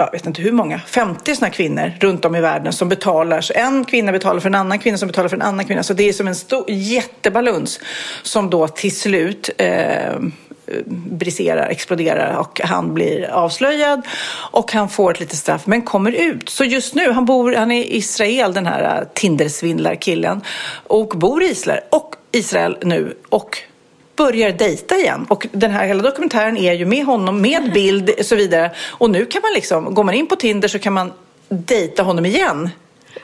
jag 0.04 0.12
vet 0.12 0.26
inte 0.26 0.42
hur 0.42 0.52
många, 0.52 0.80
50 0.80 1.36
sådana 1.36 1.54
kvinnor 1.54 1.92
runt 2.00 2.26
om 2.26 2.36
i 2.36 2.42
världen 2.42 2.74
som 2.74 2.90
betalar. 2.90 3.42
Så 3.42 3.54
en 3.54 3.86
kvinna 3.86 4.12
betalar 4.12 4.40
för 4.40 4.50
en 4.50 4.56
annan 4.56 4.80
kvinna 4.80 4.98
som 4.98 5.08
betalar 5.08 5.30
för 5.30 5.38
en 5.38 5.42
annan 5.42 5.66
kvinna. 5.66 5.84
Så 5.84 5.94
det 5.94 6.10
är 6.10 6.14
som 6.14 6.28
en 6.28 6.36
stor 6.36 6.66
jättebaluns 6.68 7.80
som 8.24 8.50
då 8.50 8.68
till 8.68 8.96
slut 8.96 9.50
eh, 9.58 10.16
briserar, 10.96 11.68
exploderar 11.70 12.38
och 12.38 12.62
han 12.64 12.94
blir 12.94 13.30
avslöjad 13.30 14.02
och 14.52 14.72
han 14.72 14.90
får 14.90 15.12
ett 15.12 15.20
litet 15.20 15.38
straff 15.38 15.68
men 15.68 15.82
kommer 15.82 16.12
ut. 16.12 16.50
Så 16.50 16.64
just 16.64 16.96
nu, 16.96 17.12
han 17.12 17.26
bor, 17.26 17.56
han 17.56 17.72
är 17.72 17.84
i 17.84 17.98
Israel 17.98 18.54
den 18.54 18.66
här 18.66 18.98
eh, 18.98 19.08
Tindersvindlarkillen 19.14 20.42
och 20.88 21.08
bor 21.08 21.44
i 21.44 21.46
Israel 21.46 21.82
och 21.90 22.16
Israel 22.32 22.78
nu 22.82 23.18
och 23.30 23.58
börjar 24.16 24.52
dejta 24.52 24.96
igen. 24.96 25.26
Och 25.30 25.48
den 25.52 25.72
här 25.72 25.86
hela 25.86 26.04
dokumentären 26.04 26.58
är 26.58 26.74
ju 26.74 26.86
med 26.86 27.06
honom, 27.06 27.42
med 27.42 27.74
bild 27.74 28.10
och 28.20 28.26
så 28.26 28.36
vidare. 28.36 28.72
Och 28.90 29.10
nu 29.10 29.26
kan 29.26 29.42
man 29.42 29.52
liksom, 29.54 29.94
går 29.94 30.04
man 30.04 30.14
in 30.14 30.28
på 30.28 30.36
Tinder 30.36 30.68
så 30.68 30.80
kan 30.80 30.94
man 30.94 31.12
dejta 31.50 32.04
honom 32.04 32.26
igen. 32.26 32.70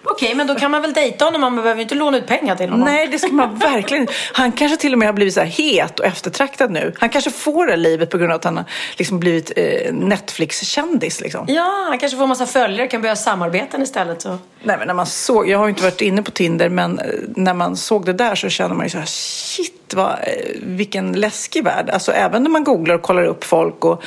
Okej, 0.04 0.36
men 0.36 0.48
då 0.48 0.56
kan 0.56 0.72
man 0.72 0.82
väl 0.82 0.94
dejta 0.94 1.26
honom, 1.26 1.42
man 1.42 1.56
behöver 1.56 1.82
inte 1.82 1.96
låna 1.96 2.18
ut 2.18 2.28
pengar 2.28 2.56
till 2.56 2.70
honom. 2.70 2.86
Nej, 2.86 3.08
det 3.08 3.20
ska 3.20 3.32
man 3.32 3.56
verkligen 3.60 4.02
inte. 4.02 4.14
Han 4.34 4.52
kanske 4.52 4.78
till 4.78 4.94
och 4.94 5.00
med 5.00 5.08
har 5.08 5.14
blivit 5.14 5.34
så 5.34 5.40
här 5.40 5.48
het 5.48 6.00
och 6.00 6.06
eftertraktad 6.06 6.72
nu. 6.72 6.94
Han 7.00 7.10
kanske 7.10 7.32
får 7.32 7.68
det 7.68 7.76
livet 7.76 8.10
på 8.10 8.18
grund 8.18 8.32
av 8.32 8.36
att 8.36 8.44
han 8.44 8.58
har 8.58 8.66
liksom 8.98 9.20
blivit 9.20 9.52
eh, 9.56 9.94
Netflix-kändis. 9.94 11.22
Liksom. 11.22 11.46
Ja, 11.48 11.86
han 11.90 12.00
kanske 12.00 12.18
får 12.18 12.24
en 12.24 12.30
massa 12.30 12.46
följare, 12.46 12.88
kan 12.88 13.02
börja 13.02 13.16
samarbeta 13.16 13.82
istället. 13.82 14.22
Så. 14.22 14.38
Nej, 14.64 14.78
men 14.78 14.88
när 14.88 14.94
man 14.94 15.06
såg, 15.06 15.50
jag 15.50 15.58
har 15.58 15.66
ju 15.66 15.70
inte 15.70 15.84
varit 15.84 16.02
inne 16.02 16.24
på 16.24 16.32
Tinder, 16.32 16.70
men 16.70 17.00
eh, 17.00 17.06
när 17.36 17.54
man 17.54 17.78
såg 17.78 18.06
det 18.06 18.14
där 18.14 18.36
så 18.36 18.50
känner 18.50 18.76
man 18.76 18.86
ju 18.86 18.90
så 18.90 18.98
här, 18.98 19.06
shit, 19.06 19.79
vad, 19.94 20.12
eh, 20.12 20.18
vilken 20.62 21.12
läskig 21.12 21.64
värld. 21.64 21.90
Alltså 21.90 22.12
även 22.12 22.44
när 22.44 22.50
man 22.50 22.64
googlar 22.64 22.96
och 22.96 23.02
kollar 23.02 23.24
upp 23.24 23.44
folk 23.44 23.86
och 23.86 24.04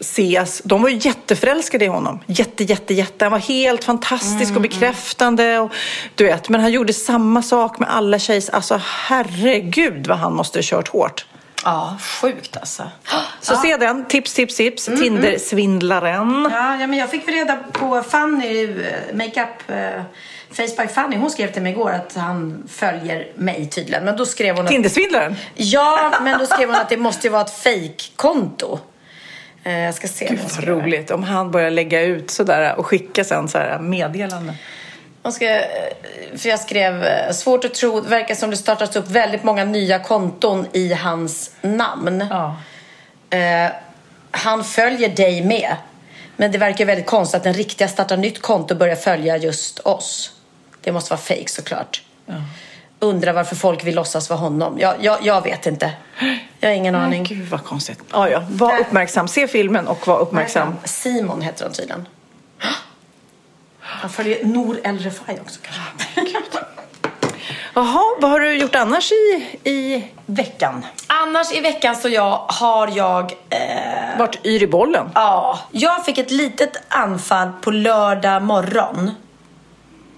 ses, 0.00 0.62
de 0.64 0.82
var 0.82 0.88
ju 0.88 0.96
jätteförälskade 1.02 1.84
i 1.84 1.88
honom. 1.88 2.20
Jätte, 2.26 2.64
jätte, 2.64 2.94
jätte. 2.94 3.24
Han 3.24 3.32
var 3.32 3.38
helt 3.38 3.84
fantastisk 3.84 4.56
och 4.56 4.62
bekräftande. 4.62 5.58
Och, 5.58 5.72
du 6.14 6.24
vet, 6.24 6.48
men 6.48 6.60
han 6.60 6.72
gjorde 6.72 6.92
samma 6.92 7.42
sak 7.42 7.78
med 7.78 7.90
alla 7.94 8.18
tjejer. 8.18 8.42
Alltså 8.52 8.80
herregud 8.84 10.06
vad 10.06 10.18
han 10.18 10.34
måste 10.34 10.58
ha 10.58 10.62
kört 10.62 10.88
hårt. 10.88 11.26
Ja, 11.64 11.98
sjukt 12.20 12.56
alltså. 12.56 12.82
Så 13.40 13.56
se 13.56 13.76
den, 13.76 14.04
tips, 14.04 14.34
tips, 14.34 14.56
tips. 14.56 14.84
Tindersvindlaren. 14.84 16.48
Ja, 16.52 16.76
ja, 16.80 16.86
men 16.86 16.98
jag 16.98 17.10
fick 17.10 17.28
reda 17.28 17.56
på 17.72 18.02
Fanny, 18.02 18.64
eh, 18.64 19.14
makeup, 19.14 19.70
eh, 20.50 20.66
Facebook 20.66 20.90
Fanny, 20.90 21.16
hon 21.16 21.30
skrev 21.30 21.52
till 21.52 21.62
mig 21.62 21.72
igår 21.72 21.90
att 21.90 22.14
han 22.14 22.68
följer 22.68 23.26
mig 23.34 23.66
tydligen. 23.66 24.04
Men 24.04 24.16
då 24.16 24.26
skrev 24.26 24.56
hon 24.56 24.64
att... 24.64 24.70
Tindersvindlaren? 24.70 25.36
Ja, 25.54 26.12
men 26.22 26.38
då 26.38 26.46
skrev 26.46 26.68
hon 26.68 26.76
att 26.76 26.88
det 26.88 26.96
måste 26.96 27.28
vara 27.28 27.42
ett 27.42 27.50
fake-konto. 27.50 28.78
Eh, 29.64 29.78
Jag 29.78 29.94
ska 29.94 30.08
se. 30.08 30.26
Gud 30.28 30.38
vad 30.56 30.64
roligt 30.64 31.10
om 31.10 31.22
han 31.22 31.50
börjar 31.50 31.70
lägga 31.70 32.00
ut 32.00 32.30
sådär 32.30 32.74
och 32.78 32.86
skicka 32.86 33.24
sen 33.24 33.48
så 33.48 33.58
här 33.58 33.78
meddelanden. 33.78 34.54
Man 35.22 35.32
ska, 35.32 35.60
för 36.36 36.48
jag 36.48 36.60
skrev, 36.60 37.04
eh, 37.04 37.32
svårt 37.32 37.64
att 37.64 37.74
tro, 37.74 38.00
verkar 38.00 38.34
som 38.34 38.50
det 38.50 38.56
startats 38.56 38.96
upp 38.96 39.10
väldigt 39.10 39.42
många 39.42 39.64
nya 39.64 39.98
konton 39.98 40.66
i 40.72 40.92
hans 40.94 41.50
namn. 41.60 42.20
Eh, 43.30 43.70
han 44.30 44.64
följer 44.64 45.08
dig 45.08 45.44
med. 45.44 45.76
Men 46.36 46.52
det 46.52 46.58
verkar 46.58 46.84
väldigt 46.84 47.06
konstigt 47.06 47.36
att 47.36 47.44
den 47.44 47.54
riktiga 47.54 47.88
startar 47.88 48.16
nytt 48.16 48.42
konto 48.42 48.74
börjar 48.74 48.96
följa 48.96 49.36
just 49.36 49.78
oss. 49.78 50.32
Det 50.80 50.92
måste 50.92 51.10
vara 51.10 51.20
fake 51.20 51.48
såklart. 51.48 52.02
Undrar 52.98 53.32
varför 53.32 53.56
folk 53.56 53.84
vill 53.84 53.94
låtsas 53.94 54.30
vara 54.30 54.40
honom. 54.40 54.78
Jag, 54.78 54.94
jag, 55.00 55.18
jag 55.22 55.42
vet 55.42 55.66
inte. 55.66 55.92
Jag 56.60 56.68
har 56.68 56.74
ingen 56.76 56.94
aning. 56.94 57.24
Gud 57.24 57.48
vad 57.48 57.64
konstigt. 57.64 57.98
Ja, 58.12 58.28
ja. 58.28 58.42
Var 58.50 58.78
uppmärksam. 58.78 59.28
Se 59.28 59.48
filmen 59.48 59.88
och 59.88 60.06
var 60.06 60.18
uppmärksam. 60.18 60.74
Simon 60.84 61.42
heter 61.42 61.64
han 61.64 61.72
tydligen. 61.72 62.08
Han 63.80 64.10
följer 64.10 64.44
Nour 64.44 64.80
El 64.84 64.98
Refai 64.98 65.38
också 65.40 65.60
kanske. 65.62 66.40
Jaha, 67.74 68.02
vad 68.20 68.30
har 68.30 68.40
du 68.40 68.54
gjort 68.54 68.74
annars 68.74 69.12
i, 69.12 69.46
i 69.70 70.04
veckan? 70.26 70.86
Annars 71.06 71.52
i 71.52 71.60
veckan 71.60 71.96
så 71.96 72.08
jag, 72.08 72.44
har 72.48 72.90
jag... 72.96 73.32
Eh, 73.50 74.18
Vart 74.18 74.46
yr 74.46 74.62
i 74.62 74.66
bollen? 74.66 75.10
Ja, 75.14 75.58
jag 75.72 76.04
fick 76.04 76.18
ett 76.18 76.30
litet 76.30 76.82
anfall 76.88 77.48
på 77.60 77.70
lördag 77.70 78.42
morgon. 78.42 79.10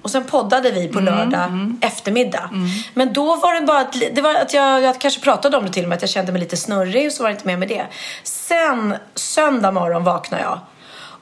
Och 0.03 0.11
sen 0.11 0.25
poddade 0.25 0.71
vi 0.71 0.89
på 0.89 1.01
lördag 1.01 1.75
eftermiddag. 1.81 2.51
Men 2.95 3.13
då 3.13 3.37
var 3.37 3.61
det 3.61 3.67
bara 3.67 3.81
att, 3.81 3.93
det 4.13 4.23
var 4.23 4.35
att 4.35 4.55
jag, 4.55 4.83
jag 4.83 5.01
kanske 5.01 5.21
pratade 5.21 5.57
om 5.57 5.67
det 5.67 5.73
till 5.73 5.83
och 5.83 5.89
med, 5.89 5.97
att 5.97 6.03
jag 6.03 6.11
kände 6.11 6.33
mig 6.33 6.41
lite 6.41 6.57
snurrig 6.57 7.07
och 7.07 7.13
så 7.13 7.23
var 7.23 7.31
det 7.31 7.35
inte 7.35 7.47
med 7.47 7.59
med 7.59 7.69
det. 7.69 7.87
Sen 8.23 8.95
söndag 9.15 9.71
morgon 9.71 10.05
vaknar 10.05 10.41
jag 10.41 10.61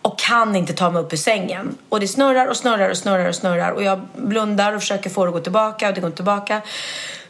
och 0.03 0.19
kan 0.19 0.57
inte 0.57 0.73
ta 0.73 0.91
mig 0.91 1.03
upp 1.03 1.13
ur 1.13 1.17
sängen. 1.17 1.77
Och 1.89 2.01
det 2.01 2.09
snurrar 2.09 2.47
och 2.47 2.57
snurrar 2.57 2.91
och 2.91 2.97
snurrar 2.97 3.29
och 3.29 3.35
snurrar 3.35 3.71
och 3.71 3.83
jag 3.83 4.01
blundar 4.17 4.73
och 4.73 4.81
försöker 4.81 5.11
få 5.11 5.25
det 5.25 5.29
att 5.29 5.35
gå 5.35 5.41
tillbaka 5.41 5.89
och 5.89 5.95
det 5.95 6.01
går 6.01 6.09
inte 6.09 6.17
tillbaka. 6.17 6.61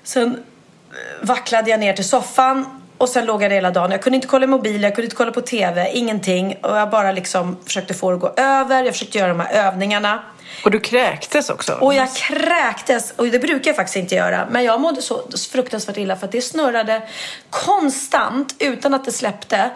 Sen 0.03 0.29
eh, 0.29 1.27
vacklade 1.27 1.71
jag 1.71 1.81
ner 1.81 1.93
till 1.93 2.09
soffan 2.09 2.80
och 3.01 3.09
sen 3.09 3.27
låg 3.27 3.43
jag 3.43 3.51
där 3.51 3.55
hela 3.55 3.71
dagen. 3.71 3.91
Jag 3.91 4.03
kunde 4.03 4.17
inte 4.17 4.29
kolla 4.29 4.45
i 4.45 4.47
mobilen, 4.47 4.83
jag 4.83 4.95
kunde 4.95 5.07
inte 5.07 5.17
kolla 5.17 5.33
på 5.33 5.41
TV, 5.41 5.91
ingenting. 5.93 6.57
Och 6.63 6.77
jag 6.77 6.91
bara 6.91 7.13
liksom 7.13 7.57
försökte 7.65 7.95
få 7.95 8.11
det 8.11 8.15
att 8.15 8.21
gå 8.21 8.43
över. 8.43 8.85
Jag 8.85 8.95
försökte 8.95 9.19
göra 9.19 9.29
de 9.29 9.41
här 9.41 9.53
övningarna. 9.53 10.23
Och 10.65 10.71
du 10.71 10.81
kräktes 10.81 11.51
också? 11.51 11.73
Och 11.73 11.95
jag 11.95 12.15
kräktes, 12.15 13.13
och 13.17 13.27
det 13.27 13.39
brukar 13.39 13.71
jag 13.71 13.77
faktiskt 13.77 13.97
inte 13.97 14.15
göra. 14.15 14.47
Men 14.51 14.65
jag 14.65 14.81
mådde 14.81 15.03
så 15.03 15.23
fruktansvärt 15.53 15.97
illa 15.97 16.17
för 16.17 16.27
att 16.27 16.33
det 16.33 16.43
snurrade 16.43 17.03
konstant 17.51 18.55
utan 18.59 18.95
att 18.95 19.05
det 19.05 19.13
släppte. 19.13 19.71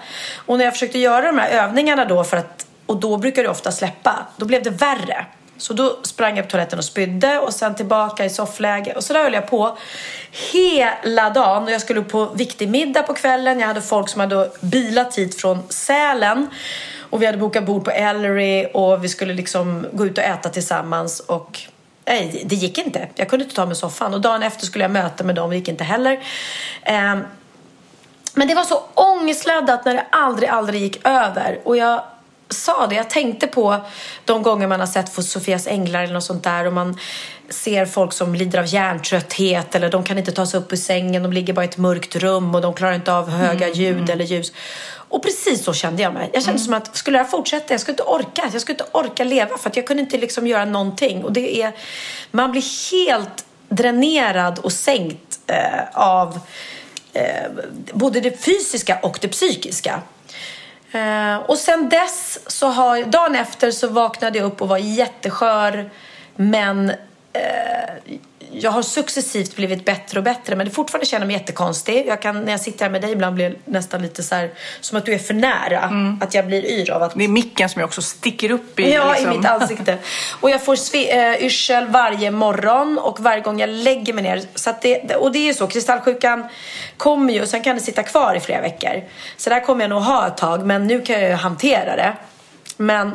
Och 0.46 0.58
när 0.58 0.64
jag 0.64 0.74
försökte 0.74 0.98
göra 0.98 1.26
de 1.26 1.38
här 1.38 1.50
övningarna 1.50 2.04
då 2.04 2.24
för 2.24 2.36
att, 2.36 2.66
och 2.86 3.00
då 3.00 3.16
brukar 3.16 3.42
det 3.42 3.48
ofta 3.48 3.72
släppa, 3.72 4.26
då 4.36 4.46
blev 4.46 4.62
det 4.62 4.70
värre. 4.70 5.26
Så 5.56 5.72
då 5.72 5.98
sprang 6.02 6.36
jag 6.36 6.44
på 6.44 6.50
toaletten 6.50 6.78
och 6.78 6.84
spydde 6.84 7.38
och 7.38 7.54
sen 7.54 7.74
tillbaka 7.74 8.24
i 8.24 8.30
soffläge. 8.30 8.92
Och 8.92 9.04
så 9.04 9.12
där 9.12 9.22
höll 9.22 9.32
jag 9.32 9.50
på 9.50 9.78
hela 10.52 11.30
dagen. 11.30 11.62
Och 11.62 11.70
jag 11.70 11.80
skulle 11.80 12.02
på 12.02 12.24
viktig 12.24 12.68
middag 12.68 13.02
på 13.02 13.14
kvällen. 13.14 13.60
Jag 13.60 13.66
hade 13.66 13.82
folk 13.82 14.08
som 14.08 14.20
hade 14.20 14.50
bilat 14.60 15.18
hit 15.18 15.40
från 15.40 15.62
Sälen. 15.68 16.46
Och 17.10 17.22
vi 17.22 17.26
hade 17.26 17.38
bokat 17.38 17.66
bord 17.66 17.84
på 17.84 17.90
Ellery 17.90 18.66
och 18.74 19.04
vi 19.04 19.08
skulle 19.08 19.34
liksom 19.34 19.86
gå 19.92 20.06
ut 20.06 20.18
och 20.18 20.24
äta 20.24 20.48
tillsammans. 20.48 21.20
Och 21.20 21.60
nej, 22.04 22.42
det 22.46 22.54
gick 22.54 22.78
inte. 22.78 23.08
Jag 23.14 23.28
kunde 23.28 23.44
inte 23.44 23.56
ta 23.56 23.66
mig 23.66 23.76
soffan. 23.76 24.14
Och 24.14 24.20
dagen 24.20 24.42
efter 24.42 24.66
skulle 24.66 24.84
jag 24.84 24.90
möta 24.90 25.24
med 25.24 25.34
dem, 25.34 25.50
det 25.50 25.56
gick 25.56 25.68
inte 25.68 25.84
heller. 25.84 26.20
Ehm, 26.82 27.24
men 28.34 28.48
det 28.48 28.54
var 28.54 28.64
så 28.64 28.82
ångestladdat 28.94 29.84
när 29.84 29.94
det 29.94 30.06
aldrig, 30.10 30.48
aldrig 30.48 30.82
gick 30.82 31.06
över. 31.06 31.60
Och 31.64 31.76
jag 31.76 32.02
sa 32.48 32.86
det, 32.86 32.94
jag 32.94 33.10
tänkte 33.10 33.46
på 33.46 33.80
de 34.24 34.42
gånger 34.42 34.66
man 34.66 34.80
har 34.80 34.86
sett 34.86 35.14
för 35.14 35.22
Sofias 35.22 35.66
änglar 35.66 36.02
eller 36.02 36.14
något 36.14 36.24
sånt 36.24 36.44
där 36.44 36.66
och 36.66 36.72
man 36.72 36.98
ser 37.48 37.86
folk 37.86 38.12
som 38.12 38.34
lider 38.34 38.58
av 38.58 38.66
hjärntrötthet 38.66 39.74
eller 39.74 39.90
de 39.90 40.04
kan 40.04 40.18
inte 40.18 40.32
ta 40.32 40.46
sig 40.46 40.60
upp 40.60 40.72
ur 40.72 40.76
sängen, 40.76 41.22
de 41.22 41.32
ligger 41.32 41.52
bara 41.52 41.64
i 41.64 41.68
ett 41.68 41.78
mörkt 41.78 42.16
rum 42.16 42.54
och 42.54 42.60
de 42.60 42.74
klarar 42.74 42.94
inte 42.94 43.12
av 43.12 43.30
höga 43.30 43.68
ljud 43.68 44.10
eller 44.10 44.24
ljus. 44.24 44.52
Och 45.14 45.22
precis 45.22 45.64
så 45.64 45.72
kände 45.72 46.02
jag 46.02 46.14
mig. 46.14 46.30
Jag 46.32 46.42
kände 46.42 46.60
som 46.60 46.74
att 46.74 46.96
skulle 46.96 47.18
jag 47.18 47.30
fortsätta, 47.30 47.74
jag 47.74 47.80
skulle 47.80 47.92
inte 47.92 48.02
orka. 48.02 48.50
Jag 48.52 48.60
skulle 48.60 48.74
inte 48.74 48.90
orka 48.92 49.24
leva 49.24 49.58
för 49.58 49.70
att 49.70 49.76
jag 49.76 49.86
kunde 49.86 50.02
inte 50.02 50.18
liksom 50.18 50.46
göra 50.46 50.64
någonting. 50.64 51.24
Och 51.24 51.32
det 51.32 51.62
är, 51.62 51.72
man 52.30 52.50
blir 52.52 52.92
helt 52.92 53.44
dränerad 53.68 54.58
och 54.58 54.72
sänkt 54.72 55.38
eh, 55.46 56.00
av 56.00 56.40
eh, 57.12 57.50
både 57.92 58.20
det 58.20 58.44
fysiska 58.44 58.98
och 59.02 59.18
det 59.20 59.28
psykiska. 59.28 60.02
Eh, 60.94 61.36
och 61.36 61.58
sen 61.58 61.88
dess, 61.88 62.40
så 62.46 62.66
har, 62.66 63.02
dagen 63.04 63.34
efter 63.34 63.70
så 63.70 63.88
vaknade 63.88 64.38
jag 64.38 64.46
upp 64.46 64.62
och 64.62 64.68
var 64.68 64.78
jätteskör. 64.78 65.90
Men 66.36 66.90
eh, 67.32 68.18
jag 68.60 68.70
har 68.70 68.82
successivt 68.82 69.56
blivit 69.56 69.84
bättre 69.84 70.18
och 70.18 70.24
bättre 70.24 70.56
men 70.56 70.66
det 70.66 70.72
fortfarande 70.72 71.06
känner 71.06 71.26
mig 71.26 71.36
jättekonstig. 71.36 72.06
Jag 72.06 72.22
kan, 72.22 72.44
när 72.44 72.52
jag 72.52 72.60
sitter 72.60 72.84
här 72.84 72.92
med 72.92 73.02
dig 73.02 73.12
ibland 73.12 73.34
blir 73.34 73.50
det 73.50 73.56
nästan 73.64 74.02
lite 74.02 74.22
så 74.22 74.34
här, 74.34 74.50
som 74.80 74.98
att 74.98 75.06
du 75.06 75.12
är 75.14 75.18
för 75.18 75.34
nära. 75.34 75.82
Mm. 75.82 76.18
Att 76.22 76.34
jag 76.34 76.46
blir 76.46 76.64
yr 76.64 76.90
av 76.90 77.02
att... 77.02 77.14
Det 77.14 77.24
är 77.24 77.28
micken 77.28 77.68
som 77.68 77.80
jag 77.80 77.86
också 77.86 78.02
sticker 78.02 78.50
upp 78.50 78.80
i. 78.80 78.92
Ja, 78.92 79.12
liksom. 79.12 79.32
i 79.32 79.36
mitt 79.36 79.46
ansikte. 79.50 79.98
Och 80.40 80.50
jag 80.50 80.64
får 80.64 80.76
sve- 80.76 81.32
äh, 81.34 81.44
yrsel 81.44 81.86
varje 81.86 82.30
morgon 82.30 82.98
och 82.98 83.20
varje 83.20 83.40
gång 83.40 83.60
jag 83.60 83.68
lägger 83.70 84.12
mig 84.12 84.22
ner. 84.22 84.42
Så 84.54 84.74
det, 84.82 85.14
och 85.16 85.32
det 85.32 85.38
är 85.38 85.46
ju 85.46 85.54
så, 85.54 85.66
kristallsjukan 85.66 86.48
kommer 86.96 87.32
ju 87.32 87.42
och 87.42 87.48
sen 87.48 87.62
kan 87.62 87.76
det 87.76 87.82
sitta 87.82 88.02
kvar 88.02 88.34
i 88.34 88.40
flera 88.40 88.60
veckor. 88.60 89.02
Så 89.36 89.50
där 89.50 89.60
kommer 89.60 89.84
jag 89.84 89.90
nog 89.90 90.02
ha 90.02 90.26
ett 90.26 90.36
tag 90.36 90.66
men 90.66 90.86
nu 90.86 91.00
kan 91.02 91.20
jag 91.20 91.30
ju 91.30 91.36
hantera 91.36 91.96
det. 91.96 92.16
Men 92.76 93.06
eh, 93.08 93.14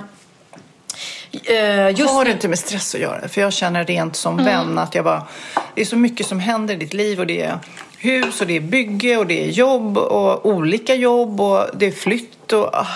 just 1.32 2.14
har 2.14 2.26
det 2.26 2.32
inte 2.32 2.48
med 2.48 2.60
stress 2.60 2.96
att 2.96 3.02
göra? 3.02 3.28
För 3.28 3.42
jag 3.42 3.54
känner 3.54 3.86
rent 3.86 4.16
som 4.16 4.34
Mm. 4.40 4.46
vän 4.46 4.78
att 4.78 4.96
jag 4.96 5.04
bara... 5.04 5.24
Det 5.76 5.82
är 5.82 5.86
så 5.86 5.96
mycket 5.96 6.28
som 6.28 6.40
händer 6.40 6.74
i 6.74 6.78
ditt 6.78 6.94
liv 6.94 7.20
och 7.20 7.28
det 7.28 7.42
är 7.42 7.58
hus 7.98 8.42
och 8.42 8.48
det 8.48 8.56
är 8.58 8.62
bygge 8.62 9.18
och 9.18 9.28
det 9.28 9.44
är 9.46 9.50
jobb 9.50 9.98
och 9.98 10.46
olika 10.46 10.96
jobb 10.96 11.42
och 11.42 11.66
det 11.74 11.86
är 11.86 11.92
flytt 11.92 12.54
och... 12.54 12.70
ah. 12.76 12.88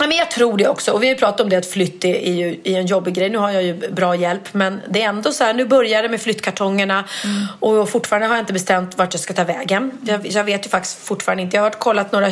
Ja, 0.00 0.06
men 0.06 0.16
jag 0.16 0.30
tror 0.30 0.58
det 0.58 0.68
också. 0.68 0.92
Och 0.92 1.02
vi 1.02 1.08
har 1.08 1.14
pratat 1.14 1.40
om 1.40 1.48
det 1.48 1.56
att 1.56 1.66
flytt 1.66 2.04
är, 2.04 2.32
ju, 2.32 2.60
är 2.64 2.78
en 2.78 2.86
jobbig 2.86 3.14
grej. 3.14 3.30
Nu 3.30 3.38
har 3.38 3.50
jag 3.50 3.62
ju 3.62 3.90
bra 3.92 4.16
hjälp. 4.16 4.54
Men 4.54 4.80
det 4.90 5.02
är 5.02 5.08
ändå 5.08 5.32
så 5.32 5.44
här, 5.44 5.54
nu 5.54 5.64
börjar 5.64 6.02
det 6.02 6.08
med 6.08 6.20
flyttkartongerna. 6.20 7.04
Och 7.60 7.88
fortfarande 7.88 8.28
har 8.28 8.34
jag 8.34 8.42
inte 8.42 8.52
bestämt 8.52 8.98
vart 8.98 9.14
jag 9.14 9.20
ska 9.20 9.34
ta 9.34 9.44
vägen. 9.44 9.92
Jag, 10.06 10.26
jag 10.26 10.44
vet 10.44 10.66
ju 10.66 10.70
faktiskt 10.70 10.98
fortfarande 10.98 11.42
inte. 11.42 11.56
Jag 11.56 11.62
har 11.62 11.70
varit 11.70 11.78
kollat 11.78 12.12
några 12.12 12.26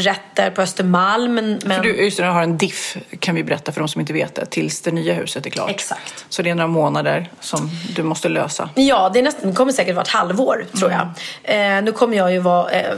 hyresrätter 0.00 0.50
på 0.50 0.62
Östermalm. 0.62 1.34
Men, 1.34 1.60
men... 1.64 1.76
För 1.76 1.82
du 1.82 2.10
nu 2.22 2.28
har 2.28 2.42
en 2.42 2.58
diff, 2.58 2.96
kan 3.18 3.34
vi 3.34 3.44
berätta 3.44 3.72
för 3.72 3.80
de 3.80 3.88
som 3.88 4.00
inte 4.00 4.12
vet 4.12 4.34
det, 4.34 4.46
tills 4.46 4.80
det 4.80 4.90
nya 4.90 5.14
huset 5.14 5.46
är 5.46 5.50
klart. 5.50 5.70
Exakt. 5.70 6.24
Så 6.28 6.42
det 6.42 6.50
är 6.50 6.54
några 6.54 6.68
månader 6.68 7.30
som 7.40 7.70
du 7.96 8.02
måste 8.02 8.28
lösa. 8.28 8.70
Ja, 8.74 9.10
det, 9.12 9.18
är 9.18 9.22
nästan, 9.22 9.50
det 9.50 9.56
kommer 9.56 9.72
säkert 9.72 9.94
vara 9.94 10.02
ett 10.02 10.08
halvår 10.08 10.66
tror 10.78 10.90
jag. 10.90 11.08
Eh, 11.42 11.82
nu 11.82 11.92
kommer 11.92 12.16
jag 12.16 12.32
ju 12.32 12.38
vara 12.38 12.70
eh, 12.70 12.94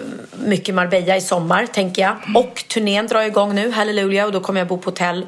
mycket 0.46 0.68
i 0.68 0.72
Marbella 0.72 1.16
i 1.16 1.20
sommar, 1.20 1.66
tänker 1.66 2.02
jag. 2.02 2.16
Och 2.34 2.64
turnén 2.68 3.06
drar 3.06 3.22
igång 3.22 3.54
nu, 3.54 3.70
halleluja, 3.70 4.26
och 4.26 4.32
då 4.32 4.40
kommer 4.40 4.60
jag 4.60 4.68
bo 4.68 4.78
på 4.78 4.90
hotell 4.90 5.26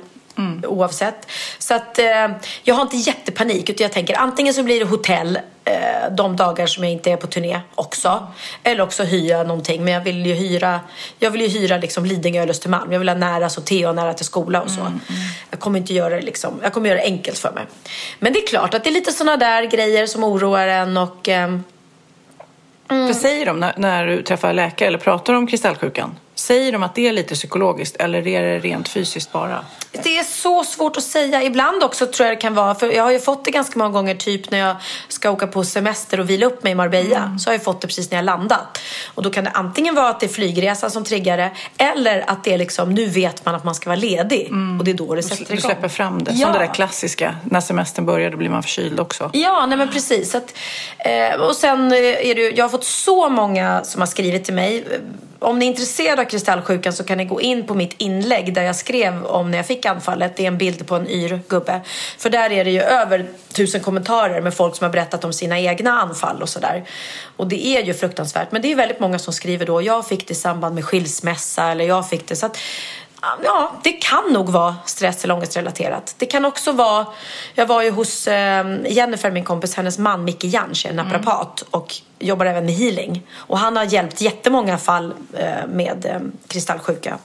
oavsett. 0.67 1.31
Så 1.59 1.75
att 1.75 1.99
eh, 1.99 2.29
jag 2.63 2.75
har 2.75 2.83
inte 2.83 2.97
jättepanik, 2.97 3.71
utan 3.71 3.85
jag 3.85 3.93
tänker 3.93 4.19
antingen 4.19 4.55
så 4.55 4.63
blir 4.63 4.81
det 4.81 4.87
hotell 4.87 5.39
eh, 5.65 6.13
de 6.17 6.37
dagar 6.37 6.67
som 6.67 6.85
jag 6.85 6.93
inte 6.93 7.11
är 7.11 7.17
på 7.17 7.27
turné 7.27 7.61
också. 7.75 8.27
Eller 8.63 8.83
också 8.83 9.03
hyra 9.03 9.43
någonting, 9.43 9.85
men 9.85 9.95
jag 9.95 10.01
vill 10.01 10.27
ju 10.27 10.35
hyra, 10.35 10.81
jag 11.19 11.31
vill 11.31 11.41
ju 11.41 11.49
hyra 11.49 11.79
liksom 11.79 12.05
Lidingö 12.05 12.43
eller 12.43 12.51
Östermalm. 12.51 12.93
Jag 12.93 12.99
vill 12.99 13.09
ha 13.09 13.17
nära 13.17 13.49
Sotea 13.49 13.89
och 13.89 13.95
nära 13.95 14.15
till 14.15 14.27
skola 14.27 14.63
och 14.63 14.71
så. 14.71 14.93
Jag 15.51 15.61
kommer 15.61 15.79
inte 15.79 15.95
göra 15.95 16.15
det 16.15 16.23
liksom, 16.23 16.61
jag 16.63 16.73
kommer 16.73 16.89
göra 16.89 16.99
det 16.99 17.05
enkelt 17.05 17.39
för 17.39 17.53
mig. 17.53 17.65
Men 18.19 18.33
det 18.33 18.39
är 18.39 18.47
klart 18.47 18.75
att 18.75 18.85
det 18.85 18.91
är 18.91 18.95
lite 18.95 19.13
sådana 19.13 19.37
där 19.37 19.63
grejer 19.63 20.07
som 20.07 20.25
oroar 20.25 20.67
en 20.67 20.97
och 20.97 21.29
ehm, 21.29 21.65
För 22.89 23.13
säger 23.13 23.47
de 23.47 23.61
när, 23.61 23.75
när 23.77 24.07
du 24.07 24.23
träffar 24.23 24.53
läkare 24.53 24.89
eller 24.89 24.99
pratar 24.99 25.35
om 25.35 25.47
kristallsjukan, 25.47 26.15
säger 26.35 26.73
de 26.73 26.83
att 26.83 26.95
det 26.95 27.09
är 27.09 27.13
lite 27.13 27.35
psykologiskt 27.35 27.97
eller 27.97 28.27
är 28.27 28.43
det 28.43 28.59
rent 28.59 28.89
fysiskt 28.89 29.33
bara? 29.33 29.65
Det 30.03 30.19
är 30.19 30.23
så 30.25 30.65
svårt 30.65 30.97
att 30.97 31.03
säga. 31.03 31.43
Ibland 31.43 31.83
också 31.83 32.07
tror 32.07 32.27
jag 32.29 32.37
det 32.37 32.41
kan 32.41 32.55
vara, 32.55 32.75
för 32.75 32.93
jag 32.93 33.05
har 33.05 33.11
ju 33.11 33.21
fått 33.21 33.45
det 33.45 33.51
ganska 33.51 33.79
många 33.79 33.91
gånger 33.91 34.15
typ 34.15 34.51
när 34.51 34.59
jag 34.59 34.77
ska 35.09 35.31
åka 35.31 35.47
på 35.47 35.65
semester 35.65 36.21
och 36.21 36.31
vila 36.31 36.47
upp 36.47 36.63
mig 36.63 36.73
i 36.73 36.75
Marbella. 36.75 37.37
Så 37.41 37.51
har 37.51 37.55
jag 37.55 37.65
fått 37.65 37.81
det 37.81 37.87
precis 37.87 38.11
när 38.11 38.19
jag 38.19 38.25
landat. 38.25 38.79
Och 39.15 39.23
då 39.23 39.31
kan 39.31 39.45
det 39.45 39.51
antingen 39.55 39.95
vara 39.95 40.09
att 40.09 40.21
det 40.21 40.27
är 40.27 40.29
flygresan 40.29 40.91
som 40.91 41.05
triggar 41.05 41.37
det 41.37 41.51
eller 41.79 42.31
att 42.31 42.45
det 42.45 42.53
är 42.55 42.59
liksom, 42.59 42.95
nu 42.95 43.07
vet 43.07 43.45
man 43.45 43.55
att 43.55 43.65
man 43.65 43.75
ska 43.75 43.91
vara 43.91 43.97
ledig. 44.01 44.51
Och 44.79 44.85
det 44.85 44.91
är 44.91 44.95
då 44.95 45.15
det 45.15 45.23
sätter 45.23 45.43
igång. 45.43 45.57
Du 45.57 45.63
släpper 45.63 45.89
fram 45.89 46.25
det, 46.25 46.31
Ja. 46.35 46.45
som 46.47 46.53
det 46.53 46.59
där 46.67 46.75
klassiska, 46.75 47.37
när 47.45 47.61
semestern 47.61 48.07
börjar 48.07 48.31
då 48.31 48.37
blir 48.37 48.49
man 48.49 48.63
förkyld 48.63 49.01
också. 49.01 49.31
Ja, 49.33 49.67
nej 49.67 49.79
men 49.79 49.89
precis. 49.89 50.35
Att, 50.35 50.55
eh, 50.99 51.41
och 51.41 51.57
sen 51.57 51.93
eh, 51.93 51.99
är 51.99 52.35
det 52.35 52.51
jag 52.51 52.65
har 52.65 52.69
fått 52.69 52.85
så 52.85 53.29
många 53.29 53.85
som 53.85 54.01
har 54.01 54.07
skrivit 54.07 54.45
till 54.45 54.55
mig. 54.55 54.79
Eh, 54.91 54.99
Om 55.39 55.59
ni 55.59 55.65
är 55.67 55.71
intresserade 55.71 56.24
för 56.25 56.31
kristallsjukan 56.31 56.93
så 56.93 57.05
kan 57.05 57.19
ni 57.19 57.25
gå 57.25 57.41
in 57.41 57.67
på 57.67 57.75
mitt 57.75 57.95
inlägg 57.99 58.55
där 58.55 58.63
jag 58.63 58.77
skrev 58.77 59.25
om 59.25 59.51
när 59.51 59.59
jag 59.59 59.67
fick 59.67 59.87
anfallet. 59.87 60.37
Det 60.37 60.43
är 60.43 60.49
en 60.49 60.59
bild 60.59 60.87
på 60.87 60.95
en 60.95 61.09
yr 61.09 61.41
gubbe. 61.49 61.81
För 62.19 62.31
där 62.31 62.53
är 62.53 62.65
det 62.65 62.71
ju 62.71 62.81
över 62.81 63.27
tusen 63.53 63.81
kommentarer 63.81 64.41
med 64.41 64.55
folk 64.55 64.77
som 64.77 64.85
har 64.85 64.93
berättat 64.93 65.25
om 65.25 65.33
sina 65.33 65.61
egna 65.61 65.91
anfall 65.91 66.43
och 66.43 66.49
sådär. 66.49 66.85
Och 67.37 67.49
det 67.49 67.67
är 67.67 67.83
ju 67.83 67.95
fruktansvärt. 67.95 68.53
Men 68.53 68.63
det 68.63 68.73
är 68.73 68.77
väldigt 68.77 69.01
många 69.01 69.19
som 69.19 69.33
skriver 69.33 69.67
då, 69.67 69.83
jag 69.83 70.07
fick 70.07 70.29
det 70.29 70.33
i 70.33 70.35
samband 70.35 70.75
med 70.75 70.85
skilsmässa 70.85 71.71
eller 71.71 71.85
jag 71.85 72.09
fick 72.09 72.29
det. 72.29 72.37
Så 72.37 72.47
att, 72.47 72.59
Ja, 73.43 73.73
det 73.83 73.93
kan 73.93 74.33
nog 74.33 74.49
vara 74.49 74.77
stress 74.85 75.25
eller 75.25 75.35
ångestrelaterat. 75.35 76.15
Det 76.19 76.27
kan 76.27 76.45
också 76.45 76.73
vara... 76.73 77.07
Jag 77.55 77.67
var 77.67 77.83
ju 77.83 77.91
hos 77.91 78.29
eh, 78.29 78.67
Jennifer, 78.89 79.31
min 79.31 79.45
kompis, 79.45 79.75
hennes 79.75 79.99
man 79.99 80.25
Micke 80.25 80.45
Jansch, 80.45 80.87
en 80.87 80.97
naprapat 80.97 81.65
och 81.71 81.95
jobbar 82.19 82.47
även 82.47 82.65
med 82.65 82.75
healing. 82.75 83.23
Och 83.35 83.59
han 83.59 83.77
har 83.77 83.85
hjälpt 83.85 84.21
jättemånga 84.21 84.79
fall 84.79 85.15
eh, 85.33 85.67
med 85.69 86.07
eh, 86.07 86.21
kristallsjuka. 86.49 87.19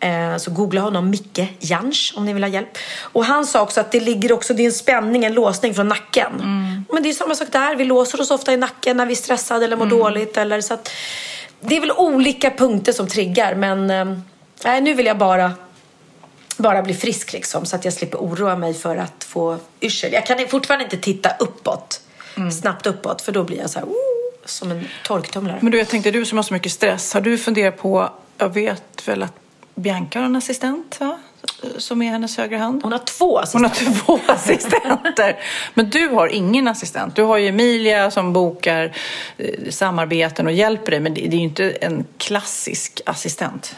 Eh, 0.00 0.36
så 0.36 0.50
googla 0.50 0.80
honom, 0.80 1.10
Micke 1.10 1.48
Jansch, 1.58 2.14
om 2.16 2.24
ni 2.24 2.32
vill 2.32 2.42
ha 2.42 2.50
hjälp. 2.50 2.78
Och 3.00 3.24
han 3.24 3.46
sa 3.46 3.62
också 3.62 3.80
att 3.80 3.92
det 3.92 4.00
ligger 4.00 4.32
också, 4.32 4.54
det 4.54 4.62
är 4.62 4.66
en 4.66 4.72
spänning, 4.72 5.24
en 5.24 5.34
låsning 5.34 5.74
från 5.74 5.88
nacken. 5.88 6.32
Men 6.92 7.02
det 7.02 7.08
är 7.08 7.12
samma 7.12 7.34
sak 7.34 7.48
där, 7.52 7.76
vi 7.76 7.84
låser 7.84 8.20
oss 8.20 8.30
ofta 8.30 8.52
i 8.52 8.56
nacken 8.56 8.96
när 8.96 9.06
vi 9.06 9.12
är 9.12 9.16
stressade 9.16 9.64
eller 9.64 9.76
mår 9.76 9.86
dåligt. 9.86 10.36
Eller, 10.36 10.60
så 10.60 10.74
att, 10.74 10.90
det 11.60 11.76
är 11.76 11.80
väl 11.80 11.92
olika 11.92 12.50
punkter 12.50 12.92
som 12.92 13.08
triggar, 13.08 13.54
men 13.54 13.90
eh, 13.90 14.18
nej, 14.64 14.80
nu 14.80 14.94
vill 14.94 15.06
jag 15.06 15.18
bara 15.18 15.52
bara 16.56 16.82
bli 16.82 16.94
frisk 16.94 17.32
liksom 17.32 17.66
så 17.66 17.76
att 17.76 17.84
jag 17.84 17.94
slipper 17.94 18.18
oroa 18.18 18.56
mig 18.56 18.74
för 18.74 18.96
att 18.96 19.24
få 19.24 19.58
yrsel. 19.80 20.12
Jag 20.12 20.26
kan 20.26 20.48
fortfarande 20.48 20.84
inte 20.84 20.96
titta 20.96 21.30
uppåt, 21.38 22.00
snabbt 22.60 22.86
uppåt 22.86 23.22
för 23.22 23.32
då 23.32 23.44
blir 23.44 23.58
jag 23.58 23.70
så 23.70 23.78
här, 23.78 23.86
oh, 23.86 24.26
som 24.44 24.70
en 24.70 24.88
torktumlare. 25.04 25.58
Men 25.62 25.72
du, 25.72 25.78
jag 25.78 25.88
tänkte, 25.88 26.10
du 26.10 26.24
som 26.24 26.38
har 26.38 26.42
så 26.42 26.54
mycket 26.54 26.72
stress, 26.72 27.14
har 27.14 27.20
du 27.20 27.38
funderat 27.38 27.78
på, 27.78 28.10
jag 28.38 28.48
vet 28.48 29.08
väl 29.08 29.22
att 29.22 29.32
Bianca 29.74 30.18
har 30.18 30.26
en 30.26 30.36
assistent, 30.36 31.00
va? 31.00 31.18
Som 31.78 32.02
är 32.02 32.10
hennes 32.10 32.36
högra 32.36 32.58
hand. 32.58 32.82
Hon 32.82 32.92
har 32.92 32.98
två 32.98 33.38
assistenter. 33.38 33.84
Hon 33.84 33.94
har 33.94 34.04
två 34.04 34.20
assistenter. 34.32 35.36
Men 35.74 35.90
du 35.90 36.08
har 36.08 36.28
ingen 36.28 36.68
assistent. 36.68 37.16
Du 37.16 37.22
har 37.22 37.36
ju 37.36 37.48
Emilia 37.48 38.10
som 38.10 38.32
bokar 38.32 38.92
eh, 39.38 39.70
samarbeten 39.70 40.46
och 40.46 40.52
hjälper 40.52 40.90
dig, 40.90 41.00
men 41.00 41.14
det, 41.14 41.20
det 41.20 41.36
är 41.36 41.38
ju 41.38 41.44
inte 41.44 41.70
en 41.70 42.04
klassisk 42.18 43.00
assistent. 43.06 43.74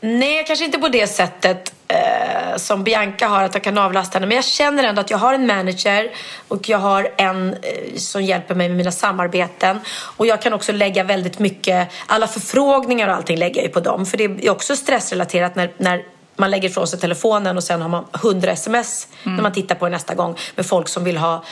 Nej, 0.00 0.44
kanske 0.46 0.64
inte 0.64 0.78
på 0.78 0.88
det 0.88 1.06
sättet 1.06 1.74
eh, 1.88 2.56
som 2.56 2.84
Bianca 2.84 3.26
har, 3.26 3.42
att 3.42 3.54
jag 3.54 3.62
kan 3.64 3.78
avlasta 3.78 4.18
henne. 4.18 4.26
Men 4.26 4.36
jag 4.36 4.44
känner 4.44 4.84
ändå 4.84 5.00
att 5.00 5.10
jag 5.10 5.18
har 5.18 5.34
en 5.34 5.46
manager 5.46 6.10
och 6.48 6.68
jag 6.68 6.78
har 6.78 7.10
en 7.16 7.54
eh, 7.54 7.96
som 7.96 8.22
hjälper 8.22 8.54
mig 8.54 8.68
med 8.68 8.76
mina 8.76 8.92
samarbeten. 8.92 9.80
Och 10.16 10.26
jag 10.26 10.42
kan 10.42 10.52
också 10.52 10.72
lägga 10.72 11.04
väldigt 11.04 11.38
mycket, 11.38 11.88
alla 12.06 12.26
förfrågningar 12.26 13.08
och 13.08 13.14
allting 13.14 13.38
lägger 13.38 13.56
jag 13.56 13.66
ju 13.66 13.72
på 13.72 13.80
dem. 13.80 14.06
För 14.06 14.16
det 14.16 14.24
är 14.24 14.50
också 14.50 14.76
stressrelaterat 14.76 15.54
när, 15.54 15.72
när 15.76 16.02
man 16.40 16.50
lägger 16.50 16.68
ifrån 16.68 16.86
sig 16.86 16.98
telefonen 16.98 17.56
och 17.56 17.64
sen 17.64 17.82
har 17.82 17.88
man 17.88 18.04
hundra 18.12 18.52
sms 18.52 19.08
när 19.22 19.42
man 19.42 19.52
tittar 19.52 19.74
på 19.74 19.84
det 19.84 19.90
nästa 19.90 20.14
gång 20.14 20.36
med 20.56 20.66
folk 20.66 20.88
som 20.88 21.04
vill 21.04 21.16
ha 21.16 21.44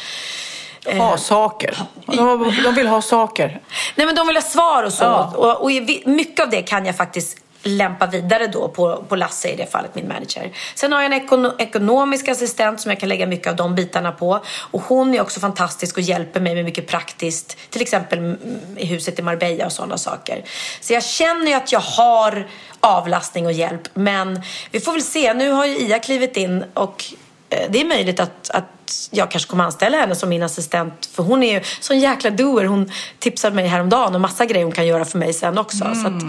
Ha 0.98 1.16
saker. 1.16 1.78
De, 2.06 2.54
de 2.64 2.74
vill 2.74 2.86
ha 2.86 3.02
saker. 3.02 3.60
Nej 3.94 4.06
men 4.06 4.14
de 4.14 4.26
vill 4.26 4.36
ha 4.36 4.42
svar 4.42 4.82
och 4.82 4.92
så. 4.92 5.04
Ja. 5.04 5.32
Och, 5.36 5.62
och 5.62 5.70
mycket 6.04 6.40
av 6.44 6.50
det 6.50 6.62
kan 6.62 6.86
jag 6.86 6.96
faktiskt 6.96 7.38
lämpa 7.62 8.06
vidare 8.06 8.46
då 8.46 8.68
på, 8.68 9.04
på 9.08 9.16
Lasse 9.16 9.48
i 9.48 9.56
det 9.56 9.66
fallet, 9.66 9.94
min 9.94 10.08
manager. 10.08 10.52
Sen 10.74 10.92
har 10.92 11.02
jag 11.02 11.12
en 11.12 11.22
ekono 11.22 11.52
ekonomisk 11.58 12.28
assistent 12.28 12.80
som 12.80 12.90
jag 12.90 13.00
kan 13.00 13.08
lägga 13.08 13.26
mycket 13.26 13.46
av 13.46 13.56
de 13.56 13.74
bitarna 13.74 14.12
på. 14.12 14.44
Och 14.70 14.82
hon 14.82 15.14
är 15.14 15.20
också 15.20 15.40
fantastisk 15.40 15.96
och 15.96 16.02
hjälper 16.02 16.40
mig 16.40 16.54
med 16.54 16.64
mycket 16.64 16.86
praktiskt. 16.86 17.56
Till 17.70 17.82
exempel 17.82 18.36
i 18.76 18.86
huset 18.86 19.18
i 19.18 19.22
Marbella 19.22 19.66
och 19.66 19.72
sådana 19.72 19.98
saker. 19.98 20.44
Så 20.80 20.92
jag 20.92 21.04
känner 21.04 21.46
ju 21.46 21.52
att 21.52 21.72
jag 21.72 21.80
har 21.80 22.48
avlastning 22.80 23.46
och 23.46 23.52
hjälp. 23.52 23.82
Men 23.94 24.42
vi 24.70 24.80
får 24.80 24.92
väl 24.92 25.02
se. 25.02 25.34
Nu 25.34 25.50
har 25.50 25.66
ju 25.66 25.78
Ia 25.78 25.98
klivit 25.98 26.36
in 26.36 26.64
och 26.74 27.04
eh, 27.50 27.70
det 27.70 27.80
är 27.80 27.84
möjligt 27.84 28.20
att, 28.20 28.50
att 28.50 28.77
jag 29.10 29.30
kanske 29.30 29.50
kommer 29.50 29.64
anställa 29.64 29.96
henne 29.98 30.14
som 30.14 30.28
min 30.28 30.42
assistent. 30.42 31.08
För 31.12 31.22
hon 31.22 31.42
är 31.42 31.54
ju 31.54 31.60
sån 31.80 31.98
jäkla 31.98 32.30
doer. 32.30 32.64
Hon 32.64 32.90
tipsade 33.18 33.56
mig 33.56 33.66
häromdagen 33.66 34.14
om 34.14 34.22
massa 34.22 34.46
grejer 34.46 34.64
hon 34.64 34.72
kan 34.72 34.86
göra 34.86 35.04
för 35.04 35.18
mig 35.18 35.32
sen 35.32 35.58
också. 35.58 35.78
Så 35.78 36.06
att, 36.06 36.20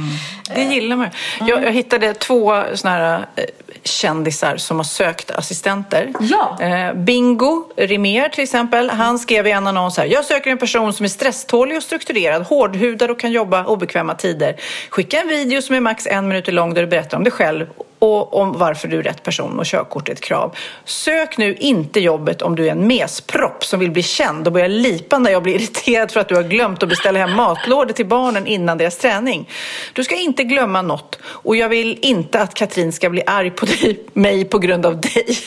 Det 0.55 0.63
gillar 0.63 0.95
man. 0.95 1.07
Jag, 1.39 1.63
jag 1.63 1.71
hittade 1.71 2.13
två 2.13 2.63
såna 2.73 2.93
här 2.93 3.25
eh, 3.35 3.43
kändisar 3.83 4.57
som 4.57 4.77
har 4.77 4.83
sökt 4.83 5.31
assistenter. 5.31 6.13
Ja. 6.19 6.57
Eh, 6.61 6.93
Bingo 6.93 7.71
Rimér 7.77 8.29
till 8.29 8.43
exempel. 8.43 8.89
Han 8.89 9.19
skrev 9.19 9.47
i 9.47 9.51
en 9.51 9.67
annons 9.67 9.97
här. 9.97 10.05
Jag 10.05 10.25
söker 10.25 10.51
en 10.51 10.57
person 10.57 10.93
som 10.93 11.03
är 11.03 11.09
stresstålig 11.09 11.77
och 11.77 11.83
strukturerad, 11.83 12.43
hårdhudad 12.43 13.11
och 13.11 13.19
kan 13.19 13.31
jobba 13.31 13.65
obekväma 13.65 14.15
tider. 14.15 14.55
Skicka 14.89 15.21
en 15.21 15.27
video 15.27 15.61
som 15.61 15.75
är 15.75 15.79
max 15.79 16.07
en 16.07 16.27
minut 16.27 16.53
lång 16.53 16.73
där 16.73 16.81
du 16.81 16.87
berättar 16.87 17.17
om 17.17 17.23
dig 17.23 17.31
själv 17.31 17.67
och 17.99 18.33
om 18.33 18.53
varför 18.57 18.87
du 18.87 18.99
är 18.99 19.03
rätt 19.03 19.23
person 19.23 19.59
och 19.59 19.65
körkort 19.65 20.09
är 20.09 20.13
ett 20.13 20.21
krav. 20.21 20.55
Sök 20.85 21.37
nu 21.37 21.55
inte 21.55 21.99
jobbet 21.99 22.41
om 22.41 22.48
du 22.55 22.67
är 22.67 22.71
en 22.71 22.87
mespropp 22.87 23.65
som 23.65 23.79
vill 23.79 23.91
bli 23.91 24.03
känd 24.03 24.47
och 24.47 24.53
börja 24.53 24.67
lipa 24.67 25.19
när 25.19 25.31
jag 25.31 25.43
blir 25.43 25.55
irriterad 25.61 26.11
för 26.11 26.19
att 26.19 26.29
du 26.29 26.35
har 26.35 26.43
glömt 26.43 26.83
att 26.83 26.89
beställa 26.89 27.19
hem 27.19 27.35
matlådor 27.35 27.93
till 27.93 28.05
barnen 28.05 28.47
innan 28.47 28.77
deras 28.77 28.97
träning. 28.97 29.49
Du 29.93 30.03
ska 30.03 30.15
inte 30.15 30.43
glömma 30.43 30.81
något 30.81 31.19
och 31.23 31.55
jag 31.55 31.69
vill 31.69 31.99
inte 32.01 32.41
att 32.41 32.53
Katrin 32.53 32.91
ska 32.91 33.09
bli 33.09 33.23
arg 33.25 33.51
på 33.51 33.65
dig, 33.65 33.99
mig 34.13 34.45
på 34.45 34.59
grund 34.59 34.85
av 34.85 35.01
dig. 35.01 35.27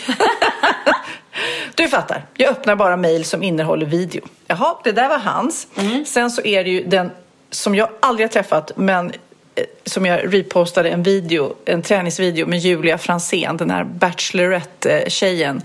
Du 1.74 1.88
fattar, 1.88 2.26
jag 2.34 2.50
öppnar 2.50 2.76
bara 2.76 2.96
mejl 2.96 3.24
som 3.24 3.42
innehåller 3.42 3.86
video. 3.86 4.22
Jaha, 4.46 4.76
det 4.84 4.92
där 4.92 5.09
var 5.09 5.18
hans. 5.18 5.66
Sen 6.07 6.30
så 6.30 6.42
är 6.42 6.64
det 6.64 6.70
ju 6.70 6.84
den 6.84 7.11
som 7.50 7.74
jag 7.74 7.88
aldrig 8.00 8.26
har 8.26 8.32
träffat, 8.32 8.72
men 8.76 9.12
som 9.84 10.07
jag 10.07 10.34
repostade 10.34 10.90
en 10.90 11.03
video, 11.03 11.55
en 11.64 11.82
träningsvideo 11.82 12.46
med 12.46 12.59
Julia 12.59 12.98
Fransén, 12.98 13.57
den 13.57 13.70
här 13.70 13.84
Bachelorette-tjejen. 13.84 15.62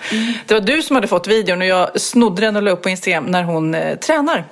Det 0.48 0.54
var 0.54 0.62
du 0.62 0.82
som 0.82 0.96
hade 0.96 1.08
fått 1.08 1.28
videon 1.28 1.62
och 1.62 1.68
jag 1.68 2.02
snodde 2.02 2.42
den 2.42 2.56
och 2.56 2.64
la 2.64 2.72
upp 2.72 2.82
på 2.82 2.90
Instagram 2.90 3.26
när 3.26 3.44
hon 3.44 3.76
eh, 3.76 3.98
tränar 3.98 4.46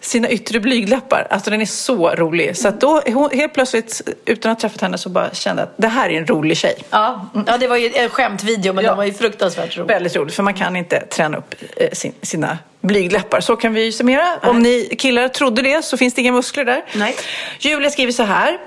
sina 0.00 0.30
yttre 0.30 0.60
blygdläppar. 0.60 1.26
Alltså 1.30 1.50
den 1.50 1.60
är 1.60 1.64
så 1.66 2.10
rolig. 2.10 2.56
Så 2.56 2.68
att 2.68 2.80
då 2.80 3.02
hon, 3.06 3.30
helt 3.30 3.54
plötsligt, 3.54 4.00
utan 4.24 4.52
att 4.52 4.62
ha 4.62 4.68
träffat 4.68 4.80
henne, 4.82 4.98
så 4.98 5.08
bara 5.08 5.30
kände 5.34 5.62
att 5.62 5.74
det 5.76 5.88
här 5.88 6.10
är 6.10 6.18
en 6.18 6.26
rolig 6.26 6.56
tjej. 6.56 6.74
Ja, 6.90 7.30
ja 7.46 7.58
det 7.58 7.68
var 7.68 7.76
ju 7.76 7.90
en 7.94 8.08
skämtvideo 8.08 8.72
men 8.72 8.84
Ja. 8.84 8.90
den 8.90 8.96
var 8.96 9.04
ju 9.04 9.12
fruktansvärt 9.12 9.76
rolig. 9.76 9.88
Väldigt 9.88 10.16
roligt, 10.16 10.34
för 10.34 10.42
man 10.42 10.54
kan 10.54 10.76
inte 10.76 11.00
träna 11.00 11.38
upp 11.38 11.54
eh, 11.76 11.90
sin, 11.92 12.12
sina 12.22 12.58
blygdläppar. 12.80 13.40
Så 13.40 13.56
kan 13.56 13.74
vi 13.74 13.84
ju 13.84 13.92
summera. 13.92 14.38
Om 14.42 14.58
ni 14.62 14.94
killar 14.98 15.28
trodde 15.28 15.62
det 15.62 15.84
så 15.84 15.96
finns 15.96 16.14
det 16.14 16.20
inga 16.20 16.32
muskler 16.32 16.64
där. 16.64 16.82
Nej. 16.94 17.16
Julia 17.58 17.90
skriver 17.90 18.12
så 18.12 18.22
här. 18.22 18.58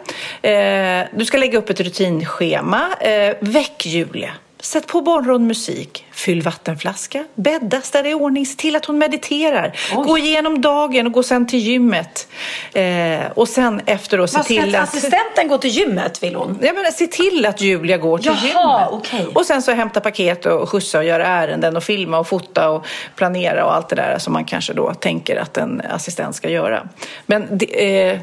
Eh, 0.41 1.07
du 1.17 1.25
ska 1.25 1.37
lägga 1.37 1.57
upp 1.57 1.69
ett 1.69 1.79
rutinschema. 1.79 2.81
Eh, 2.99 3.35
väck 3.39 3.85
Julia. 3.85 4.31
Sätt 4.61 4.87
på 4.87 5.01
morgonmusik, 5.01 6.05
fyll 6.11 6.41
vattenflaska, 6.41 7.25
bädda, 7.35 7.81
städa 7.81 8.09
i 8.09 8.13
ordning, 8.13 8.45
se 8.45 8.55
till 8.55 8.75
att 8.75 8.85
hon 8.85 8.97
mediterar. 8.97 9.77
Gå 9.95 10.17
igenom 10.17 10.61
dagen 10.61 11.07
och 11.07 11.13
gå 11.13 11.23
sen 11.23 11.47
till 11.47 11.59
gymmet. 11.59 12.27
Eh, 12.73 13.31
och 13.35 13.49
sen 13.49 13.81
efter 13.85 14.17
då 14.17 14.27
se 14.27 14.43
till 14.43 14.75
att... 14.75 14.83
assistenten 14.83 15.47
gå 15.47 15.57
till 15.57 15.69
gymmet 15.69 16.23
vill 16.23 16.35
hon? 16.35 16.59
Jag 16.61 16.75
menar, 16.75 16.91
se 16.91 17.07
till 17.07 17.45
att 17.45 17.61
Julia 17.61 17.97
går 17.97 18.17
till 18.17 18.27
Jaha, 18.27 18.79
gymmet. 18.79 18.87
okej. 18.91 19.27
Och 19.35 19.45
sen 19.45 19.61
så 19.61 19.71
hämta 19.71 19.99
paket 19.99 20.45
och 20.45 20.69
skjutsa 20.69 20.97
och 20.97 21.05
göra 21.05 21.25
ärenden 21.25 21.77
och 21.77 21.83
filma 21.83 22.19
och 22.19 22.27
fota 22.27 22.69
och 22.69 22.85
planera 23.15 23.65
och 23.65 23.75
allt 23.75 23.89
det 23.89 23.95
där 23.95 24.17
som 24.17 24.33
man 24.33 24.45
kanske 24.45 24.73
då 24.73 24.93
tänker 24.93 25.35
att 25.35 25.57
en 25.57 25.81
assistent 25.89 26.35
ska 26.35 26.49
göra. 26.49 26.87
Men 27.25 27.47
det, 27.51 28.09
eh, 28.09 28.19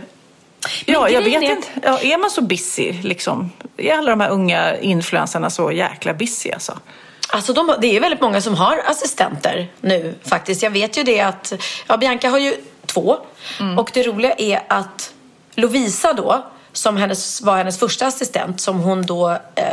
Ja, 0.86 1.08
jag 1.08 1.22
vet 1.22 1.42
är- 1.42 1.50
inte. 1.50 1.68
Ja, 1.82 1.98
är 2.00 2.18
man 2.18 2.30
så 2.30 2.40
busy 2.42 2.92
liksom? 2.92 3.52
Är 3.76 3.94
alla 3.94 4.10
de 4.10 4.20
här 4.20 4.30
unga 4.30 4.76
influencerna 4.76 5.50
så 5.50 5.72
jäkla 5.72 6.14
busy 6.14 6.50
alltså? 6.52 6.78
Alltså 7.28 7.52
de, 7.52 7.74
det 7.80 7.96
är 7.96 8.00
väldigt 8.00 8.20
många 8.20 8.40
som 8.40 8.54
har 8.54 8.82
assistenter 8.86 9.68
nu 9.80 10.14
faktiskt. 10.24 10.62
Jag 10.62 10.70
vet 10.70 10.98
ju 10.98 11.02
det 11.02 11.20
att 11.20 11.52
ja, 11.86 11.96
Bianca 11.96 12.28
har 12.28 12.38
ju 12.38 12.54
två. 12.86 13.16
Och 13.78 13.90
det 13.94 14.02
roliga 14.02 14.32
är 14.38 14.62
att 14.68 15.12
Lovisa 15.54 16.12
då, 16.12 16.46
som 16.78 16.96
hennes, 16.96 17.40
var 17.40 17.56
hennes 17.56 17.78
första 17.78 18.06
assistent, 18.06 18.60
som 18.60 18.78
hon 18.80 19.02
då 19.02 19.30
eh, 19.54 19.66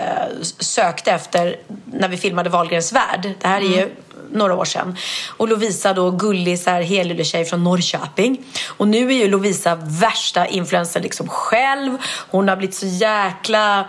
sökte 0.59 1.11
efter 1.11 1.55
när 1.85 2.07
vi 2.07 2.17
filmade 2.17 2.49
Wahlgrens 2.49 2.93
värld. 2.93 3.33
Det 3.41 3.47
här 3.47 3.61
är 3.61 3.77
ju 3.77 3.89
några 4.31 4.55
år 4.55 4.65
sedan. 4.65 4.97
Och 5.37 5.47
Lovisa 5.47 5.93
då, 5.93 6.11
gullig 6.11 6.59
så 6.59 6.69
här 6.69 6.81
helylle-tjej 6.81 7.45
från 7.45 7.63
Norrköping. 7.63 8.43
Och 8.67 8.87
nu 8.87 9.09
är 9.09 9.15
ju 9.15 9.27
Lovisa 9.27 9.75
värsta 9.75 10.47
influencer 10.47 11.01
liksom 11.01 11.27
själv. 11.27 11.97
Hon 12.31 12.47
har 12.47 12.55
blivit 12.55 12.75
så 12.75 12.85
jäkla... 12.85 13.85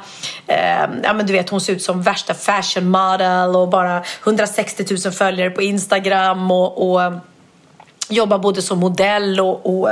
Eh, 0.46 0.86
ja 1.02 1.12
men 1.12 1.26
du 1.26 1.32
vet, 1.32 1.50
hon 1.50 1.60
ser 1.60 1.72
ut 1.72 1.82
som 1.82 2.02
värsta 2.02 2.34
fashion 2.34 2.88
model 2.88 3.56
och 3.56 3.68
bara 3.68 4.02
160 4.22 4.84
000 5.04 5.12
följare 5.12 5.50
på 5.50 5.62
Instagram 5.62 6.50
och, 6.50 6.90
och 6.90 7.12
jobbar 8.08 8.38
både 8.38 8.62
som 8.62 8.78
modell 8.78 9.40
och, 9.40 9.66
och, 9.66 9.90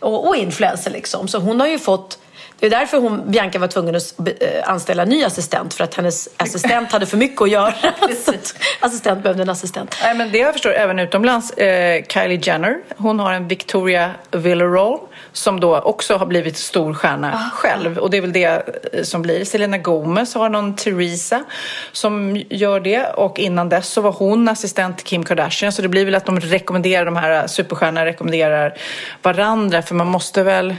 och, 0.00 0.28
och 0.28 0.36
influencer 0.36 0.90
liksom. 0.90 1.28
Så 1.28 1.38
hon 1.38 1.60
har 1.60 1.66
ju 1.66 1.78
fått 1.78 2.18
det 2.64 2.68
är 2.68 2.80
därför 2.80 2.98
hon, 2.98 3.30
Bianca 3.30 3.58
var 3.58 3.66
tvungen 3.66 3.96
att 3.96 4.14
eh, 4.18 4.70
anställa 4.70 5.02
en 5.02 5.08
ny 5.08 5.24
assistent 5.24 5.74
för 5.74 5.84
att 5.84 5.94
hennes 5.94 6.28
assistent 6.36 6.92
hade 6.92 7.06
för 7.06 7.16
mycket 7.16 7.42
att 7.42 7.50
göra. 7.50 7.74
Assistent 8.80 9.22
behövde 9.22 9.42
en 9.42 9.48
assistent. 9.48 9.98
Nej, 10.02 10.14
men 10.14 10.32
det 10.32 10.38
jag 10.38 10.52
förstår 10.52 10.72
även 10.72 10.98
utomlands, 10.98 11.50
eh, 11.50 12.04
Kylie 12.08 12.40
Jenner, 12.42 12.78
hon 12.96 13.20
har 13.20 13.32
en 13.32 13.48
Victoria 13.48 14.10
Villarreal 14.30 14.98
som 15.32 15.60
då 15.60 15.78
också 15.78 16.16
har 16.16 16.26
blivit 16.26 16.56
stor 16.56 16.94
stjärna 16.94 17.50
själv. 17.54 17.98
Och 17.98 18.10
det 18.10 18.16
är 18.16 18.20
väl 18.20 18.32
det 18.32 18.68
eh, 18.92 19.02
som 19.02 19.22
blir. 19.22 19.44
Selena 19.44 19.78
Gomez 19.78 20.34
har 20.34 20.48
någon 20.48 20.76
Teresa 20.76 21.44
som 21.92 22.42
gör 22.50 22.80
det. 22.80 23.06
Och 23.06 23.38
innan 23.38 23.68
dess 23.68 23.88
så 23.88 24.00
var 24.00 24.12
hon 24.12 24.48
assistent 24.48 24.98
till 24.98 25.06
Kim 25.06 25.24
Kardashian. 25.24 25.72
Så 25.72 25.82
det 25.82 25.88
blir 25.88 26.04
väl 26.04 26.14
att 26.14 26.26
de 26.26 26.40
rekommenderar, 26.40 27.04
de 27.04 27.16
här 27.16 27.46
superstjärnorna 27.46 28.06
rekommenderar 28.06 28.74
varandra. 29.22 29.82
För 29.82 29.94
man 29.94 30.06
måste 30.06 30.42
väl... 30.42 30.74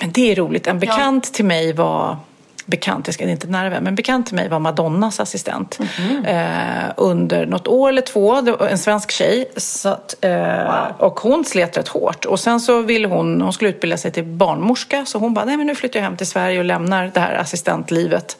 Men 0.00 0.12
det 0.12 0.32
är 0.32 0.36
roligt. 0.36 0.66
En 0.66 0.78
bekant 0.78 1.34
till 1.34 1.44
mig 1.44 1.72
var 1.72 2.16
bekant, 2.66 3.06
jag 3.06 3.14
ska 3.14 3.24
inte 3.24 3.46
nära 3.46 3.68
vän, 3.68 3.84
men 3.84 3.94
bekant 3.94 4.26
till 4.26 4.36
mig 4.36 4.48
var 4.48 4.58
Madonnas 4.58 5.20
assistent 5.20 5.78
eh, 6.26 6.92
under 6.96 7.46
något 7.46 7.68
år 7.68 7.88
eller 7.88 8.02
två. 8.02 8.40
Det 8.40 8.52
var 8.52 8.66
en 8.66 8.78
svensk 8.78 9.10
tjej. 9.10 9.50
Att, 9.84 10.24
eh, 10.24 10.90
Och 10.98 11.20
hon 11.20 11.44
slet 11.44 11.76
rätt 11.76 11.88
hårt. 11.88 12.24
Och 12.24 12.40
sen 12.40 12.60
så 12.60 12.82
ville 12.82 13.08
hon, 13.08 13.40
hon 13.40 13.52
skulle 13.52 13.70
utbilda 13.70 13.96
sig 13.96 14.10
till 14.10 14.24
barnmorska. 14.24 15.04
Så 15.06 15.18
hon 15.18 15.34
bara, 15.34 15.44
nej 15.44 15.56
men 15.56 15.66
nu 15.66 15.74
flyttar 15.74 16.00
jag 16.00 16.04
hem 16.04 16.16
till 16.16 16.26
Sverige 16.26 16.58
och 16.58 16.64
lämnar 16.64 17.10
det 17.14 17.20
här 17.20 17.34
assistentlivet. 17.34 18.36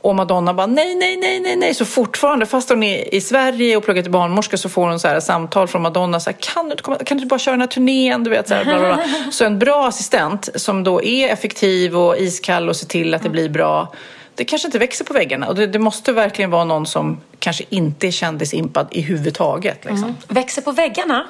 Och 0.00 0.16
Madonna 0.16 0.54
bara 0.54 0.66
nej, 0.66 0.94
nej, 0.94 1.16
nej, 1.16 1.40
nej, 1.40 1.56
nej. 1.56 1.74
Så 1.74 1.84
fortfarande, 1.84 2.46
fast 2.46 2.68
hon 2.68 2.82
är 2.82 3.14
i 3.14 3.20
Sverige 3.20 3.76
och 3.76 3.84
pluggar 3.84 4.02
till 4.02 4.12
barnmorska 4.12 4.56
så 4.56 4.68
får 4.68 4.88
hon 4.88 5.00
så 5.00 5.08
här 5.08 5.20
samtal 5.20 5.68
från 5.68 5.82
Madonna. 5.82 6.20
Så 6.20 6.30
här, 6.30 6.36
kan, 6.40 6.68
du 6.68 7.04
kan 7.04 7.18
du 7.18 7.26
bara 7.26 7.38
köra 7.38 7.52
den 7.52 7.60
här 7.60 7.68
turnén? 7.68 8.24
Du 8.24 8.30
vet, 8.30 8.48
så, 8.48 8.54
här, 8.54 8.64
bla, 8.64 8.78
bla, 8.78 8.94
bla. 8.94 9.04
så 9.32 9.44
en 9.44 9.58
bra 9.58 9.88
assistent 9.88 10.48
som 10.54 10.84
då 10.84 11.02
är 11.02 11.28
effektiv 11.28 11.96
och 11.96 12.16
iskall 12.18 12.68
och 12.68 12.76
ser 12.76 12.86
till 12.86 13.14
att 13.14 13.22
det 13.22 13.30
blir 13.30 13.48
bra. 13.48 13.92
Det 14.34 14.44
kanske 14.44 14.68
inte 14.68 14.78
växer 14.78 15.04
på 15.04 15.12
väggarna. 15.12 15.46
Och 15.48 15.54
det, 15.54 15.66
det 15.66 15.78
måste 15.78 16.12
verkligen 16.12 16.50
vara 16.50 16.64
någon 16.64 16.86
som 16.86 17.20
kanske 17.38 17.64
inte 17.68 18.06
är 18.06 18.10
kändisimpad 18.10 18.88
i 18.90 19.00
huvudtaget. 19.00 19.84
Liksom. 19.84 20.16
Växer 20.28 20.62
på 20.62 20.72
väggarna, 20.72 21.26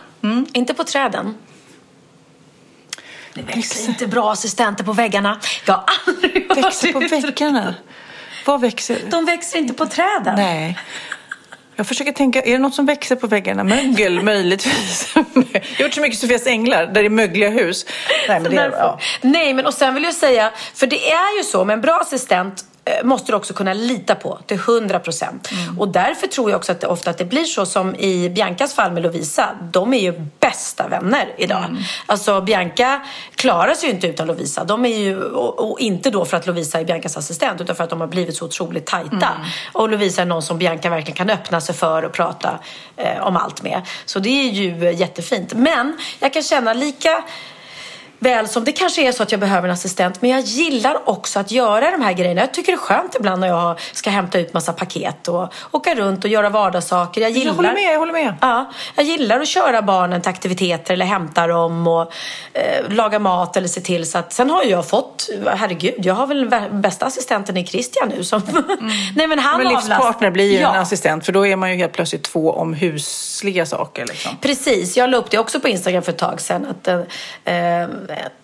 inte 0.53 0.75
på 0.75 0.85
träden. 0.85 1.35
Det 3.35 3.43
växer 3.43 3.89
inte 3.89 4.07
bra 4.07 4.33
assistenter 4.33 4.85
på 4.85 4.93
väggarna. 4.93 5.41
Jag 5.67 5.75
har 5.75 5.85
aldrig 6.07 6.57
Växer 6.57 6.93
på 6.93 7.01
väggarna? 7.01 7.75
Vad 8.49 8.61
växer? 8.61 8.99
De 9.11 9.25
växer 9.25 9.59
inte 9.59 9.75
på 9.75 9.87
träden. 9.87 10.35
Nej. 10.37 10.79
Jag 11.77 11.87
försöker 11.87 12.13
tänka, 12.13 12.43
är 12.43 12.53
det 12.53 12.59
något 12.59 12.75
som 12.75 12.87
växer 12.87 13.17
på 13.17 13.27
väggarna? 13.27 13.65
Mögel 13.65 14.23
möjligtvis. 14.23 15.13
Jag 15.15 15.25
har 15.33 15.85
gjort 15.85 15.95
så 15.95 16.01
mycket 16.01 16.19
Sofias 16.19 16.47
änglar, 16.47 16.87
där 16.87 16.93
det 16.93 17.07
är 17.07 17.11
mögliga 17.11 17.49
hus. 17.49 17.87
Nej, 18.29 18.41
men 18.41 18.55
det 18.55 18.71
ja. 18.73 18.99
Nej, 19.21 19.55
men 19.55 19.67
och 19.67 19.75
sen 19.75 19.95
vill 19.95 20.05
jag 20.05 20.15
säga, 20.15 20.53
för 20.75 20.87
det 20.87 21.11
är 21.11 21.39
ju 21.39 21.45
så 21.45 21.65
med 21.65 21.75
en 21.75 21.81
bra 21.81 21.99
assistent 22.01 22.65
måste 23.05 23.33
du 23.33 23.37
också 23.37 23.55
kunna 23.55 23.73
lita 23.73 24.15
på 24.15 24.39
till 24.47 24.57
100 24.57 24.99
procent. 24.99 25.51
Mm. 25.53 25.79
Och 25.79 25.89
därför 25.89 26.27
tror 26.27 26.51
jag 26.51 26.59
också 26.59 26.73
att 26.73 26.81
det 26.81 26.87
ofta 26.87 27.11
att 27.11 27.19
det 27.19 27.25
blir 27.25 27.45
så 27.45 27.67
som 27.67 27.95
i 27.95 28.31
Biancas 28.31 28.75
fall 28.75 28.93
med 28.93 29.03
Lovisa. 29.03 29.49
De 29.73 29.95
är 29.95 29.99
ju 29.99 30.13
bästa 30.41 30.89
vänner 30.89 31.35
idag. 31.39 31.65
Mm. 31.65 31.83
Alltså 32.07 32.41
Bianca 32.41 33.01
klarar 33.35 33.75
sig 33.75 33.89
ju 33.89 33.95
inte 33.95 34.07
utan 34.07 34.27
Lovisa. 34.27 34.65
De 34.65 34.85
är 34.85 34.99
ju, 34.99 35.23
och, 35.23 35.71
och 35.71 35.81
inte 35.81 36.11
då 36.11 36.25
för 36.25 36.37
att 36.37 36.47
Lovisa 36.47 36.81
är 36.81 36.85
Biancas 36.85 37.17
assistent 37.17 37.61
utan 37.61 37.77
för 37.77 37.85
att 37.85 37.91
de 37.91 38.01
har 38.01 38.09
blivit 38.09 38.37
så 38.37 38.45
otroligt 38.45 38.87
tajta. 38.87 39.17
Mm. 39.17 39.47
Och 39.73 39.89
Lovisa 39.89 40.23
är 40.23 40.27
någon 40.27 40.43
som 40.43 40.59
Bianca 40.59 40.91
verkligen 40.91 41.17
kan 41.17 41.31
öppna 41.31 41.61
sig 41.61 41.75
för 41.75 42.05
och 42.05 42.13
prata 42.13 42.59
eh, 42.97 43.27
om 43.27 43.37
allt 43.37 43.63
med. 43.63 43.83
Så 44.05 44.19
det 44.19 44.29
är 44.29 44.51
ju 44.51 44.87
eh, 44.87 45.01
jättefint. 45.01 45.55
Men 45.55 45.97
jag 46.19 46.33
kan 46.33 46.43
känna 46.43 46.73
lika 46.73 47.25
väl 48.19 48.49
som 48.49 48.65
det 48.65 48.73
kanske 48.73 49.09
är 49.09 49.13
så 49.13 49.23
att 49.23 49.31
jag 49.33 49.41
behöver 49.41 49.69
en 49.69 49.73
assistent 49.75 50.23
men 50.23 50.31
jag 50.31 50.41
gillar 50.41 51.09
också 51.09 51.39
att 51.41 51.51
göra 51.51 51.91
de 51.91 52.03
här 52.03 52.13
grejerna. 52.13 52.41
Jag 52.41 52.55
tycker 52.55 52.73
det 52.73 52.77
är 52.77 52.81
skönt 52.81 53.17
ibland 53.17 53.41
när 53.41 53.49
jag 53.49 53.79
ska 53.93 54.11
hämta 54.11 54.39
ut 54.39 54.55
massa 54.55 54.73
paket 54.73 55.29
och 55.29 55.53
åka 55.71 55.95
runt 55.95 56.25
och 56.25 56.31
göra 56.31 56.49
vardagssaker. 56.51 57.21
Jag, 57.21 57.31
gillar, 57.31 57.53
håller 57.53 57.73
med, 57.73 57.83
jag 57.95 57.99
håller 57.99 58.13
med. 58.13 58.35
Ja, 58.41 58.71
jag 58.97 59.05
gillar 59.05 59.41
att 59.41 59.49
köra 59.49 59.83
barnen 59.83 60.21
till 60.21 60.31
aktiviteter 60.31 60.95
eller 60.95 61.07
hämta 61.07 61.47
dem 61.47 61.87
och 61.87 62.13
eh, 62.53 62.89
laga 62.89 63.19
mat 63.19 63.57
eller 63.57 63.69
se 63.69 63.81
till 63.81 64.11
så 64.11 64.19
att 64.19 64.33
sen 64.33 64.51
har 64.51 64.65
jag 64.65 64.89
fått, 64.89 65.29
herregud, 65.47 65.95
jag 66.07 66.15
har 66.15 66.27
väl 66.27 66.49
vä- 66.49 66.81
bästa 66.81 67.07
assistenten 67.07 67.57
i 67.57 67.67
Christian 67.67 68.09
nu 68.17 68.25
som, 68.25 68.43
nej 69.17 69.27
men 69.27 69.39
han 69.39 69.59
Men 69.59 69.67
avlastar- 69.67 69.89
livspartner 69.89 70.31
blir 70.31 70.53
ju 70.53 70.59
ja. 70.59 70.75
en 70.75 70.81
assistent, 70.83 71.25
för 71.27 71.33
då 71.33 71.47
är 71.47 71.57
man 71.57 71.71
ju 71.71 71.77
helt 71.77 71.93
plötsligt 71.93 72.23
två 72.25 72.53
om 72.53 72.75
husliga 72.75 73.67
saker. 73.67 74.07
Liksom. 74.07 74.37
Precis, 74.41 74.97
jag 74.97 75.11
la 75.11 75.17
upp 75.17 75.31
det 75.31 75.39
också 75.39 75.61
på 75.61 75.69
Instagram 75.69 76.03
för 76.03 76.13
ett 76.13 76.19
tag 76.19 76.41
sedan. 76.41 76.67
Att 76.71 76.89
eh, 76.89 77.01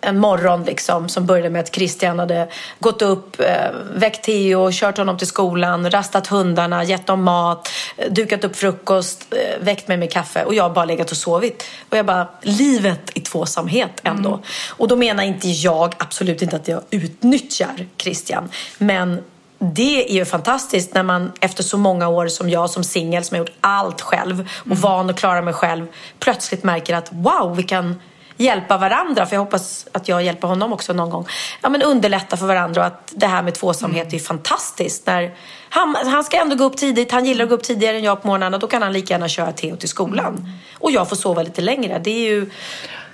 en 0.01 0.19
morgon 0.19 0.63
liksom, 0.63 1.09
som 1.09 1.25
började 1.25 1.49
med 1.49 1.61
att 1.61 1.75
Christian 1.75 2.19
hade 2.19 2.47
gått 2.79 3.01
upp, 3.01 3.39
eh, 3.39 3.71
väckt 3.95 4.23
Theo, 4.23 4.69
kört 4.71 4.97
honom 4.97 5.17
till 5.17 5.27
skolan, 5.27 5.91
rastat 5.91 6.27
hundarna, 6.27 6.83
gett 6.83 7.07
dem 7.07 7.23
mat, 7.23 7.69
eh, 7.97 8.11
dukat 8.11 8.43
upp 8.43 8.55
frukost, 8.55 9.33
eh, 9.33 9.63
väckt 9.65 9.87
mig 9.87 9.97
med 9.97 10.11
kaffe 10.11 10.43
och 10.43 10.53
jag 10.53 10.73
bara 10.73 10.85
legat 10.85 11.11
och 11.11 11.17
sovit. 11.17 11.63
Och 11.89 11.97
jag 11.97 12.05
bara, 12.05 12.27
livet 12.41 13.11
i 13.17 13.19
tvåsamhet 13.19 13.91
ändå. 14.03 14.39
Och 14.69 14.87
då 14.87 14.95
menar 14.95 15.23
inte 15.23 15.47
jag 15.47 15.95
absolut 15.97 16.41
inte 16.41 16.55
att 16.55 16.67
jag 16.67 16.81
utnyttjar 16.89 17.87
Christian, 17.97 18.49
men 18.77 19.23
det 19.59 20.11
är 20.11 20.13
ju 20.13 20.25
fantastiskt 20.25 20.93
när 20.93 21.03
man 21.03 21.31
efter 21.39 21.63
så 21.63 21.77
många 21.77 22.07
år 22.07 22.27
som 22.27 22.49
jag 22.49 22.69
som 22.69 22.83
singel 22.83 23.23
som 23.23 23.35
har 23.35 23.39
gjort 23.39 23.57
allt 23.61 24.01
själv 24.01 24.49
och 24.69 24.77
van 24.77 25.09
att 25.09 25.19
klara 25.19 25.41
mig 25.41 25.53
själv 25.53 25.87
plötsligt 26.19 26.63
märker 26.63 26.95
att 26.95 27.09
wow, 27.11 27.55
vi 27.55 27.63
kan 27.63 28.01
hjälpa 28.37 28.77
varandra. 28.77 29.25
För 29.25 29.35
jag 29.35 29.41
hoppas 29.41 29.87
att 29.91 30.07
jag 30.07 30.23
hjälper 30.23 30.47
honom 30.47 30.73
också 30.73 30.93
någon 30.93 31.09
gång. 31.09 31.27
Ja, 31.61 31.69
men 31.69 31.81
underlätta 31.81 32.37
för 32.37 32.45
varandra 32.45 32.81
och 32.81 32.87
att 32.87 33.13
det 33.15 33.27
här 33.27 33.43
med 33.43 33.53
tvåsamhet 33.53 34.13
är 34.13 34.19
fantastiskt. 34.19 35.07
När 35.07 35.35
han, 35.69 35.95
han 35.95 36.23
ska 36.23 36.41
ändå 36.41 36.55
gå 36.55 36.63
upp 36.63 36.77
tidigt. 36.77 37.11
Han 37.11 37.25
gillar 37.25 37.43
att 37.43 37.49
gå 37.49 37.55
upp 37.55 37.63
tidigare 37.63 37.97
än 37.97 38.03
jag 38.03 38.21
på 38.21 38.27
morgonen 38.27 38.53
och 38.53 38.59
då 38.59 38.67
kan 38.67 38.81
han 38.81 38.93
lika 38.93 39.13
gärna 39.13 39.27
köra 39.27 39.51
Theo 39.51 39.75
till 39.75 39.89
skolan. 39.89 40.49
Och 40.73 40.91
jag 40.91 41.09
får 41.09 41.15
sova 41.15 41.43
lite 41.43 41.61
längre. 41.61 41.99
Det 42.03 42.11
är 42.11 42.29
ju... 42.29 42.49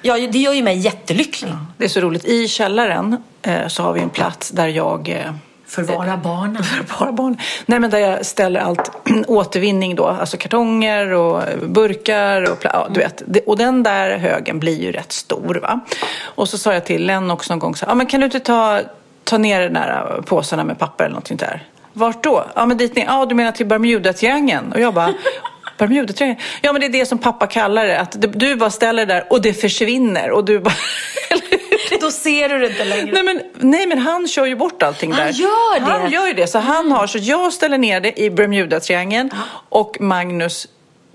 Ja, 0.02 0.14
det 0.14 0.40
gör 0.40 0.54
ju 0.54 0.64
mig 0.64 0.78
jättelycklig. 0.78 1.54
Det 1.78 1.86
är 1.86 1.90
så 1.90 2.02
roligt. 2.02 2.26
I 2.26 2.48
källaren 2.48 3.24
eh, 3.42 3.68
så 3.68 3.84
har 3.84 3.94
vi 3.94 4.02
en 4.02 4.10
plats 4.10 4.50
där 4.50 4.68
jag 4.68 5.10
eh, 5.10 5.32
Förvara 5.76 6.18
barnen. 6.18 6.64
Förvara 6.64 7.12
barn. 7.12 7.38
Nej, 7.66 7.80
men 7.80 7.90
där 7.90 7.98
jag 8.00 8.26
ställer 8.26 8.60
allt 8.60 8.92
återvinning 9.28 9.96
då, 9.96 10.08
alltså 10.08 10.38
kartonger 10.38 11.12
och 11.14 11.44
burkar 11.70 12.52
och 12.52 12.58
ja, 12.64 12.88
du 12.92 13.00
vet. 13.00 13.24
Det- 13.26 13.40
Och 13.46 13.58
den 13.58 13.84
där 13.84 14.18
högen 14.18 14.60
blir 14.60 14.82
ju 14.82 14.92
rätt 14.92 15.12
stor 15.12 15.60
va. 15.62 15.80
Och 16.24 16.50
så 16.50 16.58
sa 16.58 16.74
jag 16.74 16.86
till 16.86 17.06
Len 17.06 17.32
också 17.32 17.54
någon 17.54 17.60
gång 17.60 17.76
så 17.76 17.86
ja 17.88 17.96
men 17.96 18.06
kan 18.06 18.20
du 18.20 18.26
inte 18.26 18.40
ta, 18.40 18.80
ta 19.24 19.38
ner 19.38 19.62
den 19.62 19.74
där 19.74 20.22
påsarna 20.26 20.64
med 20.64 20.80
papper 20.80 21.04
eller 21.04 21.14
någonting 21.14 21.38
där? 21.38 21.64
Vart 21.94 22.24
då? 22.24 22.46
Ja 22.56 22.66
men 22.66 22.78
dit 22.78 22.96
ner. 22.96 23.06
Ja 23.06 23.26
du 23.26 23.36
menar 23.36 23.52
till 23.52 23.66
Bermudatriangeln? 23.66 24.72
Och 24.72 24.80
jag 24.80 24.94
bara 24.94 25.14
Bermudatriangeln? 25.78 26.40
Ja 26.62 26.72
men 26.74 26.82
det 26.82 26.88
är 26.88 26.92
det 26.92 27.06
som 27.06 27.18
pappa 27.18 27.48
kallar 27.48 27.86
det. 27.86 28.00
Att 28.00 28.22
du- 28.22 28.28
du 28.28 28.56
bara 28.56 28.70
ställer 28.70 29.06
det 29.06 29.14
där 29.14 29.26
och 29.30 29.42
det 29.42 29.54
försvinner 29.54 30.32
och 30.32 30.46
du 30.46 30.60
bara 30.60 30.74
Då 32.02 32.12
ser 32.12 32.50
du 32.50 32.60
det 32.60 32.68
inte 32.68 32.84
längre. 32.84 33.12
Nej 33.12 33.24
men, 33.24 33.42
nej 33.54 33.88
men 33.88 33.98
han 33.98 34.28
kör 34.28 34.46
ju 34.46 34.56
bort 34.56 34.84
allting 34.84 35.12
Han 35.12 35.26
där. 35.26 35.34
gör 35.34 35.80
det? 35.80 35.86
Mm. 35.86 36.02
Han 36.02 36.12
gör 36.12 36.28
ju 36.28 36.34
det. 36.34 36.48
Så 36.48 36.60
han 36.60 36.92
har, 36.92 37.08
så 37.08 37.18
jag 37.18 37.54
ställer 37.54 37.78
ner 37.78 38.02
det 38.02 38.20
i 38.20 38.30
Bermudatriangeln 38.30 39.30
och 39.70 39.98
Magnus 40.00 40.68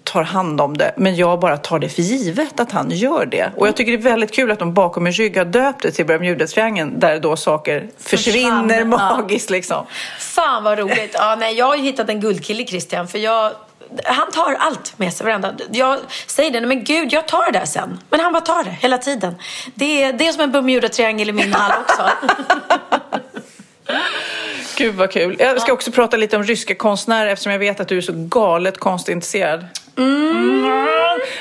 tar 0.04 0.22
hand 0.22 0.60
om 0.60 0.76
det. 0.76 0.94
Men 0.96 1.16
jag 1.16 1.40
bara 1.40 1.56
tar 1.56 1.78
det 1.78 1.88
för 1.88 2.02
givet 2.02 2.60
att 2.60 2.72
han 2.72 2.90
gör 2.90 3.26
det. 3.26 3.50
Och 3.56 3.66
jag 3.68 3.76
tycker 3.76 3.92
det 3.92 3.98
är 3.98 4.02
väldigt 4.10 4.34
kul 4.34 4.50
att 4.50 4.58
de 4.58 4.74
bakom 4.74 5.04
min 5.04 5.12
rygg 5.12 5.36
har 5.36 5.44
döpt 5.44 5.82
det 5.82 5.90
till 5.90 6.06
Bermudatriangeln 6.06 7.00
där 7.00 7.20
då 7.20 7.36
saker 7.36 7.88
försvinner 7.98 8.68
Försvann, 8.68 8.90
ja. 8.90 9.16
magiskt 9.16 9.50
liksom. 9.50 9.86
Fan 10.18 10.64
vad 10.64 10.78
roligt. 10.78 11.10
Ja, 11.14 11.36
nej, 11.40 11.54
jag 11.54 11.66
har 11.66 11.76
ju 11.76 11.82
hittat 11.82 12.08
en 12.08 12.20
guldkille 12.20 12.66
Christian. 12.66 13.08
För 13.08 13.18
jag, 13.18 13.52
han 14.04 14.30
tar 14.30 14.54
allt 14.58 14.98
med 14.98 15.12
sig 15.12 15.26
varenda. 15.26 15.54
Jag 15.72 15.98
säger 16.26 16.50
det, 16.50 16.66
men 16.66 16.84
gud 16.84 17.12
jag 17.12 17.28
tar 17.28 17.52
det 17.52 17.58
där 17.58 17.66
sen. 17.66 18.00
Men 18.10 18.20
han 18.20 18.32
bara 18.32 18.40
tar 18.40 18.64
det 18.64 18.70
hela 18.70 18.98
tiden. 18.98 19.34
Det 19.74 20.02
är, 20.02 20.12
det 20.12 20.26
är 20.26 20.32
som 20.32 20.42
en 20.42 20.52
Bermuda-triangel 20.52 21.28
i 21.28 21.32
min 21.32 21.52
hall 21.52 21.72
också. 21.80 22.10
Gud 24.78 24.94
vad 24.94 25.10
kul. 25.10 25.36
Jag 25.38 25.60
ska 25.60 25.72
också 25.72 25.92
prata 25.92 26.16
lite 26.16 26.36
om 26.36 26.44
ryska 26.44 26.74
konstnärer 26.74 27.30
eftersom 27.30 27.52
jag 27.52 27.58
vet 27.58 27.80
att 27.80 27.88
du 27.88 27.96
är 27.96 28.00
så 28.00 28.12
galet 28.14 28.78
konstintresserad. 28.78 29.66
Mm. 29.98 30.62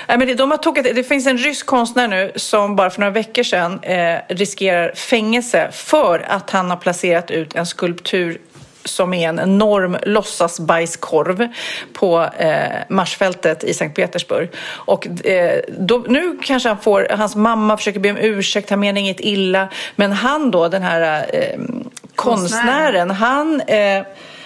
Nej, 0.08 0.18
men 0.18 0.28
det, 0.28 0.34
de 0.34 0.52
har 0.52 0.58
tokat, 0.58 0.86
det 0.96 1.04
finns 1.04 1.28
en 1.28 1.38
rysk 1.38 1.66
konstnär 1.66 2.08
nu 2.08 2.32
som 2.36 2.76
bara 2.76 2.90
för 2.90 3.00
några 3.00 3.12
veckor 3.12 3.44
sedan 3.44 3.80
eh, 3.84 4.20
riskerar 4.30 4.96
fängelse 4.96 5.70
för 5.72 6.26
att 6.30 6.50
han 6.50 6.70
har 6.70 6.78
placerat 6.78 7.32
ut 7.32 7.56
en 7.56 7.66
skulptur 7.66 8.38
som 8.86 9.14
är 9.14 9.30
en 9.30 9.40
enorm 9.40 9.98
låtsasbajskorv 10.04 11.48
på 11.94 12.30
eh, 12.38 12.60
Marsfältet 12.90 13.64
i 13.64 13.74
Sankt 13.74 13.96
Petersburg. 13.96 14.50
Och 14.68 15.26
eh, 15.26 15.62
då, 15.80 16.04
nu 16.08 16.38
kanske 16.44 16.70
han 16.70 16.78
får, 16.78 17.08
hans 17.12 17.36
mamma 17.36 17.78
försöker 17.78 18.00
be 18.00 18.10
om 18.10 18.18
ursäkt, 18.18 18.70
han 18.70 18.80
menar 18.80 19.00
inget 19.00 19.20
illa. 19.20 19.70
Men 19.96 20.12
han 20.12 20.52
då, 20.52 20.68
den 20.68 20.84
här 20.84 21.26
eh, 21.34 21.60
konstnären, 22.16 23.12
han 23.12 23.62
eh, 23.62 24.04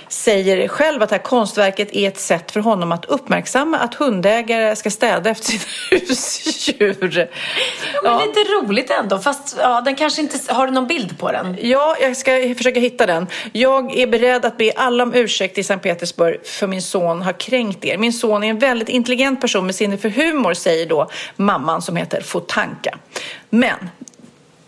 säger 0.10 0.68
själv 0.68 1.04
att 1.04 1.10
det 1.10 1.16
här 1.16 1.24
konstverket 1.24 1.96
är 1.96 2.08
ett 2.08 2.20
sätt 2.20 2.52
för 2.52 2.60
honom 2.60 2.92
att 2.92 3.06
uppmärksamma 3.06 3.78
att 3.78 3.96
hundägare 3.96 4.76
ska 4.76 4.90
städa 4.90 5.30
efter 5.30 5.46
sina 5.46 5.64
husdjur. 5.92 7.30
Men 8.04 8.28
lite 8.28 8.40
roligt 8.40 8.90
ändå. 8.90 9.20
Fast 9.20 9.58
ja, 9.60 9.82
den 9.82 9.96
kanske 9.96 10.22
inte... 10.22 10.54
Har 10.54 10.68
du 10.68 10.74
någon 10.74 10.88
bild 10.88 11.20
på 11.20 11.32
den? 11.32 11.58
Ja, 11.62 11.96
jag 12.02 12.18
ska 12.18 12.54
försöka 12.58 12.80
hitta 12.80 13.06
den. 13.06 13.28
Jag 13.52 13.98
är 13.98 14.08
beredd 14.08 14.46
att 14.46 14.58
be 14.58 14.72
alla 14.76 15.04
om 15.04 15.14
ursäkt 15.14 15.58
i 15.58 15.64
Sankt 15.64 15.84
Petersburg 15.84 16.46
för 16.46 16.68
min 16.68 16.82
son 16.82 17.22
har 17.22 17.34
kränkt 17.34 17.86
er. 17.86 17.98
Min 17.98 18.14
son 18.14 18.44
är 18.44 18.50
en 18.50 18.60
väldigt 18.60 18.90
intelligent 18.90 19.42
person 19.42 19.66
med 19.66 19.76
sinne 19.76 19.98
för 19.98 20.10
humor, 20.10 20.54
säger 20.54 20.86
då 20.86 21.10
mamman 21.36 21.82
som 21.82 21.96
heter 21.96 22.22
Fotanka. 22.22 22.98
Men 23.50 23.90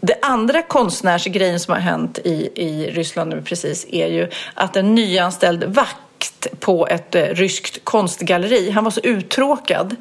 det 0.02 0.16
andra 0.22 0.62
konstnärsgrejen 0.62 1.60
som 1.60 1.74
har 1.74 1.82
hänt 1.82 2.20
i, 2.24 2.50
i 2.56 2.92
Ryssland 2.92 3.30
nu 3.30 3.42
precis 3.42 3.86
är 3.92 4.08
ju 4.08 4.30
att 4.54 4.76
en 4.76 4.96
nyanställd 4.96 5.64
vakt 5.64 6.48
på 6.60 6.88
ett 6.88 7.16
eh, 7.16 7.24
ryskt 7.24 7.86
konstgalleri. 7.86 8.72
Han 8.72 8.84
var 8.84 8.92
så 8.92 9.02
uttråkad 9.02 9.96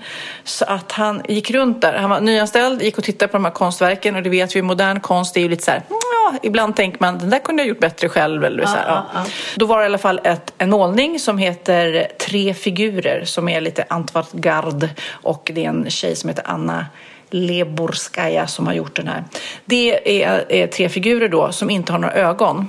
så 0.44 0.64
att 0.64 0.92
han 0.92 1.22
gick 1.28 1.51
runt 1.51 1.82
där. 1.82 1.92
Han 1.92 2.11
var 2.11 2.20
nyanställd, 2.20 2.82
gick 2.82 2.98
och 2.98 3.05
tittade 3.05 3.32
på 3.32 3.36
de 3.36 3.44
här 3.44 3.53
konstverken 3.53 4.16
och 4.16 4.22
det 4.22 4.30
vet 4.30 4.57
vi, 4.57 4.62
modern 4.62 5.01
konst 5.01 5.36
är 5.36 5.40
ju 5.40 5.48
lite 5.48 5.64
så 5.64 5.70
här, 5.70 5.82
ja, 5.88 6.38
ibland 6.42 6.76
tänker 6.76 7.01
man 7.01 7.18
den 7.18 7.30
där 7.30 7.38
kunde 7.38 7.62
jag 7.62 7.68
gjort 7.68 7.80
bättre 7.80 8.09
själv. 8.09 8.44
Eller 8.44 8.66
så 8.66 8.76
här, 8.76 9.03
ja. 9.14 9.24
Då 9.57 9.66
var 9.66 9.78
det 9.78 9.82
i 9.82 9.86
alla 9.86 9.98
fall 9.98 10.20
ett, 10.24 10.53
en 10.59 10.70
målning 10.70 11.18
som 11.18 11.38
heter 11.38 12.09
Tre 12.18 12.55
figurer 12.55 13.24
som 13.24 13.48
är 13.48 13.61
lite 13.61 13.84
avantgarde 13.90 14.88
och 15.11 15.51
det 15.55 15.64
är 15.64 15.68
en 15.68 15.90
tjej 15.90 16.16
som 16.16 16.28
heter 16.28 16.44
Anna 16.46 16.86
Leborskaja 17.30 18.46
som 18.46 18.66
har 18.66 18.74
gjort 18.74 18.96
den 18.96 19.08
här. 19.08 19.24
Det 19.64 20.22
är, 20.24 20.66
tre 20.66 20.88
figurer 20.88 21.28
då 21.28 21.52
som 21.52 21.70
inte 21.70 21.92
har 21.92 21.98
några 21.98 22.14
ögon. 22.14 22.68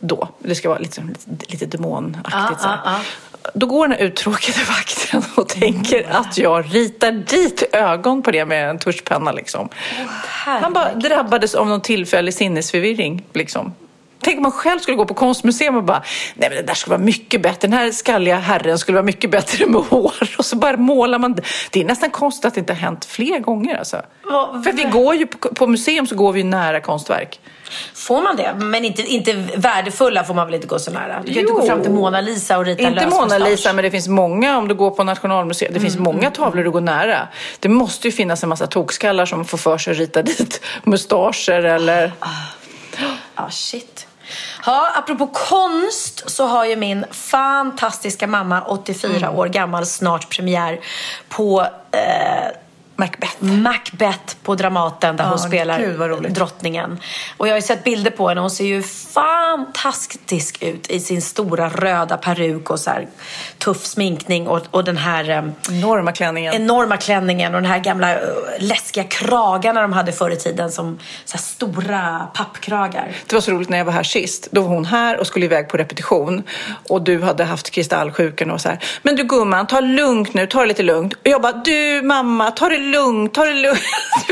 Då. 0.00 0.28
Det 0.38 0.54
ska 0.54 0.68
vara 0.68 0.78
lite, 0.78 1.02
lite, 1.48 1.66
demonaktigt. 1.66 2.60
så 2.60 2.68
här. 2.68 3.00
Då 3.54 3.66
går 3.66 3.88
den 3.88 3.98
här 3.98 4.06
uttråkade 4.06 4.58
vakten 4.68 5.22
och 5.36 5.48
tänker 5.48 6.06
att 6.10 6.38
jag 6.38 6.74
ritar 6.74 7.12
dit 7.12 7.62
ögon 7.72 8.22
på 8.22 8.30
det 8.30 8.44
med 8.44 8.70
en 8.70 8.78
tuschpenna. 8.78 9.32
Liksom. 9.32 9.68
Han 10.36 10.72
bara 10.72 10.94
drabbades 10.94 11.54
av 11.54 11.66
någon 11.66 11.80
tillfällig 11.80 12.34
sinnesförvirring. 12.34 13.24
Liksom. 13.32 13.74
Tänk 14.26 14.36
om 14.36 14.42
man 14.42 14.52
själv 14.52 14.78
skulle 14.78 14.96
gå 14.96 15.04
på 15.04 15.14
konstmuseum 15.14 15.76
och 15.76 15.84
bara, 15.84 16.02
nej 16.34 16.48
men 16.48 16.56
det 16.58 16.62
där 16.62 16.74
skulle 16.74 16.96
vara 16.96 17.04
mycket 17.04 17.42
bättre, 17.42 17.68
den 17.68 17.72
här 17.72 17.90
skalliga 17.90 18.36
herren 18.36 18.78
skulle 18.78 18.94
vara 18.94 19.04
mycket 19.04 19.30
bättre 19.30 19.66
med 19.66 19.80
hår. 19.90 20.14
Och 20.38 20.44
så 20.44 20.56
bara 20.56 20.76
målar 20.76 21.18
man. 21.18 21.36
Det 21.70 21.80
är 21.80 21.84
nästan 21.84 22.10
konstigt 22.10 22.44
att 22.44 22.54
det 22.54 22.60
inte 22.60 22.72
har 22.72 22.80
hänt 22.80 23.04
fler 23.04 23.38
gånger 23.38 23.78
alltså. 23.78 24.02
För 24.64 24.72
vi 24.72 24.82
går 24.84 25.14
ju 25.14 25.26
på, 25.26 25.54
på 25.54 25.66
museum 25.66 26.06
så 26.06 26.14
går 26.14 26.32
vi 26.32 26.40
ju 26.40 26.46
nära 26.46 26.80
konstverk. 26.80 27.40
Får 27.94 28.22
man 28.22 28.36
det? 28.36 28.54
Men 28.54 28.84
inte, 28.84 29.02
inte 29.02 29.32
värdefulla 29.56 30.24
får 30.24 30.34
man 30.34 30.46
väl 30.46 30.54
inte 30.54 30.66
gå 30.66 30.78
så 30.78 30.90
nära? 30.90 31.22
Du 31.24 31.32
kan 31.32 31.40
inte 31.40 31.52
Jo. 31.52 31.60
gå 31.60 31.66
fram 31.66 31.82
till 31.82 31.90
Mona 31.90 32.20
Lisa 32.20 32.58
och 32.58 32.64
rita 32.64 32.82
Inte 32.82 33.04
lös 33.04 33.14
Mona 33.14 33.24
mustasch. 33.24 33.48
Lisa, 33.48 33.72
men 33.72 33.84
det 33.84 33.90
finns 33.90 34.08
många 34.08 34.58
om 34.58 34.68
du 34.68 34.74
går 34.74 34.90
på 34.90 35.04
Nationalmuseum. 35.04 35.74
Det 35.74 35.80
finns 35.80 35.98
många 35.98 36.30
tavlor 36.30 36.64
du 36.64 36.70
går 36.70 36.80
nära. 36.80 37.28
Det 37.60 37.68
måste 37.68 38.08
ju 38.08 38.12
finnas 38.12 38.42
en 38.42 38.48
massa 38.48 38.66
tokskallar 38.66 39.26
som 39.26 39.44
får 39.44 39.58
för 39.58 39.78
sig 39.78 39.90
att 39.90 39.98
rita 39.98 40.22
dit 40.22 40.60
mustascher 40.84 41.64
eller... 41.64 42.12
Ja, 43.36 43.50
shit. 43.50 44.06
Ja, 44.66 44.92
apropå 44.94 45.26
konst 45.26 46.30
så 46.30 46.46
har 46.46 46.64
ju 46.64 46.76
min 46.76 47.04
fantastiska 47.10 48.26
mamma, 48.26 48.62
84 48.66 49.16
Mm. 49.26 49.38
år 49.38 49.46
gammal, 49.48 49.86
snart 49.86 50.36
premiär 50.36 50.80
på 51.28 51.60
eh, 51.92 52.56
Macbeth. 52.98 53.36
Macbeth 53.44 54.36
på 54.42 54.54
Dramaten 54.54 55.16
där 55.16 55.24
Ja, 55.24 55.30
hon 55.30 55.38
spelar 55.38 55.78
gud, 55.78 56.32
drottningen. 56.32 56.98
Och 57.36 57.46
jag 57.48 57.52
har 57.52 57.58
ju 57.58 57.62
sett 57.62 57.84
bilder 57.84 58.10
på 58.10 58.28
henne. 58.28 58.40
Hon 58.40 58.50
ser 58.50 58.64
ju 58.64 58.82
fantastisk 58.82 60.62
ut 60.62 60.90
i 60.90 61.00
sin 61.00 61.22
stora 61.22 61.68
röda 61.68 62.16
peruk 62.16 62.70
och 62.70 62.80
så 62.80 62.90
här 62.90 63.08
tuff 63.58 63.84
sminkning 63.84 64.48
och, 64.48 64.60
och 64.70 64.84
den 64.84 64.96
här 64.96 65.30
eh, 65.30 65.44
Enorma 65.70 66.12
klänningen. 66.12 66.54
enorma 66.54 66.96
klänningen 66.96 67.54
och 67.54 67.62
den 67.62 67.70
här 67.70 67.78
gamla 67.78 68.12
eh, 68.14 68.18
läskiga 68.60 69.04
kragarna 69.04 69.82
de 69.82 69.92
hade 69.92 70.12
förr 70.12 70.30
i 70.30 70.36
tiden 70.36 70.72
som 70.72 70.98
så 71.24 71.38
stora 71.38 72.28
pappkragar. 72.34 73.12
Det 73.26 73.34
var 73.36 73.40
så 73.40 73.50
roligt 73.52 73.68
när 73.68 73.78
jag 73.78 73.84
var 73.84 73.92
här 73.92 74.02
sist. 74.02 74.48
Då 74.50 74.60
var 74.62 74.68
hon 74.68 74.84
här 74.84 75.20
och 75.20 75.26
skulle 75.26 75.44
iväg 75.46 75.68
på 75.68 75.76
repetition. 75.76 76.42
Och 76.88 77.02
du 77.02 77.22
hade 77.22 77.44
haft 77.44 77.70
kristallsjukan 77.70 78.50
och 78.50 78.60
så 78.60 78.68
här. 78.68 78.78
Men 79.02 79.16
du 79.16 79.24
gumman, 79.24 79.66
ta 79.66 79.80
lugnt 79.80 80.34
nu, 80.34 80.46
ta 80.46 80.60
det 80.60 80.66
lite 80.66 80.82
lugnt. 80.82 81.14
Och 81.14 81.20
jag 81.22 81.42
bara, 81.42 81.52
du 81.52 82.02
mamma, 82.04 82.50
ta 82.50 82.68
det 82.68 82.78
lugnt, 82.86 83.34
ta 83.34 83.44
det 83.44 83.54
lugnt. 83.54 83.80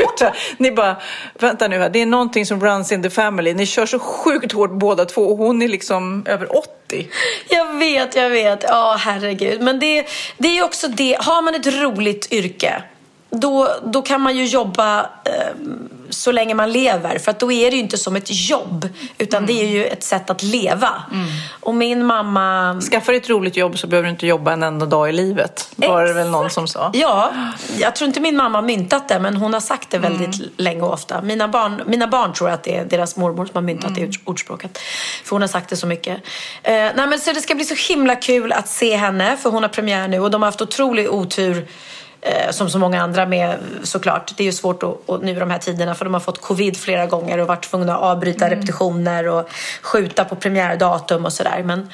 Ni 0.57 0.71
bara, 0.71 0.95
vänta 1.39 1.67
nu 1.67 1.79
här, 1.79 1.89
det 1.89 2.01
är 2.01 2.05
någonting 2.05 2.45
som 2.45 2.61
runs 2.61 2.91
in 2.91 3.03
the 3.03 3.09
family. 3.09 3.53
Ni 3.53 3.65
kör 3.65 3.85
så 3.85 3.99
sjukt 3.99 4.51
hårt 4.51 4.71
båda 4.71 5.05
två 5.05 5.21
och 5.21 5.37
hon 5.37 5.61
är 5.61 5.67
liksom 5.67 6.25
över 6.27 6.57
80. 6.57 7.07
Jag 7.49 7.73
vet, 7.73 8.15
jag 8.15 8.29
vet. 8.29 8.63
Ja, 8.63 8.95
herregud. 8.99 9.61
Men 9.61 9.79
det, 9.79 10.05
det 10.37 10.47
är 10.47 10.53
ju 10.53 10.63
också 10.63 10.87
det. 10.87 11.17
Har 11.19 11.41
man 11.41 11.55
ett 11.55 11.81
roligt 11.81 12.33
yrke, 12.33 12.83
då, 13.29 13.67
då 13.83 14.01
kan 14.01 14.21
man 14.21 14.37
ju 14.37 14.45
jobba 14.45 14.99
eh, 14.99 15.55
så 16.09 16.31
länge 16.31 16.53
man 16.53 16.71
lever. 16.71 17.19
För 17.19 17.31
att 17.31 17.39
då 17.39 17.51
är 17.51 17.71
det 17.71 17.75
ju 17.75 17.81
inte 17.81 17.97
som 17.97 18.15
ett 18.15 18.49
jobb, 18.49 18.89
utan 19.17 19.45
det 19.45 19.53
är 19.53 19.67
ju 19.67 19.85
ett 19.85 20.03
sätt 20.03 20.29
att 20.29 20.43
leva. 20.43 21.03
Och 21.59 21.75
min 21.75 22.05
mamma... 22.05 22.77
Skaffa 22.81 23.11
dig 23.11 23.21
ett 23.21 23.29
roligt 23.29 23.57
jobb 23.57 23.77
så 23.77 23.87
behöver 23.87 24.07
du 24.07 24.11
inte 24.11 24.27
jobba 24.27 24.53
en 24.53 24.63
enda 24.63 24.85
dag 24.85 25.09
i 25.09 25.11
livet. 25.11 25.69
Var 25.75 26.03
det 26.03 26.13
väl 26.13 26.29
någon 26.29 26.49
som 26.49 26.67
sa. 26.67 26.91
Ja, 26.93 27.33
jag 27.77 27.95
tror 27.95 28.07
inte 28.07 28.19
min 28.19 28.37
mamma 28.37 28.57
har 28.57 28.63
myntat 28.63 29.09
det, 29.09 29.19
men 29.19 29.35
hon 29.35 29.53
har 29.53 29.59
sagt 29.59 29.89
det 29.89 29.97
väldigt 29.97 30.59
länge 30.59 30.81
och 30.81 30.93
ofta. 30.93 31.21
Mina 31.21 31.47
barn, 31.47 31.81
mina 31.85 32.07
barn 32.07 32.33
tror 32.33 32.49
att 32.49 32.63
det 32.63 32.75
är 32.75 32.85
deras 32.85 33.15
mormor 33.15 33.45
som 33.45 33.55
har 33.55 33.61
myntat 33.61 33.95
det 33.95 34.11
ordspråket. 34.23 34.77
För 35.23 35.31
hon 35.31 35.41
har 35.41 35.47
sagt 35.47 35.69
det 35.69 35.75
så 35.75 35.87
mycket. 35.87 36.17
Eh, 36.63 36.73
nej, 36.73 37.07
men 37.07 37.19
så 37.19 37.31
det 37.31 37.41
ska 37.41 37.55
bli 37.55 37.65
så 37.65 37.93
himla 37.93 38.15
kul 38.15 38.51
att 38.51 38.67
se 38.67 38.95
henne, 38.95 39.37
för 39.37 39.49
hon 39.49 39.63
har 39.63 39.69
premiär 39.69 40.07
nu 40.07 40.19
och 40.19 40.31
de 40.31 40.41
har 40.41 40.47
haft 40.47 40.61
otrolig 40.61 41.11
otur 41.11 41.67
som 42.51 42.69
så 42.69 42.79
många 42.79 43.01
andra 43.01 43.25
med 43.25 43.57
såklart. 43.83 44.37
Det 44.37 44.43
är 44.43 44.45
ju 44.45 44.51
svårt 44.51 44.83
att, 44.83 45.09
att, 45.09 45.21
nu 45.21 45.39
de 45.39 45.51
här 45.51 45.59
tiderna 45.59 45.95
för 45.95 46.05
de 46.05 46.13
har 46.13 46.21
fått 46.21 46.41
covid 46.41 46.77
flera 46.77 47.05
gånger 47.05 47.37
och 47.37 47.47
varit 47.47 47.69
tvungna 47.69 47.95
att 47.95 48.01
avbryta 48.01 48.49
repetitioner 48.49 49.27
och 49.27 49.49
skjuta 49.81 50.25
på 50.25 50.35
premiärdatum 50.35 51.25
och 51.25 51.33
sådär. 51.33 51.63
Men, 51.63 51.89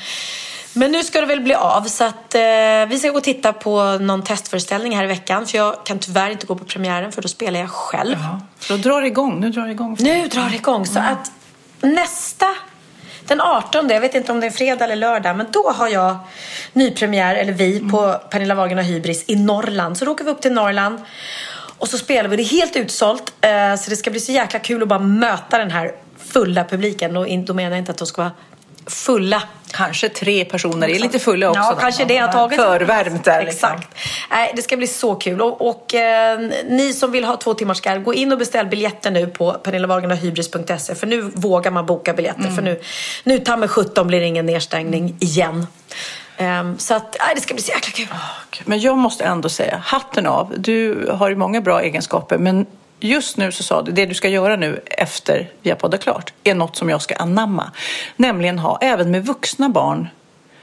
men 0.73 0.91
nu 0.91 1.03
ska 1.03 1.21
det 1.21 1.27
väl 1.27 1.41
bli 1.41 1.53
av 1.53 1.81
så 1.81 2.03
att 2.03 2.35
eh, 2.35 2.41
vi 2.89 2.99
ska 2.99 3.09
gå 3.09 3.17
och 3.17 3.23
titta 3.23 3.53
på 3.53 3.97
någon 3.97 4.23
testföreställning 4.23 4.95
här 4.95 5.03
i 5.03 5.07
veckan 5.07 5.47
för 5.47 5.57
jag 5.57 5.85
kan 5.85 5.99
tyvärr 5.99 6.29
inte 6.29 6.45
gå 6.45 6.55
på 6.55 6.65
premiären 6.65 7.11
för 7.11 7.21
då 7.21 7.27
spelar 7.27 7.59
jag 7.59 7.69
själv. 7.69 8.17
Så 8.59 8.73
då 8.73 8.89
drar 8.89 9.01
det 9.01 9.07
igång. 9.07 9.39
Nu 9.39 9.49
drar 9.49 9.65
det 9.65 9.71
igång. 9.71 9.97
Nu 9.99 10.27
drar 10.27 10.49
det 10.49 10.55
igång. 10.55 10.85
Så 10.85 10.99
att 10.99 11.31
nästa, 11.81 12.45
den 13.27 13.41
18, 13.41 13.89
jag 13.89 14.01
vet 14.01 14.15
inte 14.15 14.31
om 14.31 14.39
det 14.39 14.47
är 14.47 14.51
fredag 14.51 14.85
eller 14.85 14.95
lördag, 14.95 15.37
men 15.37 15.47
då 15.51 15.71
har 15.71 15.87
jag 15.87 16.17
nypremiär, 16.73 17.35
eller 17.35 17.53
vi, 17.53 17.89
på 17.89 18.21
Pernilla 18.29 18.55
Wagen 18.55 18.77
och 18.77 18.83
Hybris 18.83 19.23
i 19.27 19.35
Norrland. 19.35 19.97
Så 19.97 20.05
då 20.05 20.11
åker 20.11 20.25
vi 20.25 20.31
upp 20.31 20.41
till 20.41 20.51
Norrland 20.51 21.01
och 21.77 21.87
så 21.87 21.97
spelar 21.97 22.29
vi. 22.29 22.35
Det 22.35 22.43
är 22.43 22.59
helt 22.59 22.75
utsålt, 22.75 23.33
eh, 23.41 23.75
så 23.75 23.89
det 23.89 23.95
ska 23.95 24.11
bli 24.11 24.19
så 24.19 24.31
jäkla 24.31 24.59
kul 24.59 24.81
att 24.81 24.87
bara 24.87 24.99
möta 24.99 25.57
den 25.57 25.71
här 25.71 25.91
fulla 26.17 26.63
publiken. 26.63 27.17
Och 27.17 27.27
då 27.45 27.53
menar 27.53 27.69
jag 27.69 27.79
inte 27.79 27.91
att 27.91 27.97
de 27.97 28.07
ska 28.07 28.21
vara 28.21 28.31
fulla. 28.85 29.43
Kanske 29.71 30.09
tre 30.09 30.45
personer 30.45 30.89
är 30.89 30.99
lite 30.99 31.19
fulla 31.19 31.49
också. 31.49 31.61
Ja, 31.61 31.71
då. 31.73 31.79
kanske 31.79 32.05
det 32.05 32.17
har 32.17 32.27
tagit. 32.27 32.61
Förvärmt 32.61 33.23
där. 33.23 33.45
Liksom. 33.45 33.69
Exakt. 33.71 33.97
Nej, 34.31 34.53
det 34.55 34.61
ska 34.61 34.77
bli 34.77 34.87
så 34.87 35.15
kul. 35.15 35.41
Och, 35.41 35.69
och 35.69 35.93
eh, 35.93 36.39
ni 36.69 36.93
som 36.93 37.11
vill 37.11 37.23
ha 37.23 37.37
två 37.37 37.53
timmars 37.53 37.81
garv, 37.81 38.03
gå 38.03 38.13
in 38.13 38.31
och 38.31 38.37
beställ 38.37 38.67
biljetter 38.67 39.11
nu 39.11 39.27
på 39.27 39.53
pernillavagenahybris.se 39.53 40.95
för 40.95 41.07
nu 41.07 41.21
vågar 41.21 41.71
man 41.71 41.85
boka 41.85 42.13
biljetter. 42.13 42.41
Mm. 42.41 42.55
För 42.55 42.61
nu, 42.61 42.81
nu 43.23 43.39
ta 43.39 43.57
med 43.57 43.69
17 43.69 44.07
blir 44.07 44.19
det 44.19 44.25
ingen 44.25 44.45
nedstängning 44.45 45.15
igen. 45.19 45.67
Ehm, 46.37 46.77
så 46.77 46.93
att, 46.93 47.15
nej, 47.19 47.35
det 47.35 47.41
ska 47.41 47.53
bli 47.53 47.63
så 47.63 47.71
jäkla 47.71 47.91
kul. 47.91 48.07
Men 48.65 48.79
jag 48.79 48.97
måste 48.97 49.23
ändå 49.23 49.49
säga, 49.49 49.81
hatten 49.85 50.27
av. 50.27 50.53
Du 50.57 51.09
har 51.11 51.29
ju 51.29 51.35
många 51.35 51.61
bra 51.61 51.81
egenskaper, 51.81 52.37
men 52.37 52.65
just 53.01 53.37
nu 53.37 53.51
så 53.51 53.63
sa 53.63 53.81
du, 53.81 53.91
det 53.91 54.05
du 54.05 54.13
ska 54.13 54.29
göra 54.29 54.55
nu 54.55 54.83
efter 54.85 55.49
vi 55.61 55.69
har 55.69 55.77
poddat 55.77 56.03
klart, 56.03 56.33
är 56.43 56.55
något 56.55 56.75
som 56.75 56.89
jag 56.89 57.01
ska 57.01 57.15
anamma. 57.15 57.71
Nämligen 58.15 58.59
ha, 58.59 58.77
även 58.81 59.11
med 59.11 59.25
vuxna 59.25 59.69
barn, 59.69 60.07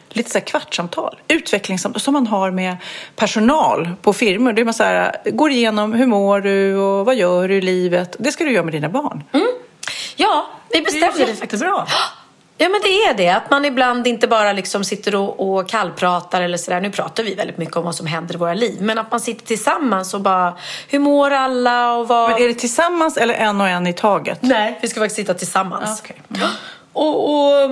lite 0.08 0.30
så 0.30 0.38
här 0.38 0.46
kvartssamtal, 0.46 1.18
utvecklingssamtal 1.28 2.00
som 2.00 2.12
man 2.14 2.26
har 2.26 2.50
med 2.50 2.76
personal 3.16 3.90
på 4.02 4.12
firmor. 4.12 4.52
Det 4.52 4.62
är 4.62 4.64
man 4.64 4.74
så 4.74 4.82
här, 4.82 5.16
går 5.24 5.50
igenom 5.50 5.92
hur 5.92 6.06
mår 6.06 6.40
du 6.40 6.76
och 6.76 7.06
vad 7.06 7.16
gör 7.16 7.48
du 7.48 7.54
i 7.54 7.60
livet. 7.60 8.16
Det 8.18 8.32
ska 8.32 8.44
du 8.44 8.52
göra 8.52 8.64
med 8.64 8.74
dina 8.74 8.88
barn. 8.88 9.24
Ja, 10.16 10.46
vi 10.72 10.82
bestämde 10.82 11.18
det, 11.18 11.26
faktiskt. 11.26 11.62
jättebra. 11.62 11.86
Ja, 12.60 12.68
men 12.68 12.80
det 12.82 12.88
är 12.88 13.14
det. 13.14 13.28
Att 13.28 13.50
man 13.50 13.64
ibland 13.64 14.06
inte 14.06 14.28
bara 14.28 14.52
liksom 14.52 14.84
sitter 14.84 15.14
och, 15.14 15.58
och 15.58 15.68
kallpratar 15.68 16.42
eller 16.42 16.56
sådär. 16.58 16.80
Nu 16.80 16.90
pratar 16.90 17.22
vi 17.22 17.34
väldigt 17.34 17.58
mycket 17.58 17.76
om 17.76 17.84
vad 17.84 17.94
som 17.94 18.06
händer 18.06 18.34
i 18.34 18.38
våra 18.38 18.54
liv. 18.54 18.76
Men 18.82 18.98
att 18.98 19.10
man 19.10 19.20
sitter 19.20 19.46
tillsammans 19.46 20.14
och 20.14 20.20
bara, 20.20 20.54
hur 20.88 20.98
mår 20.98 21.30
alla 21.30 21.92
och 21.94 22.08
vad... 22.08 22.30
Men 22.30 22.42
är 22.42 22.48
det 22.48 22.54
tillsammans 22.54 23.16
eller 23.16 23.34
en 23.34 23.60
och 23.60 23.68
en 23.68 23.86
i 23.86 23.92
taget? 23.92 24.38
Nej, 24.42 24.78
vi 24.82 24.88
ska 24.88 25.00
faktiskt 25.00 25.16
sitta 25.16 25.34
tillsammans. 25.34 26.02
okej. 26.04 26.16
Och, 26.92 27.34
och 27.34 27.70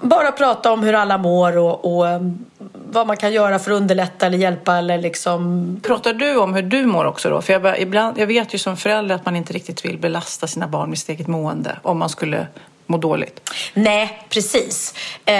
bara 0.00 0.32
prata 0.32 0.72
om 0.72 0.82
hur 0.82 0.94
alla 0.94 1.18
mår 1.18 1.56
och, 1.58 1.84
och 1.96 2.04
um, 2.06 2.44
vad 2.74 3.06
man 3.06 3.16
kan 3.16 3.32
göra 3.32 3.58
för 3.58 3.70
att 3.70 3.76
underlätta 3.76 4.26
eller 4.26 4.38
hjälpa 4.38 4.76
eller 4.76 4.98
liksom... 4.98 5.80
Pratar 5.82 6.12
du 6.12 6.36
om 6.36 6.54
hur 6.54 6.62
du 6.62 6.86
mår 6.86 7.04
också 7.04 7.30
då? 7.30 7.42
För 7.42 7.52
jag, 7.52 7.62
bara- 7.62 7.78
ibland, 7.78 8.18
jag 8.18 8.26
vet 8.26 8.54
ju 8.54 8.58
som 8.58 8.76
förälder 8.76 9.14
att 9.14 9.24
man 9.24 9.36
inte 9.36 9.52
riktigt 9.52 9.84
vill 9.84 9.98
belasta 9.98 10.46
sina 10.46 10.68
barn 10.68 10.88
med 10.88 10.98
sitt 10.98 11.08
eget 11.08 11.26
mående 11.26 11.78
om 11.82 11.98
man 11.98 12.08
skulle 12.08 12.46
må 12.92 12.98
dåligt. 12.98 13.50
Nej, 13.74 14.26
precis. 14.28 14.94
Eh, 15.24 15.34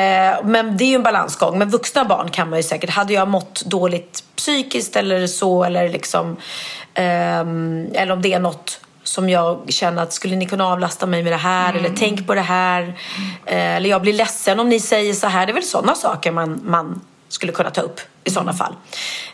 men 0.44 0.76
det 0.76 0.84
är 0.84 0.88
ju 0.88 0.94
en 0.94 1.02
balansgång. 1.02 1.58
Men 1.58 1.70
vuxna 1.70 2.04
barn 2.04 2.30
kan 2.30 2.50
man 2.50 2.58
ju 2.58 2.62
säkert. 2.62 2.90
Hade 2.90 3.12
jag 3.12 3.28
mått 3.28 3.64
dåligt 3.64 4.24
psykiskt 4.36 4.96
eller 4.96 5.26
så 5.26 5.64
eller 5.64 5.88
liksom... 5.88 6.36
ehm, 6.94 7.88
eller 7.94 8.12
om 8.12 8.22
det 8.22 8.32
är 8.32 8.40
något 8.40 8.80
som 9.04 9.28
jag 9.28 9.60
känner 9.68 10.02
att 10.02 10.12
skulle 10.12 10.36
ni 10.36 10.46
kunna 10.46 10.66
avlasta 10.66 11.06
mig 11.06 11.22
med 11.22 11.32
det 11.32 11.36
här 11.36 11.74
eller 11.74 11.90
tänk 11.96 12.26
på 12.26 12.34
det 12.34 12.40
här. 12.40 12.82
Eh, 13.46 13.76
eller 13.76 13.90
jag 13.90 14.02
blir 14.02 14.12
ledsen 14.12 14.60
om 14.60 14.68
ni 14.68 14.80
säger 14.80 15.14
så 15.14 15.26
här. 15.26 15.46
Det 15.46 15.52
är 15.52 15.54
väl 15.54 15.62
sådana 15.62 15.94
saker 15.94 16.32
man, 16.32 16.60
man 16.64 17.00
skulle 17.28 17.52
kunna 17.52 17.70
ta 17.70 17.80
upp 17.80 18.00
i 18.24 18.30
sådana 18.30 18.52
fall. 18.52 18.74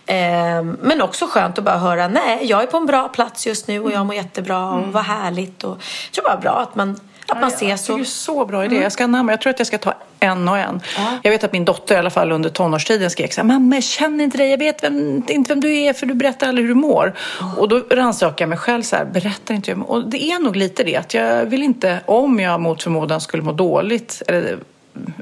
Ehm, 0.06 0.76
men 0.82 1.02
också 1.02 1.26
skönt 1.26 1.58
att 1.58 1.64
bara 1.64 1.78
höra, 1.78 2.08
nej, 2.08 2.38
jag 2.42 2.62
är 2.62 2.66
på 2.66 2.76
en 2.76 2.86
bra 2.86 3.08
plats 3.08 3.46
just 3.46 3.68
nu 3.68 3.80
och 3.80 3.92
jag 3.92 4.06
mår 4.06 4.14
jättebra 4.14 4.70
och 4.70 4.92
vad 4.92 5.04
härligt. 5.04 5.64
Och, 5.64 5.78
jag 6.04 6.12
tror 6.12 6.24
bara 6.24 6.36
bra 6.36 6.60
att 6.60 6.74
man, 6.74 7.00
att 7.28 7.40
man 7.40 7.48
ses. 7.48 7.86
Det 7.86 7.92
är 7.92 8.04
så 8.04 8.44
bra 8.44 8.64
idé. 8.64 8.76
Jag 8.76 8.92
ska 8.92 9.04
anamma. 9.04 9.32
Jag 9.32 9.40
tror 9.40 9.50
att 9.50 9.60
jag 9.60 9.66
ska 9.66 9.78
ta 9.78 9.94
en 10.20 10.48
och 10.48 10.58
en. 10.58 10.80
Jag 11.22 11.30
vet 11.30 11.44
att 11.44 11.52
min 11.52 11.64
dotter 11.64 11.94
i 11.94 11.98
alla 11.98 12.10
fall 12.10 12.32
under 12.32 12.50
tonårstiden 12.50 13.10
skrek 13.10 13.32
så 13.32 13.40
här, 13.40 13.48
mamma 13.48 13.74
jag 13.74 13.84
känner 13.84 14.24
inte 14.24 14.38
dig, 14.38 14.50
jag 14.50 14.58
vet 14.58 14.84
vem, 14.84 15.22
inte 15.28 15.48
vem 15.48 15.60
du 15.60 15.78
är 15.78 15.92
för 15.92 16.06
du 16.06 16.14
berättar 16.14 16.48
aldrig 16.48 16.66
hur 16.66 16.74
du 16.74 16.80
mår. 16.80 17.14
Och 17.56 17.68
då 17.68 17.82
rannsakade 17.90 18.42
jag 18.42 18.48
mig 18.48 18.58
själv 18.58 18.82
så 18.82 18.96
här, 18.96 19.04
berättar 19.04 19.54
inte 19.54 19.70
jag? 19.70 19.90
Och 19.90 20.10
det 20.10 20.30
är 20.30 20.38
nog 20.38 20.56
lite 20.56 20.84
det 20.84 20.96
att 20.96 21.14
jag 21.14 21.46
vill 21.46 21.62
inte, 21.62 22.00
om 22.06 22.40
jag 22.40 22.60
mot 22.60 22.82
förmodan 22.82 23.20
skulle 23.20 23.42
må 23.42 23.52
dåligt 23.52 24.22
eller 24.26 24.58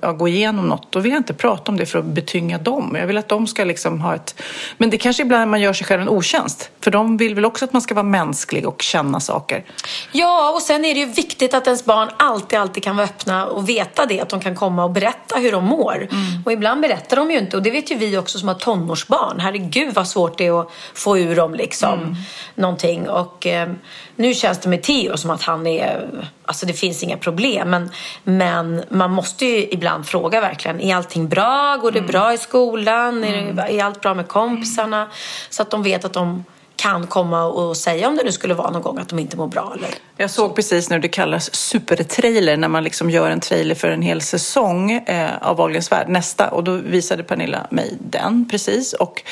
ja, 0.03 0.13
gå 0.13 0.29
igenom 0.29 0.69
något, 0.69 0.93
då 0.93 1.01
vill 1.01 1.13
jag 1.13 1.19
inte 1.19 1.35
prata 1.35 1.73
om 1.73 1.79
det 1.79 1.87
för 1.87 1.99
att 1.99 2.05
betynga 2.05 2.59
dem. 2.59 2.97
Jag 3.01 3.07
vill 3.07 3.19
att 3.19 3.29
de 3.29 3.47
ska 3.47 3.65
liksom 3.65 4.01
ha 4.01 4.15
ett... 4.15 4.43
Men 4.79 4.91
det 4.91 4.99
kanske 4.99 5.23
ibland 5.23 5.51
man 5.51 5.61
gör 5.61 5.73
sig 5.73 5.87
själv 5.87 6.03
en 6.03 6.09
otjänst. 6.09 6.71
För 6.81 6.91
de 6.91 7.17
vill 7.17 7.35
väl 7.35 7.45
också 7.45 7.65
att 7.65 7.73
man 7.73 7.83
ska 7.83 7.95
vara 7.95 8.03
mänsklig 8.03 8.69
och 8.69 8.83
känna 8.83 9.21
saker. 9.21 9.65
Ja, 10.13 10.53
och 10.55 10.63
sen 10.63 10.85
är 10.85 10.95
det 10.95 11.01
ju 11.01 11.07
viktigt 11.07 11.55
att 11.55 11.67
ens 11.67 11.85
barn 11.85 12.09
alltid, 12.17 12.59
alltid 12.59 12.83
kan 12.83 12.97
vara 12.97 13.07
öppna 13.07 13.47
och 13.47 13.69
veta 13.69 14.07
det. 14.07 14.21
Att 14.21 14.29
de 14.29 14.41
kan 14.41 14.55
komma 14.55 14.85
och 14.85 14.91
berätta 14.91 15.39
hur 15.39 15.53
de 15.53 15.65
mår. 15.65 16.09
Och 16.45 16.53
ibland 16.53 16.81
berättar 16.81 17.17
de 17.17 17.31
ju 17.31 17.39
inte. 17.39 17.57
Och 17.57 17.63
det 17.63 17.71
vet 17.71 17.91
ju 17.91 17.95
vi 17.95 18.19
också 18.19 18.39
som 18.39 18.49
har 18.49 18.55
tonårsbarn. 18.55 19.41
Herregud 19.41 19.95
vad 19.95 20.09
svårt 20.09 20.39
det 20.39 20.47
är 20.47 20.61
att 20.61 20.71
få 20.95 21.19
ur 21.19 21.37
dem 21.37 21.55
liksom 21.55 22.17
någonting. 22.55 23.09
Och 23.09 23.47
eh, 23.47 23.69
nu 24.17 24.35
känns 24.35 24.59
det 24.59 24.69
med 24.69 24.83
Theo 24.83 25.17
som 25.17 25.31
att 25.31 25.43
han 25.43 25.67
är... 25.67 26.09
Alltså 26.49 26.67
det 26.67 26.73
finns 26.73 27.03
inga 27.03 27.17
problem. 27.17 27.71
Men, 27.71 27.91
men 28.25 28.85
man 28.89 29.11
måste 29.11 29.47
ju 29.47 29.66
ibland 29.75 30.07
fråga 30.07 30.41
verkligen. 30.41 30.81
Är 30.81 30.97
allting 30.97 31.29
bra? 31.29 31.77
Går 31.77 31.91
det 31.91 32.01
bra 32.01 32.33
i 32.33 32.39
skolan? 32.39 33.25
Är, 33.25 33.53
det, 33.53 33.63
är 33.63 33.85
allt 33.85 34.01
bra 34.01 34.15
med 34.15 34.29
kompisarna? 34.29 35.09
Så 35.51 35.63
att 35.63 35.71
de 35.71 35.83
vet 35.83 36.05
att 36.05 36.13
de 36.13 36.45
kan 36.77 37.07
komma 37.07 37.45
och 37.45 37.77
säga 37.77 38.09
om 38.09 38.17
det 38.17 38.25
nu 38.25 38.33
skulle 38.33 38.55
vara 38.55 38.71
någon 38.71 38.83
gång 38.83 38.99
att 38.99 39.09
de 39.09 39.19
inte 39.19 39.37
mår 39.37 39.47
bra. 39.47 39.73
Eller 39.77 39.89
Jag 40.17 40.31
såg 40.31 40.57
precis 40.57 40.91
nu 40.91 40.99
det 40.99 41.09
kallas 41.09 41.55
supertrailer 41.55 42.57
när 42.57 42.69
man 42.69 42.85
liksom 42.85 43.11
gör 43.11 43.31
en 43.31 43.41
trailer 43.41 43.75
för 43.75 43.89
en 43.89 44.03
hel 44.03 44.21
säsong 44.21 44.93
eh, 44.93 45.31
av 45.43 45.57
Wahlgrens 45.57 45.93
värld, 45.93 46.09
nästa. 46.09 46.49
Och 46.49 46.65
då 46.65 46.73
visade 46.73 47.23
Pernilla 47.23 47.67
mig 47.71 47.97
den 48.01 48.49
precis. 48.51 48.93
Och 48.93 49.23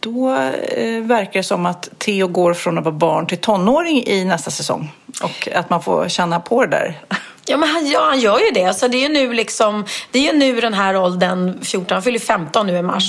då 0.00 0.30
eh, 0.30 1.02
verkar 1.02 1.40
det 1.40 1.44
som 1.44 1.66
att 1.66 1.88
Theo 1.98 2.28
går 2.28 2.54
från 2.54 2.78
att 2.78 2.84
vara 2.84 2.94
barn 2.94 3.26
till 3.26 3.38
tonåring 3.38 4.06
i 4.06 4.24
nästa 4.24 4.50
säsong. 4.50 4.92
Och 5.22 5.48
att 5.54 5.70
man 5.70 5.82
får 5.82 6.08
känna 6.08 6.40
på 6.40 6.64
det 6.64 6.70
där. 6.70 7.00
Ja, 7.48 7.56
men 7.56 7.68
han, 7.68 7.86
ja, 7.86 8.04
han 8.04 8.20
gör 8.20 8.38
ju 8.38 8.50
det. 8.50 8.64
Alltså, 8.64 8.88
det 8.88 8.96
är 8.96 9.02
ju 9.02 9.08
nu 9.08 9.32
liksom, 9.32 9.84
det 10.10 10.18
är 10.18 10.32
ju 10.32 10.38
nu 10.38 10.60
den 10.60 10.74
här 10.74 10.96
åldern, 10.96 11.64
14, 11.64 11.94
han 11.94 12.02
fyller 12.02 12.18
15 12.18 12.66
nu 12.66 12.76
i 12.76 12.82
mars. 12.82 13.04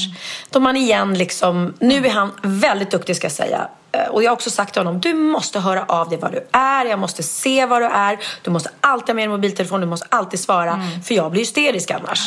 Då 0.49 0.59
man 0.59 0.77
igen 0.77 1.13
liksom, 1.17 1.73
nu 1.79 2.05
är 2.05 2.09
han 2.09 2.31
väldigt 2.43 2.91
duktig 2.91 3.15
ska 3.15 3.25
jag 3.25 3.31
säga. 3.31 3.67
Eh, 3.91 4.07
Och 4.07 4.23
jag 4.23 4.29
har 4.29 4.35
också 4.35 4.49
sagt 4.49 4.73
till 4.73 4.79
honom, 4.79 4.99
du 5.01 5.13
måste 5.13 5.59
höra 5.59 5.85
av 5.87 6.09
dig 6.09 6.17
vad 6.21 6.31
du 6.31 6.47
är, 6.51 6.85
jag 6.85 6.99
måste 6.99 7.23
se 7.23 7.65
vad 7.65 7.81
du 7.81 7.85
är, 7.85 8.19
du 8.41 8.51
måste 8.51 8.69
alltid 8.81 9.07
ha 9.07 9.13
med 9.13 9.23
din 9.23 9.31
mobiltelefon, 9.31 9.81
du 9.81 9.87
måste 9.87 10.07
alltid 10.09 10.39
svara, 10.39 10.81
för 11.05 11.15
jag 11.15 11.31
blir 11.31 11.41
hysterisk 11.41 11.91
annars. 11.91 12.19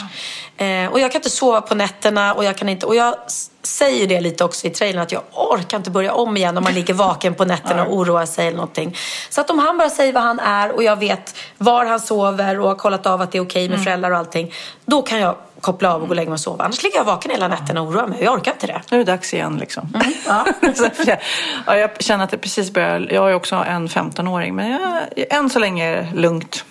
Eh, 0.57 0.93
och 0.93 1.01
jag 1.01 1.13
kan 1.13 1.19
inte 1.19 1.31
sova 1.31 1.61
på 1.61 1.75
nätterna 1.75 2.35
och 2.35 2.45
jag 2.45 2.57
kan 2.57 2.69
inte, 2.69 2.87
och 2.87 2.97
jag 2.97 3.15
säger 3.63 4.07
det 4.07 4.21
lite 4.21 4.45
också 4.45 4.67
i 4.67 4.71
trailern 4.71 5.03
att 5.03 5.13
jag 5.13 5.23
orkar 5.33 5.77
inte 5.77 5.91
börja 5.91 6.13
om 6.15 6.37
igen 6.37 6.57
om 6.59 6.65
man 6.65 6.75
ligger 6.75 6.95
vaken 6.95 7.35
på 7.35 7.45
nätterna 7.45 7.85
och 7.85 7.95
oroar 7.97 8.27
sig 8.27 8.47
eller 8.47 8.57
någonting. 8.57 8.97
Så 9.31 9.41
att 9.41 9.51
om 9.51 9.59
han 9.59 9.79
bara 9.79 9.91
säger 9.91 10.13
vad 10.13 10.23
han 10.23 10.41
är 10.41 10.73
och 10.73 10.83
jag 10.83 10.97
vet 10.97 11.35
var 11.59 11.85
han 11.87 12.01
sover 12.01 12.61
och 12.61 12.69
har 12.69 12.75
kollat 12.75 13.07
av 13.07 13.21
att 13.21 13.33
det 13.33 13.39
är 13.39 13.43
okej 13.43 13.69
med 13.69 13.85
föräldrar 13.85 14.11
och 14.11 14.19
allting, 14.19 14.53
då 14.85 15.03
kan 15.03 15.19
jag 15.21 15.37
koppla 15.61 15.95
av 15.95 16.01
och 16.03 16.09
gå 16.09 16.11
och 16.13 16.17
lägga 16.17 16.29
mig 16.31 16.35
och 16.35 16.41
sova. 16.41 16.65
Annars 16.65 16.83
ligger 16.83 16.97
jag 16.99 17.05
vaken 17.05 17.31
hela 17.31 17.49
nätterna 17.49 17.81
och 17.83 17.89
oroar 17.89 18.07
mig. 18.07 18.19
Jag 18.25 18.35
orkar 18.35 18.53
inte 18.53 18.67
det. 18.67 18.81
Nu 18.91 19.01
är 19.01 19.05
det 19.05 19.13
dags 19.13 19.35
igen 19.35 19.57
liksom. 19.61 19.93
Ja. 20.27 20.47
Att 20.63 20.79
jag- 21.07 21.19
ja, 21.67 21.77
jag 21.77 22.03
känner 22.03 22.25
att 22.25 22.31
det 22.31 22.39
precis 22.39 22.71
börjar... 22.73 23.09
Jag 23.11 23.21
har 23.23 23.29
ju 23.29 23.35
också 23.35 23.57
en 23.57 23.89
15-åring, 23.89 24.55
men 24.55 24.71
jag, 24.71 25.03
än 25.31 25.51
så 25.51 25.59
länge 25.59 25.87
är 25.87 25.97
det 25.97 26.09
lugnt. 26.21 26.65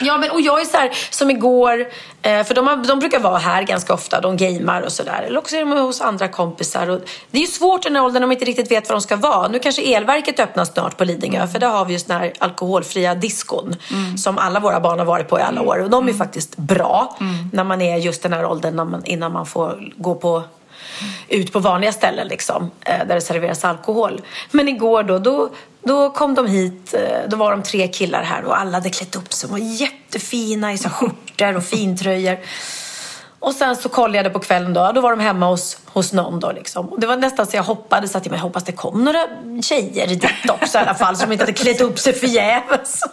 Ja, 0.00 0.16
men 0.16 0.30
och 0.30 0.40
jag 0.40 0.60
är 0.60 0.64
så 0.64 0.76
här, 0.76 0.90
som 1.10 1.30
igår, 1.30 1.86
eh, 2.22 2.44
för 2.44 2.54
de, 2.54 2.66
har, 2.66 2.76
de 2.76 2.98
brukar 2.98 3.18
vara 3.18 3.38
här 3.38 3.62
ganska 3.62 3.94
ofta, 3.94 4.20
de 4.20 4.36
gamer 4.36 4.82
och 4.82 4.92
sådär. 4.92 5.24
Eller 5.26 5.38
också 5.38 5.56
är 5.56 5.60
de 5.60 5.72
hos 5.72 6.00
andra 6.00 6.28
kompisar. 6.28 6.90
Och 6.90 7.00
det 7.30 7.38
är 7.38 7.42
ju 7.42 7.46
svårt 7.46 7.84
i 7.84 7.88
den 7.88 7.96
här 7.96 8.04
åldern 8.04 8.20
när 8.20 8.28
de 8.28 8.32
inte 8.32 8.44
riktigt 8.44 8.70
vet 8.70 8.88
var 8.88 8.96
de 8.96 9.02
ska 9.02 9.16
vara. 9.16 9.48
Nu 9.48 9.58
kanske 9.58 9.96
elverket 9.96 10.40
öppnar 10.40 10.64
snart 10.64 10.96
på 10.96 11.04
Lidingö, 11.04 11.36
mm. 11.36 11.48
för 11.48 11.58
där 11.58 11.68
har 11.68 11.84
vi 11.84 11.92
just 11.92 12.08
den 12.08 12.18
här 12.20 12.32
alkoholfria 12.38 13.14
diskon 13.14 13.76
mm. 13.92 14.18
som 14.18 14.38
alla 14.38 14.60
våra 14.60 14.80
barn 14.80 14.98
har 14.98 15.06
varit 15.06 15.28
på 15.28 15.38
i 15.38 15.42
alla 15.42 15.62
år. 15.62 15.82
Och 15.82 15.90
de 15.90 16.04
är 16.04 16.08
mm. 16.08 16.18
faktiskt 16.18 16.56
bra 16.56 17.16
mm. 17.20 17.50
när 17.52 17.64
man 17.64 17.82
är 17.82 17.96
just 17.96 18.22
den 18.22 18.32
här 18.32 18.46
åldern 18.46 18.76
man, 18.76 19.02
innan 19.04 19.32
man 19.32 19.46
får 19.46 19.92
gå 19.96 20.14
på 20.14 20.42
ut 21.28 21.52
på 21.52 21.58
vanliga 21.58 21.92
ställen 21.92 22.28
liksom, 22.28 22.70
eh, 22.80 23.06
där 23.06 23.14
det 23.14 23.20
serveras 23.20 23.64
alkohol. 23.64 24.20
Men 24.50 24.68
igår 24.68 25.02
då, 25.02 25.18
då, 25.18 25.50
då 25.82 26.10
kom 26.10 26.34
de 26.34 26.46
hit, 26.46 26.94
eh, 26.94 27.28
då 27.28 27.36
var 27.36 27.50
de 27.50 27.62
tre 27.62 27.88
killar 27.88 28.22
här 28.22 28.44
och 28.44 28.58
alla 28.58 28.72
hade 28.72 28.90
klätt 28.90 29.16
upp 29.16 29.32
sig. 29.32 29.48
De 29.48 29.52
var 29.52 29.80
jättefina 29.80 30.72
i 30.72 30.78
skjortor 30.78 31.56
och 31.56 31.64
fintröjor. 31.64 32.38
Och 33.44 33.54
sen 33.54 33.76
så 33.76 33.88
kollade 33.88 34.16
jag 34.18 34.26
det 34.26 34.30
på 34.30 34.38
kvällen 34.38 34.72
då, 34.72 34.92
då 34.94 35.00
var 35.00 35.10
de 35.10 35.20
hemma 35.20 35.46
hos, 35.46 35.78
hos 35.86 36.12
någon 36.12 36.40
då 36.40 36.52
liksom. 36.52 36.88
Och 36.88 37.00
det 37.00 37.06
var 37.06 37.16
nästan 37.16 37.46
så 37.46 37.56
jag 37.56 37.62
hoppades 37.62 38.16
att 38.16 38.26
jag 38.26 38.38
hoppas 38.38 38.64
det 38.64 38.72
kom 38.72 39.04
några 39.04 39.26
tjejer 39.62 40.06
dit 40.06 40.50
också 40.50 40.78
i 40.78 40.80
alla 40.80 40.94
fall 40.94 41.16
som 41.16 41.32
inte 41.32 41.44
hade 41.44 41.52
klätt 41.52 41.80
upp 41.80 41.98
sig 41.98 42.12
förgäves. 42.12 43.00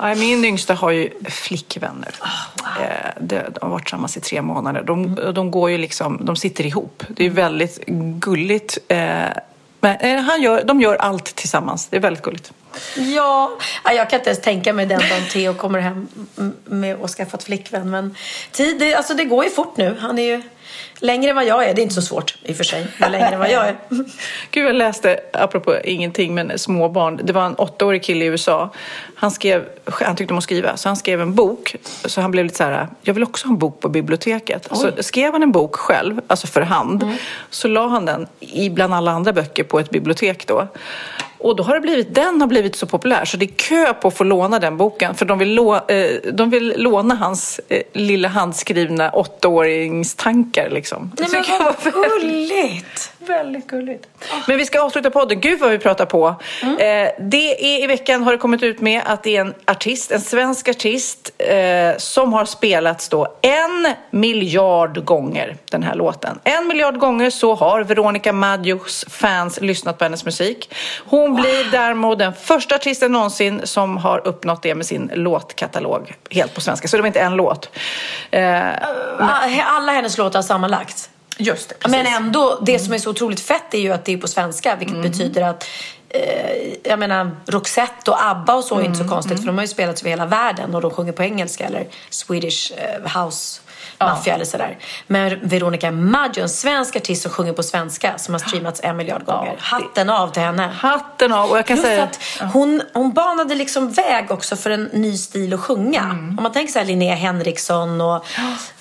Ja, 0.00 0.14
min 0.14 0.44
yngsta 0.44 0.74
har 0.74 0.90
ju 0.90 1.10
flickvänner. 1.28 2.14
Oh, 2.20 2.28
wow. 2.64 2.84
Eh, 2.84 3.10
de 3.20 3.36
har 3.60 3.68
varit 3.68 3.84
tillsammans 3.84 4.16
i 4.16 4.20
tre 4.20 4.42
månader. 4.42 4.82
De, 4.82 5.04
mm. 5.04 5.34
de, 5.34 5.50
går 5.50 5.70
ju 5.70 5.78
liksom, 5.78 6.18
de 6.24 6.36
sitter 6.36 6.66
ihop. 6.66 7.04
Det 7.08 7.26
är 7.26 7.30
väldigt 7.30 7.86
gulligt. 8.20 8.78
Men 9.80 9.96
eh, 9.96 10.20
han 10.20 10.42
gör, 10.42 10.64
de 10.64 10.80
gör 10.80 10.96
allt 10.96 11.24
tillsammans. 11.24 11.86
Det 11.86 11.96
är 11.96 12.00
väldigt 12.00 12.22
gulligt. 12.22 12.52
Ja, 12.94 13.50
jag 13.84 14.10
kan 14.10 14.18
inte 14.20 14.30
ens 14.30 14.42
tänka 14.42 14.72
mig 14.72 14.86
den 14.86 14.98
dagen 14.98 15.22
Theo 15.32 15.54
kommer 15.54 15.78
hem 15.78 16.08
med 16.64 16.96
och 16.96 17.10
skaffat 17.10 17.42
flickvän. 17.42 17.90
Men 17.90 18.16
tid, 18.52 18.78
det, 18.78 18.94
alltså 18.94 19.14
det 19.14 19.24
går 19.24 19.44
ju 19.44 19.50
fort 19.50 19.76
nu. 19.76 19.96
Han 20.00 20.18
är 20.18 20.22
ju 20.22 20.42
längre 21.00 21.30
än 21.30 21.36
vad 21.36 21.46
jag 21.46 21.68
är. 21.68 21.74
Det 21.74 21.80
är 21.80 21.82
inte 21.82 21.94
så 21.94 22.02
svårt 22.02 22.36
i 22.42 22.52
och 22.52 22.56
för 22.56 22.64
sig, 22.64 22.86
men 22.98 23.12
längre 23.12 23.28
än 23.28 23.38
vad 23.38 23.50
jag 23.50 23.68
är. 23.68 23.76
Gud, 24.50 24.68
jag 24.68 24.74
läste, 24.74 25.20
apropå 25.32 25.76
ingenting, 25.84 26.34
men 26.34 26.58
småbarn. 26.58 27.20
Det 27.22 27.32
var 27.32 27.46
en 27.46 27.54
åttaårig 27.54 28.02
kille 28.02 28.24
i 28.24 28.28
USA. 28.28 28.70
Han, 29.14 29.30
skrev, 29.30 29.64
han 29.84 30.16
tyckte 30.16 30.34
om 30.34 30.38
att 30.38 30.44
skriva, 30.44 30.76
så 30.76 30.88
han 30.88 30.96
skrev 30.96 31.20
en 31.20 31.34
bok. 31.34 31.76
Så 32.04 32.20
han 32.20 32.30
blev 32.30 32.44
lite 32.44 32.56
så 32.56 32.64
här, 32.64 32.88
jag 33.02 33.14
vill 33.14 33.22
också 33.22 33.46
ha 33.46 33.52
en 33.52 33.58
bok 33.58 33.80
på 33.80 33.88
biblioteket. 33.88 34.68
Oj. 34.70 34.78
Så 34.96 35.02
skrev 35.02 35.32
han 35.32 35.42
en 35.42 35.52
bok 35.52 35.76
själv, 35.76 36.20
alltså 36.26 36.46
för 36.46 36.60
hand. 36.60 37.02
Mm. 37.02 37.16
Så 37.50 37.68
la 37.68 37.88
han 37.88 38.04
den 38.04 38.26
i 38.40 38.70
bland 38.70 38.94
alla 38.94 39.10
andra 39.10 39.32
böcker 39.32 39.64
på 39.64 39.80
ett 39.80 39.90
bibliotek 39.90 40.46
då. 40.46 40.68
Och 41.38 41.56
då 41.56 41.62
har 41.62 41.74
det 41.74 41.80
blivit, 41.80 42.14
den 42.14 42.40
har 42.40 42.48
blivit 42.48 42.76
så 42.76 42.86
populär 42.86 43.24
så 43.24 43.36
det 43.36 43.44
är 43.44 43.56
kö 43.56 43.94
på 43.94 44.08
att 44.08 44.16
få 44.16 44.24
låna 44.24 44.58
den 44.58 44.76
boken. 44.76 45.14
För 45.14 45.26
de 45.26 45.38
vill, 45.38 45.54
lå, 45.54 45.74
eh, 45.74 46.32
de 46.32 46.50
vill 46.50 46.74
låna 46.76 47.14
hans 47.14 47.60
eh, 47.68 47.82
lilla 47.92 48.28
handskrivna 48.28 49.10
åttaåringstankar. 49.10 50.70
Liksom. 50.70 51.12
Nej 51.18 51.28
men 51.32 51.44
vad 51.84 51.94
gulligt! 51.94 53.12
Väldigt 53.28 53.66
gulligt. 53.66 54.08
Men 54.46 54.56
vi 54.56 54.66
ska 54.66 54.80
avsluta 54.80 55.10
podden. 55.10 55.40
Gud 55.40 55.60
vad 55.60 55.70
vi 55.70 55.78
pratar 55.78 56.06
på. 56.06 56.34
Mm. 56.62 56.74
Eh, 56.74 57.12
det 57.18 57.74
är, 57.74 57.84
I 57.84 57.86
veckan 57.86 58.22
har 58.22 58.32
det 58.32 58.38
kommit 58.38 58.62
ut 58.62 58.80
med 58.80 59.02
att 59.06 59.22
det 59.22 59.36
är 59.36 59.40
en 59.40 59.54
artist, 59.66 60.12
en 60.12 60.20
svensk 60.20 60.68
artist 60.68 61.32
eh, 61.38 61.96
som 61.96 62.32
har 62.32 62.44
spelats 62.44 63.08
då 63.08 63.38
en 63.42 63.94
miljard 64.10 65.04
gånger, 65.04 65.56
den 65.70 65.82
här 65.82 65.94
låten. 65.94 66.38
En 66.44 66.68
miljard 66.68 66.98
gånger 66.98 67.30
så 67.30 67.54
har 67.54 67.84
Veronica 67.84 68.32
Maggios 68.32 69.04
fans 69.08 69.60
lyssnat 69.60 69.98
på 69.98 70.04
hennes 70.04 70.24
musik. 70.24 70.74
Hon 71.06 71.30
wow. 71.30 71.40
blir 71.40 71.70
därmed 71.70 72.18
den 72.18 72.32
första 72.34 72.74
artisten 72.74 73.12
någonsin 73.12 73.60
som 73.64 73.96
har 73.96 74.26
uppnått 74.26 74.62
det 74.62 74.74
med 74.74 74.86
sin 74.86 75.10
låtkatalog 75.14 76.14
helt 76.30 76.54
på 76.54 76.60
svenska. 76.60 76.88
Så 76.88 76.96
det 76.96 77.02
var 77.02 77.06
inte 77.06 77.20
en 77.20 77.36
låt. 77.36 77.70
Eh, 78.30 78.40
men... 78.40 79.60
Alla 79.66 79.92
hennes 79.92 80.18
låtar 80.18 80.42
sammanlagt? 80.42 81.10
Just 81.38 81.68
det, 81.68 81.88
Men 81.88 82.06
ändå, 82.06 82.58
det 82.62 82.78
som 82.78 82.94
är 82.94 82.98
så 82.98 83.10
otroligt 83.10 83.40
fett 83.40 83.74
är 83.74 83.78
ju 83.78 83.92
att 83.92 84.04
det 84.04 84.12
är 84.12 84.18
på 84.18 84.28
svenska, 84.28 84.76
vilket 84.76 84.96
mm. 84.96 85.10
betyder 85.10 85.42
att 85.42 85.66
eh, 86.08 86.20
jag 86.84 86.98
menar, 86.98 87.30
Roxette 87.46 88.10
och 88.10 88.24
ABBA 88.24 88.54
och 88.54 88.64
så 88.64 88.74
är 88.74 88.78
mm. 88.78 88.92
inte 88.92 89.04
så 89.04 89.08
konstigt 89.08 89.32
mm. 89.32 89.42
för 89.42 89.46
de 89.46 89.56
har 89.56 89.64
ju 89.64 89.68
spelats 89.68 90.02
över 90.02 90.10
hela 90.10 90.26
världen 90.26 90.74
och 90.74 90.80
de 90.80 90.90
sjunger 90.90 91.12
på 91.12 91.22
engelska 91.22 91.66
eller 91.66 91.86
Swedish 92.10 92.72
eh, 92.76 93.22
House 93.22 93.60
Maffia 94.00 94.32
ja. 94.32 94.34
eller 94.34 94.44
sådär. 94.44 94.78
Men 95.06 95.38
Veronica 95.42 95.90
Maggio, 95.90 96.42
en 96.42 96.48
svensk 96.48 96.96
artist 96.96 97.22
som 97.22 97.30
sjunger 97.30 97.52
på 97.52 97.62
svenska 97.62 98.18
som 98.18 98.34
har 98.34 98.38
streamats 98.38 98.80
en 98.84 98.96
miljard 98.96 99.24
gånger. 99.24 99.56
Hatten 99.58 100.10
av 100.10 100.28
till 100.28 100.42
henne. 100.42 100.66
Hatten 100.66 101.32
av. 101.32 101.50
Och 101.50 101.58
jag 101.58 101.66
kan 101.66 101.76
Plus 101.76 101.86
säga... 101.86 102.02
att 102.02 102.20
hon, 102.52 102.82
hon 102.94 103.12
banade 103.12 103.54
liksom 103.54 103.92
väg 103.92 104.30
också 104.30 104.56
för 104.56 104.70
en 104.70 104.84
ny 104.84 105.16
stil 105.16 105.54
att 105.54 105.60
sjunga. 105.60 106.02
Mm. 106.02 106.38
Om 106.38 106.42
man 106.42 106.52
tänker 106.52 106.72
så 106.72 106.78
här 106.78 106.86
Linnea 106.86 107.14
Henriksson 107.14 108.00
och 108.00 108.26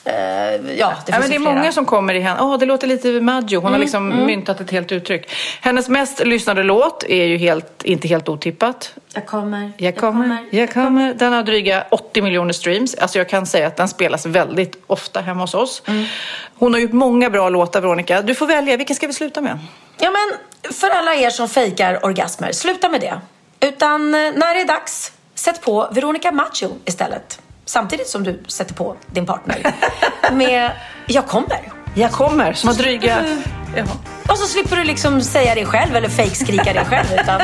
ja, 0.07 0.93
det, 1.05 1.11
ja, 1.11 1.19
men 1.19 1.29
det 1.29 1.35
är 1.35 1.39
många 1.39 1.71
som 1.71 1.85
kommer 1.85 2.13
i 2.13 2.19
henne. 2.19 2.41
Oh, 2.41 2.59
det 2.59 2.65
låter 2.65 2.87
lite 2.87 3.21
Maggio. 3.21 3.57
Hon 3.57 3.65
mm, 3.65 3.73
har 3.73 3.79
liksom 3.79 4.11
mm. 4.11 4.25
myntat 4.25 4.61
ett 4.61 4.71
helt 4.71 4.91
uttryck. 4.91 5.31
Hennes 5.61 5.89
mest 5.89 6.25
lyssnade 6.25 6.63
låt 6.63 7.03
är 7.03 7.25
ju 7.25 7.37
helt, 7.37 7.83
inte 7.83 8.07
helt 8.07 8.29
otippat. 8.29 8.93
Jag 9.13 9.25
kommer, 9.25 9.61
jag, 9.61 9.71
jag 9.77 9.97
kommer, 9.97 10.23
kommer, 10.23 10.45
jag 10.49 10.73
kommer. 10.73 11.13
Den 11.13 11.33
har 11.33 11.43
dryga 11.43 11.85
80 11.91 12.21
miljoner 12.21 12.53
streams. 12.53 12.95
Alltså 12.95 13.17
jag 13.17 13.29
kan 13.29 13.45
säga 13.45 13.67
att 13.67 13.77
den 13.77 13.87
spelas 13.87 14.25
väldigt 14.25 14.83
ofta 14.87 15.21
hemma 15.21 15.41
hos 15.41 15.53
oss. 15.53 15.81
Mm. 15.85 16.05
Hon 16.55 16.73
har 16.73 16.79
gjort 16.79 16.93
många 16.93 17.29
bra 17.29 17.49
låtar, 17.49 17.81
Veronica. 17.81 18.21
Du 18.21 18.35
får 18.35 18.47
välja. 18.47 18.77
Vilken 18.77 18.95
ska 18.95 19.07
vi 19.07 19.13
sluta 19.13 19.41
med? 19.41 19.59
Ja, 19.99 20.11
men 20.11 20.37
för 20.73 20.89
alla 20.89 21.15
er 21.15 21.29
som 21.29 21.49
fejkar 21.49 22.05
orgasmer, 22.05 22.51
sluta 22.51 22.89
med 22.89 23.01
det. 23.01 23.19
Utan 23.59 24.13
eh, 24.13 24.19
när 24.19 24.53
det 24.53 24.61
är 24.61 24.67
dags, 24.67 25.11
sätt 25.35 25.61
på 25.61 25.89
Veronica 25.91 26.31
Maggio 26.31 26.77
istället 26.85 27.41
samtidigt 27.69 28.07
som 28.07 28.23
du 28.23 28.43
sätter 28.47 28.73
på 28.73 28.95
din 29.07 29.25
partner 29.25 29.73
med 30.31 30.71
Jag 31.05 31.27
kommer. 31.27 31.71
Jag 31.93 32.11
kommer, 32.11 32.53
som 32.53 32.67
har 32.67 32.75
dryga... 32.75 33.25
Ja. 33.75 33.83
Och 34.29 34.37
så 34.37 34.47
slipper 34.47 34.75
du 34.75 34.83
liksom 34.83 35.21
säga 35.21 35.55
det 35.55 35.65
själv 35.65 35.95
eller 35.95 36.09
fejkskrika 36.09 36.73
det 36.73 36.85
själv. 36.85 37.07
Utan... 37.21 37.41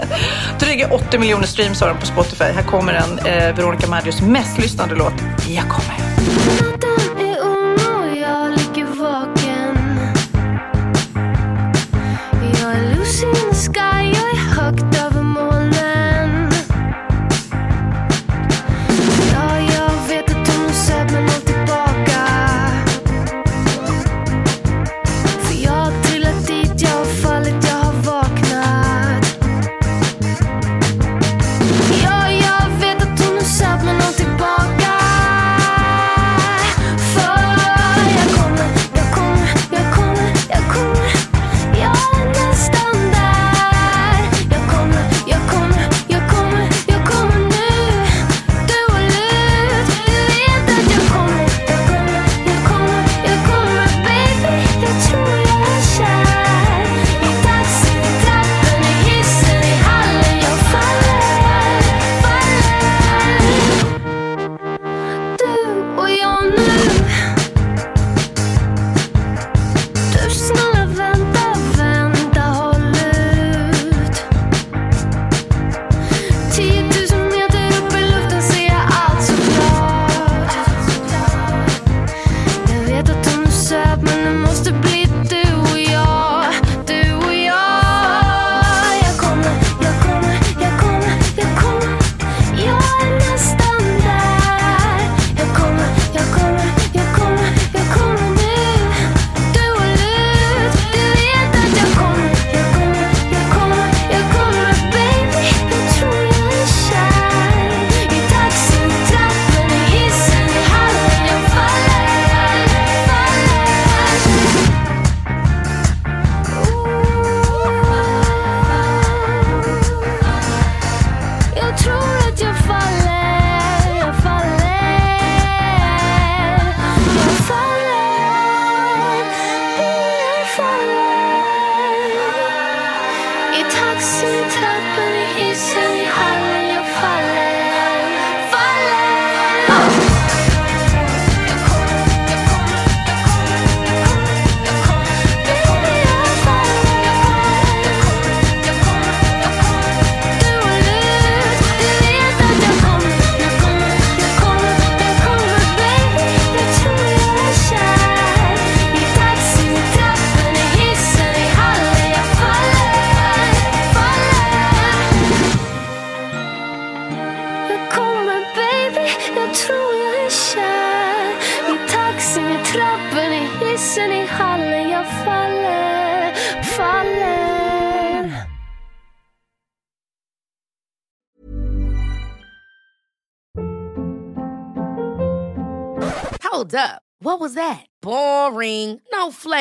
Dryga 0.58 0.88
80 0.90 1.18
miljoner 1.18 1.46
streams 1.46 1.80
har 1.80 1.88
de 1.88 1.98
på 1.98 2.06
Spotify. 2.06 2.44
Här 2.44 2.62
kommer 2.62 2.94
en 2.94 3.18
eh, 3.18 3.56
Veronica 3.56 3.86
Maggios 3.86 4.22
mest 4.22 4.58
lyssnade 4.58 4.94
låt. 4.94 5.14
Jag 5.48 5.64
kommer. 5.68 7.05